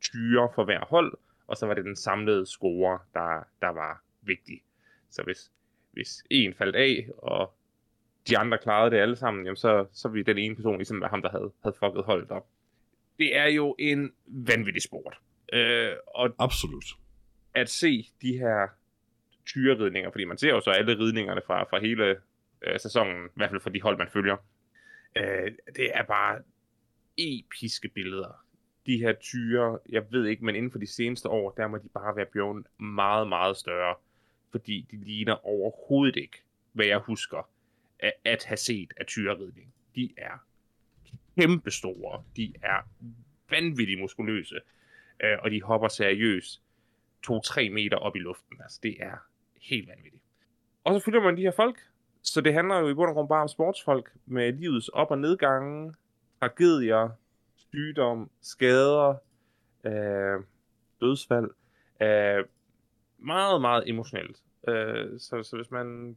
[0.00, 4.62] tyre for hver hold, og så var det den samlede score, der, der var vigtig.
[5.10, 5.52] Så hvis,
[5.92, 7.54] hvis en faldt af, og
[8.28, 11.10] de andre klarede det alle sammen, jamen så, så ville den ene person ligesom være
[11.10, 12.46] ham, der havde, havde fucket holdet op.
[13.18, 15.18] Det er jo en vanvittig sport.
[15.52, 16.84] Øh, og Absolut.
[17.54, 18.68] At se de her
[19.46, 22.16] tyreridninger, fordi man ser jo så alle ridningerne fra, fra hele
[22.62, 24.36] øh, sæsonen, i hvert fald for de hold, man følger.
[25.16, 26.42] Øh, det er bare
[27.16, 28.44] episke billeder.
[28.86, 31.88] De her tyre, jeg ved ikke, men inden for de seneste år, der må de
[31.88, 33.94] bare være blevet meget, meget større,
[34.50, 37.48] fordi de ligner overhovedet ikke, hvad jeg husker
[37.98, 39.74] at, at have set af tyreridning.
[39.94, 40.46] De er
[41.38, 42.88] kæmpestore, de er
[43.50, 44.60] vanvittigt muskuløse,
[45.20, 46.62] øh, og de hopper seriøst
[47.30, 48.56] 2-3 meter op i luften.
[48.62, 49.16] Altså, det er
[49.62, 50.22] helt vanvittigt.
[50.84, 51.80] Og så følger man de her folk,
[52.22, 55.18] så det handler jo i bund og grund bare om sportsfolk med livets op- og
[55.18, 55.94] nedgange,
[56.40, 57.10] tragedier,
[57.56, 59.14] sygdom, skader,
[59.84, 60.44] øh,
[61.00, 61.50] dødsfald.
[62.02, 62.44] Øh,
[63.18, 64.42] meget, meget emotionelt.
[64.68, 66.16] Øh, så, så hvis man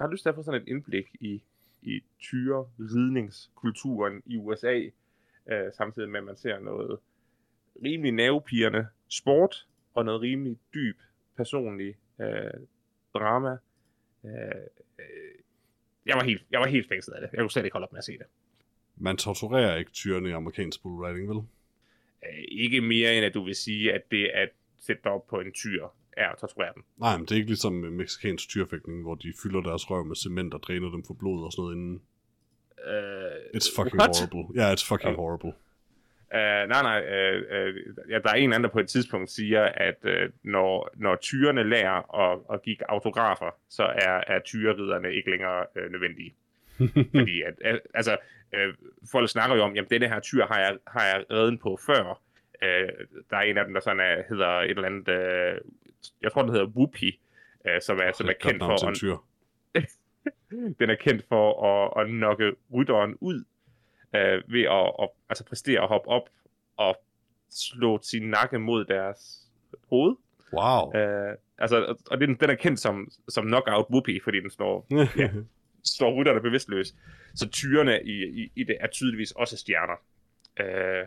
[0.00, 1.42] har lyst til at få sådan et indblik i,
[1.82, 4.80] i tyre ridningskulturen i USA,
[5.46, 6.98] øh, samtidig med at man ser noget
[7.84, 10.98] rimelig nervepirrende sport, og noget rimelig dyb
[11.36, 12.60] personlig øh,
[13.14, 13.56] drama.
[14.24, 14.30] Øh,
[14.98, 15.04] øh,
[16.06, 17.30] jeg, var helt, jeg var helt fængslet af det.
[17.32, 18.26] Jeg kunne slet ikke holde op med at se det.
[18.96, 21.36] Man torturerer ikke tyrene i amerikansk bullriding, vel?
[22.26, 24.48] Øh, ikke mere end at du vil sige, at det at
[24.78, 26.84] sætte dig op på en tyr er at torturere dem.
[26.96, 30.16] Nej, men det er ikke ligesom med mexikansk tyrfægtning, hvor de fylder deres røv med
[30.16, 32.02] cement og dræner dem for blod og sådan noget inden.
[32.86, 34.16] Uh, it's fucking what?
[34.18, 34.60] horrible.
[34.60, 35.16] Ja, yeah, it's fucking okay.
[35.16, 35.52] horrible.
[36.32, 37.00] Nej, nej.
[37.00, 40.90] Uh, uh, ja, der er en anden, der på et tidspunkt siger, at uh, når,
[40.94, 46.34] når tyrene lærer at, at give autografer, så er, er tyreriderne ikke længere uh, nødvendige.
[47.18, 48.16] Fordi at, uh, altså,
[48.52, 48.74] uh,
[49.12, 52.22] folk snakker jo om, jamen denne her tyr har jeg, har jeg redden på før.
[52.62, 55.70] Uh, der er en af dem, der sådan er, hedder et eller andet, uh,
[56.22, 57.20] jeg tror, den hedder Whoopi,
[57.64, 58.88] uh, som er, som er kendt for...
[58.88, 59.16] En tyr.
[60.80, 63.44] den er kendt for at, at nokke rytteren ud
[64.14, 66.28] øh, ved at, at altså præstere at hoppe op
[66.76, 66.96] og
[67.50, 69.48] slå sin nakke mod deres
[69.88, 70.16] hoved.
[70.52, 70.94] Wow.
[70.94, 74.86] Øh, altså, og den, den er kendt som, som knockout whoopie, fordi den slår,
[75.16, 75.30] ja,
[75.84, 76.94] slår rytterne bevidstløs.
[77.34, 79.96] Så tyrene i, i, i det er tydeligvis også stjerner.
[80.60, 81.06] Øh,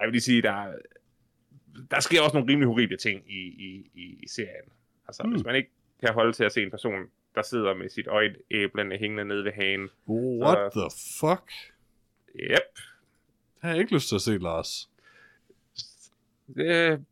[0.00, 0.74] jeg vil lige sige, der,
[1.90, 4.72] der sker også nogle rimelig horrible ting i, i, i, i serien.
[5.08, 5.32] Altså, hmm.
[5.32, 5.70] hvis man ikke
[6.00, 7.04] kan holde til at se en person,
[7.34, 9.88] der sidder med sit øjeæblende hængende nede ved hagen.
[10.08, 11.50] What så, the fuck?
[12.34, 12.74] Yep.
[13.54, 14.90] Det har jeg ikke lyst til at se, Lars.
[16.56, 17.04] Det,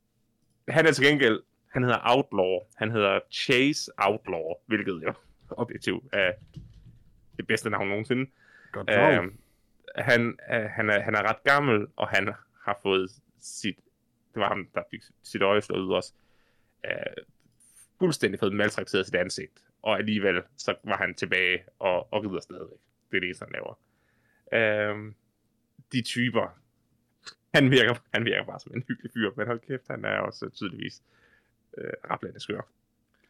[0.68, 2.58] han er til gengæld, han hedder Outlaw.
[2.74, 5.14] Han hedder Chase Outlaw, hvilket jo
[5.50, 6.32] objektivt er
[7.36, 8.30] det bedste navn nogensinde.
[8.72, 9.26] Godt navn.
[9.26, 9.32] Uh,
[9.96, 13.10] han, uh, han, er, han er ret gammel, og han har fået
[13.40, 13.76] sit,
[14.34, 16.12] det var ham, der fik sit øje slået ud også,
[16.84, 17.24] uh,
[17.98, 22.78] fuldstændig fået maltrakteret sit ansigt, og alligevel så var han tilbage og, og rider stadigvæk.
[23.10, 23.78] Det er det, han laver.
[24.52, 25.12] Uh,
[25.92, 26.58] de typer,
[27.54, 30.50] han virker, han virker bare som en hyggelig fyr, men hold kæft, han er også
[30.50, 31.02] tydeligvis
[31.78, 32.60] uh, rablende skør.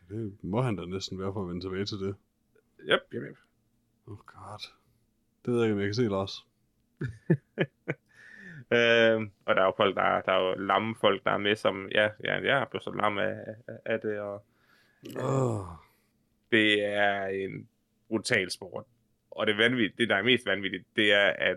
[0.09, 2.15] Det må han da næsten være for at vende tilbage til det.
[2.81, 3.37] Yep, yep, yep.
[4.07, 4.69] Oh god.
[5.45, 6.47] Det ved jeg ikke, om jeg kan se, Lars.
[8.77, 11.57] øh, og der er jo folk, der, der er jo lamme folk, der er med,
[11.57, 13.35] som, ja, ja jeg er blevet så lam af,
[13.69, 14.45] af, af det, og
[15.17, 15.67] oh.
[16.51, 17.69] det er en
[18.09, 18.85] brutal sport.
[19.37, 21.57] Og det, vanvittigt, det, der er mest vanvittigt, det er, at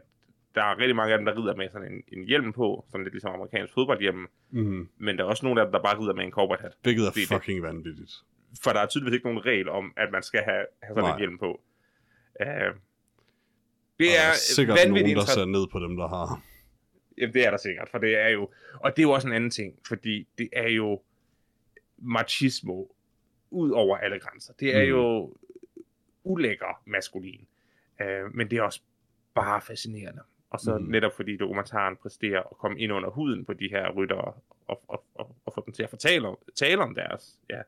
[0.56, 3.04] der er rigtig mange af dem, der rider med sådan en, en hjelm på, sådan
[3.04, 4.28] lidt ligesom amerikansk fodboldhjelm.
[4.52, 4.90] Mm.
[4.98, 6.74] Men der er også nogle af dem, der bare rider med en cowboyhat.
[6.84, 7.64] Hvilket er fucking det.
[7.64, 8.12] vanvittigt.
[8.64, 11.12] For der er tydeligvis ikke nogen regel om, at man skal have, have sådan Nej.
[11.12, 11.62] en hjelm på.
[12.40, 12.48] Uh,
[14.00, 16.42] det er, er sikkert nogen, der ser ned på dem, der har.
[17.18, 18.50] Jamen, det er der sikkert, for det er jo...
[18.74, 21.02] Og det er jo også en anden ting, fordi det er jo
[21.98, 22.86] machismo
[23.50, 24.54] ud over alle grænser.
[24.60, 24.90] Det er mm.
[24.90, 25.36] jo
[26.24, 27.48] ulækker maskulin.
[28.00, 28.82] Uh, men det er også
[29.34, 30.22] bare fascinerende.
[30.50, 30.86] Og så mm.
[30.86, 34.34] netop fordi dokumentaren præsterer at komme ind under huden på de her ryttere
[34.68, 37.62] og, og, og, og få dem til at fortælle om, tale om deres ja,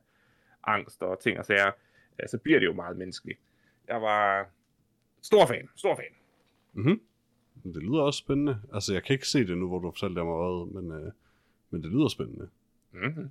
[0.64, 1.70] angst og ting og sager,
[2.26, 3.38] så bliver det jo meget menneskeligt.
[3.88, 4.48] Jeg var
[5.22, 6.14] stor fan, stor fan.
[6.72, 7.00] Mhm.
[7.64, 8.60] Det lyder også spændende.
[8.74, 10.92] Altså, jeg kan ikke se det nu, hvor du har fortalt det om øjet, men,
[10.92, 11.12] øh,
[11.70, 12.48] men det lyder spændende.
[12.92, 13.30] Mm-hmm.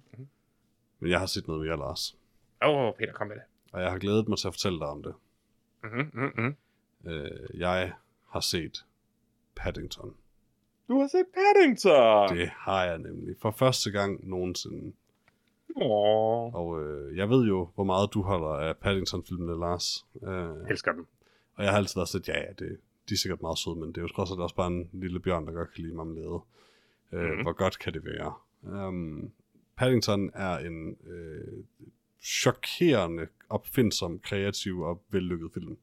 [1.00, 2.18] Men jeg har set noget mere, Lars.
[2.64, 3.44] Åh, oh, Peter, kom med det.
[3.72, 5.14] Og jeg har glædet mig til at fortælle dig om det.
[5.84, 6.56] Mm-hmm.
[7.08, 7.94] Øh, jeg
[8.30, 8.86] har set
[9.56, 10.16] Paddington.
[10.88, 12.38] Du har set Paddington?
[12.38, 13.36] Det har jeg nemlig.
[13.42, 14.94] For første gang nogensinde.
[15.76, 16.56] Aww.
[16.56, 20.06] Og øh, jeg ved jo, hvor meget du holder af Paddington-filmene, Lars.
[20.24, 21.08] Øh, Elsker dem.
[21.56, 22.78] Og jeg har altid været sådan, ja, ja, det,
[23.10, 25.20] de er sikkert meget søde, men det er jo trods alt også bare en lille
[25.20, 26.40] bjørn, der godt kan lide marmelade.
[27.12, 27.42] Øh, mm-hmm.
[27.42, 28.34] Hvor godt kan det være?
[28.88, 29.32] Um,
[29.78, 31.64] Paddington er en øh,
[32.22, 35.78] chokerende, opfindsom, kreativ og vellykket film.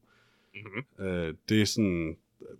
[0.55, 1.05] Mm-hmm.
[1.05, 2.17] Øh, det er sådan,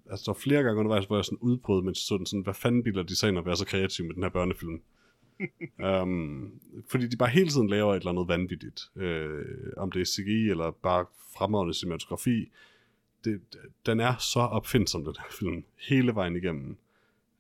[0.10, 2.54] altså der er flere gange undervejs, hvor jeg sådan udbrød, jeg så den sådan, hvad
[2.54, 4.82] fanden bilder de sig ind at være så kreative med den her børnefilm?
[5.84, 6.60] um,
[6.92, 8.82] fordi de bare hele tiden laver et eller andet vanvittigt.
[8.96, 9.46] Øh,
[9.78, 11.06] om det er CGI eller bare
[11.38, 12.52] fremragende cinematografi.
[13.26, 13.42] Det,
[13.86, 15.64] den er så opfindsom, den her film.
[15.90, 16.78] Hele vejen igennem.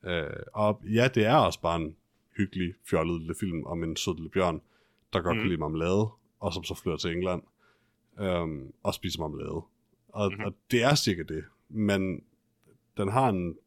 [0.05, 0.23] Øh,
[0.53, 1.95] og ja, det er også bare en
[2.38, 4.61] hyggelig, fjollet lille film om en sød lille bjørn,
[5.13, 5.41] der godt mm.
[5.41, 6.09] kan lide marmelade,
[6.39, 7.43] og som så flytter til England
[8.19, 9.61] øhm, og spiser marmelade.
[10.15, 10.45] Og, mm-hmm.
[10.45, 11.43] og det er cirka det.
[11.69, 12.23] Men
[12.97, 13.57] den har en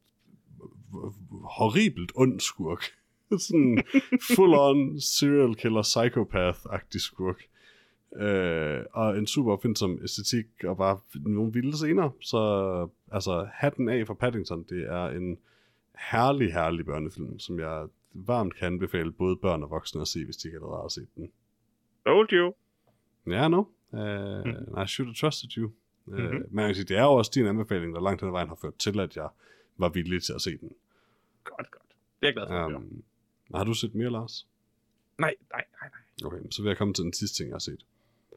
[1.43, 2.83] horribelt ond skurk.
[3.47, 3.83] sådan
[4.31, 7.41] full-on serial killer psychopath-agtig skurk.
[8.15, 12.09] Øh, og en super opfindsom æstetik, og bare nogle vilde scener.
[12.21, 12.39] Så
[13.11, 15.37] altså, hatten af for Paddington, det er en
[16.11, 20.37] herlig, herlig børnefilm, som jeg varmt kan anbefale både børn og voksne at se, hvis
[20.37, 21.31] de ikke allerede har set den.
[22.05, 22.53] Told you.
[23.27, 23.63] Ja, no.
[23.91, 23.99] Uh,
[24.45, 24.81] mm.
[24.83, 25.71] I should have trusted you.
[26.09, 26.37] Mm-hmm.
[26.37, 28.47] Uh, men jeg sige, det er jo også din anbefaling, der langt hen ad vejen
[28.47, 29.29] har ført til, at jeg
[29.77, 30.71] var villig til at se den.
[31.43, 31.83] Godt, godt.
[32.19, 32.65] Det er jeg glad for.
[32.65, 33.03] Um,
[33.55, 34.47] har du set mere, Lars?
[35.17, 36.27] Nej, nej, nej, nej.
[36.27, 37.85] Okay, så vil jeg komme til den sidste ting, jeg har set.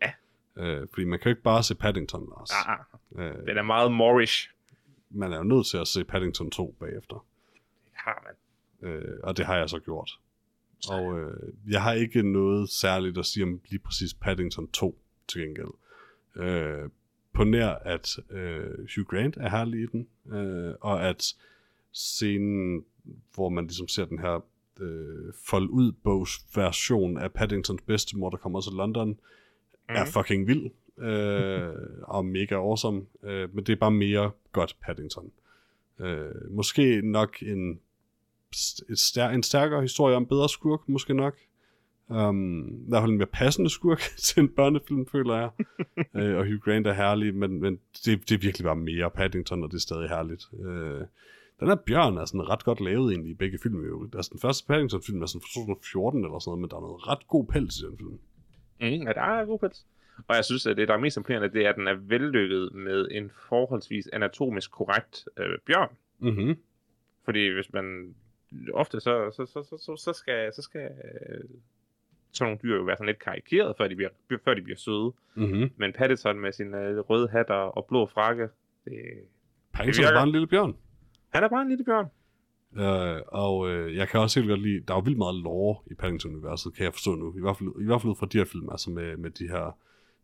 [0.03, 0.13] Ja.
[0.57, 2.51] Uh, fordi man kan jo ikke bare se Paddington, Lars.
[2.67, 2.79] Ah, ah.
[3.11, 4.51] Uh, den er meget morish.
[5.11, 7.27] Man er jo nødt til at se Paddington 2 bagefter.
[7.85, 8.97] Det har man.
[8.97, 10.11] Uh, og det har jeg så gjort.
[10.81, 10.93] Så.
[10.93, 15.41] Og uh, jeg har ikke noget særligt at sige om lige præcis Paddington 2 til
[15.41, 15.73] gengæld.
[16.37, 16.91] Uh,
[17.33, 18.37] på nær, at uh,
[18.95, 21.35] Hugh Grant er herlig i den, uh, og at
[21.93, 22.85] scenen,
[23.35, 24.45] hvor man ligesom ser den her
[24.81, 29.17] øh, fold ud bogs version af Paddingtons bedstemor, der kommer til London, mm.
[29.89, 35.33] er fucking vild øh, og mega awesome, øh, men det er bare mere godt Paddington.
[36.01, 37.81] Øh, måske nok en,
[38.91, 41.39] et stær, en stærkere historie om bedre skurk, måske nok.
[42.15, 45.51] Um, I hvert fald en mere passende skurk til en børnefilm, føler jeg.
[46.23, 49.63] øh, og Hugh Grant er herlig, men, men det, det er virkelig bare mere Paddington,
[49.63, 50.49] og det er stadig herligt.
[50.65, 51.01] Øh,
[51.61, 53.85] den her bjørn er sådan ret godt lavet egentlig i begge film.
[53.85, 54.09] Jo.
[54.15, 57.09] Altså, den første Paddington-film er sådan fra 2014 eller sådan noget, men der er noget
[57.09, 58.19] ret god pels i den film.
[58.81, 59.87] Mm, ja, der er god pels.
[60.29, 62.75] Og jeg synes, at det, der er mest imponerende, det er, at den er vellykket
[62.75, 65.97] med en forholdsvis anatomisk korrekt øh, bjørn.
[66.19, 66.57] Mm-hmm.
[67.25, 68.15] Fordi hvis man
[68.73, 70.91] ofte så, så, så, så, så, så skal, så skal
[71.31, 71.45] øh,
[72.33, 74.11] sådan nogle dyr jo være sådan lidt karikeret, før de bliver,
[74.45, 75.13] før de bliver søde.
[75.35, 75.71] Mm-hmm.
[75.77, 78.49] Men Paddington med sin øh, røde hat og, blå frakke,
[78.85, 78.95] det,
[79.73, 80.77] Paddington er bare en lille bjørn.
[81.29, 82.07] han er bare en lille bjørn.
[82.77, 85.77] Øh, og øh, jeg kan også helt godt lide, der er jo vildt meget lore
[85.91, 87.35] i Paddington-universet, kan jeg forstå nu.
[87.37, 89.49] I hvert fald, i hvert fald ud fra de her film, altså med, med de
[89.49, 89.79] her,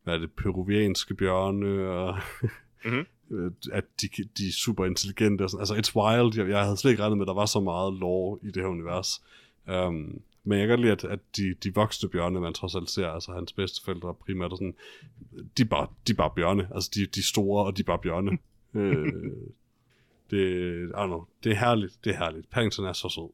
[0.05, 2.15] hvad er det, peruvianske bjørne, og
[2.85, 3.07] Mhm.
[3.31, 4.07] øh, at de,
[4.39, 5.43] de er super intelligente.
[5.43, 5.61] Og sådan.
[5.61, 6.39] Altså, it's wild.
[6.39, 8.63] Jeg, jeg havde slet ikke regnet med, at der var så meget lore i det
[8.63, 9.25] her univers.
[9.73, 12.91] Um, men jeg kan godt lide, at, at de, de voksne bjørne, man trods alt
[12.91, 14.75] ser, altså hans bedsteforældre primært, og sådan,
[15.57, 16.69] de, er bare, de er bare bjørne.
[16.75, 18.39] Altså, de, de er store, og de er bare bjørne.
[18.75, 19.13] øh,
[20.31, 22.51] det, I don't know, det er herligt, det er herligt.
[22.51, 23.31] Paddington er så sød.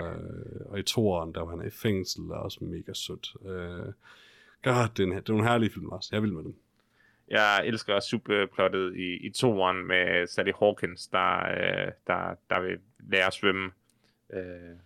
[0.00, 3.34] Øh, og i toeren, der var han i fængsel, er også mega sødt.
[3.44, 3.92] Øh,
[4.62, 6.08] God, det er, en, det er nogle herlige film også.
[6.12, 6.54] Jeg vil med dem.
[7.28, 12.78] Jeg elsker også subplottet i, i toeren med Sally Hawkins, der, øh, der, der vil
[12.98, 13.70] lære at svømme.
[14.32, 14.76] Øh,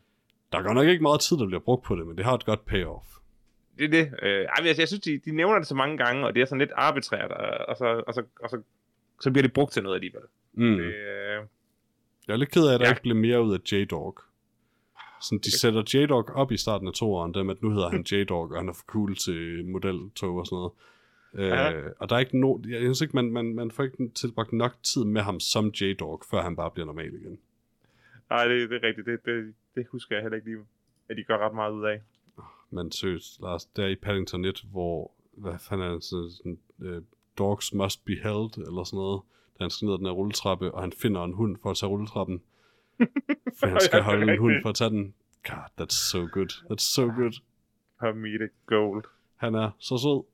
[0.53, 2.35] Der er godt nok ikke meget tid, der bliver brugt på det, men det har
[2.35, 3.07] et godt payoff.
[3.79, 4.15] det er det.
[4.23, 6.47] Øh, ej, jeg, jeg synes, de, de nævner det så mange gange, og det er
[6.47, 8.61] sådan lidt arbitrært, og, og, så, og, så, og så,
[9.21, 10.23] så bliver det brugt til noget alligevel.
[10.53, 10.77] Mm.
[10.77, 11.41] Det, øh,
[12.29, 12.93] Jeg er lidt ked af, at der Ja.
[12.93, 14.19] ikke blev mere ud af J-Dog.
[15.23, 18.51] Sådan, de sætter J-Dog op i starten af toeren, dem at nu hedder han J-Dog,
[18.51, 20.73] og han er for cool til modeltog og sådan noget.
[21.39, 21.73] Ja.
[21.73, 24.53] Øh, og der er ikke no, jeg synes ikke, man, man, man får ikke tilbragt
[24.53, 27.39] nok tid med ham som J-Dog, før han bare bliver normal igen.
[28.33, 29.07] Nej, det, det er rigtigt.
[29.07, 30.65] Det, det, det husker jeg heller ikke lige,
[31.09, 32.03] at de gør ret meget ud af.
[32.71, 37.03] Men seriøst, Lars, der i Paddington 1, hvor, hvad fanden er det, sådan, uh,
[37.39, 39.23] dogs must be held, eller sådan noget,
[39.59, 41.77] da han skal ned ad den her rulletrappe, og han finder en hund for at
[41.77, 42.43] tage rulletrappen.
[43.59, 45.15] for han skal Ja, holde en hund for at tage den.
[45.49, 46.51] God, that's so good.
[46.71, 47.33] That's so good.
[48.01, 49.05] Hermite Gold.
[49.37, 50.25] Han er så sød.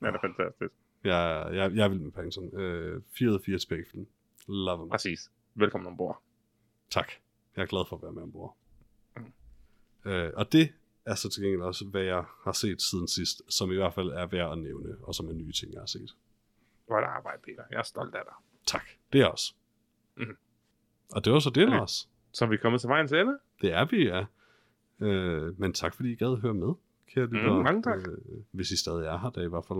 [0.00, 0.74] Den er fantastisk.
[1.04, 2.60] Jeg, jeg, jeg er vild med Paddington.
[2.60, 4.06] Øh, 4 ud af 4 spækfilm.
[4.48, 4.88] Love ham.
[4.88, 5.30] Præcis.
[5.54, 6.22] Velkommen ombord.
[6.90, 7.12] Tak.
[7.56, 8.56] Jeg er glad for at være med ombord.
[10.04, 10.72] Øh, og det
[11.06, 14.08] er så til gengæld også, hvad jeg har set siden sidst, som i hvert fald
[14.08, 16.16] er værd at nævne, og som er nye ting, jeg har set.
[16.88, 17.62] Godt arbejde, Peter.
[17.70, 18.34] Jeg er stolt af dig.
[18.66, 18.84] Tak.
[19.12, 19.54] Det er også.
[20.16, 20.36] Mhm.
[21.12, 21.76] Og det var så det, Okay.
[21.76, 22.08] Lars.
[22.32, 23.38] Så er vi kommet til vejens ende.
[23.60, 24.24] Det er vi, ja.
[25.00, 26.74] Øh, men tak, fordi I gad høre med,
[27.14, 27.62] kære lyttere.
[27.62, 27.98] mange tak.
[28.08, 28.18] Øh,
[28.50, 29.78] hvis I stadig er her, da i hvert fald.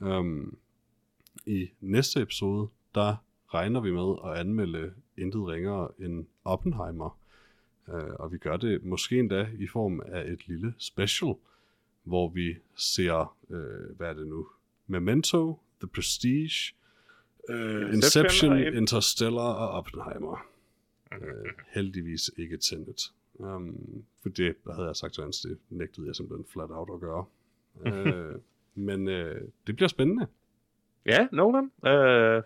[0.00, 0.58] Um,
[1.46, 3.16] I næste episode, der
[3.54, 7.18] regner vi med at anmelde intet ringere end Oppenheimer.
[7.86, 11.34] Uh, og vi gør det måske endda i form af et lille special,
[12.02, 14.46] hvor vi ser, uh, hvad er det nu?
[14.86, 16.74] Memento, The Prestige,
[17.48, 20.46] uh, Inception, og Interstellar og Oppenheimer.
[21.12, 23.12] Uh, heldigvis ikke Tenet.
[23.34, 26.90] Um, for det hvad havde jeg sagt til hans, det nægtede jeg simpelthen flat out
[26.94, 27.24] at gøre.
[27.74, 28.40] uh,
[28.86, 30.26] men uh, det bliver spændende.
[31.06, 31.70] Ja, Nolan.
[31.86, 32.42] Øh,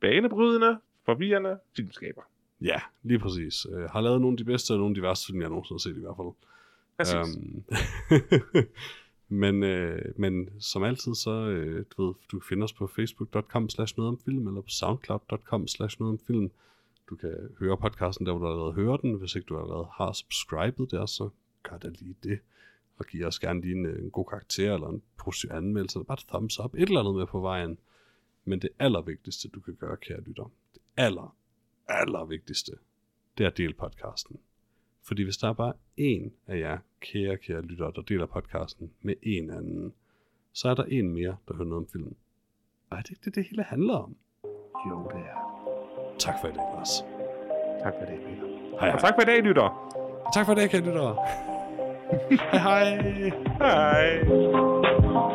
[0.00, 0.78] banebrydende,
[1.14, 2.22] forvirrende filmskaber.
[2.60, 3.66] Ja, lige præcis.
[3.66, 5.74] Uh, har lavet nogle af de bedste og nogle af de værste film, jeg nogensinde
[5.74, 6.34] har set i hvert fald.
[6.98, 7.36] Præcis.
[7.36, 7.64] Øhm,
[9.42, 13.68] men, øh, men som altid, så øh, du ved, du kan finde os på facebook.com
[13.68, 16.50] slash noget om film, eller på soundcloud.com slash noget om film.
[17.10, 19.14] Du kan høre podcasten der, hvor du allerede hører den.
[19.14, 21.28] Hvis ikke du allerede har subscribet der, så
[21.62, 22.38] gør da lige det.
[22.98, 26.06] Og giv os gerne lige en, øh, en god karakter, eller en positiv anmeldelse, eller
[26.06, 27.78] bare et thumbs up, et eller andet med på vejen.
[28.44, 30.50] Men det allervigtigste, du kan gøre, kære lytter,
[30.96, 31.36] det aller,
[31.88, 32.72] allervigtigste,
[33.38, 34.40] det er at dele podcasten.
[35.02, 39.14] Fordi hvis der er bare én af jer, kære, kære lyttere, der deler podcasten med
[39.22, 39.94] en anden,
[40.52, 42.16] så er der en mere, der hører noget om filmen.
[42.90, 44.16] Og er det ikke det, det hele handler om?
[44.88, 45.50] Jo, det er.
[46.18, 47.04] Tak for i dag, Lars.
[47.82, 48.46] Tak for det, Peter.
[48.70, 48.94] Hej, hej.
[48.94, 49.68] Og tak for i dag, lytter.
[50.34, 51.16] tak for i dag, kære lyttere.
[52.66, 53.30] hej hej.
[53.58, 55.29] Hej.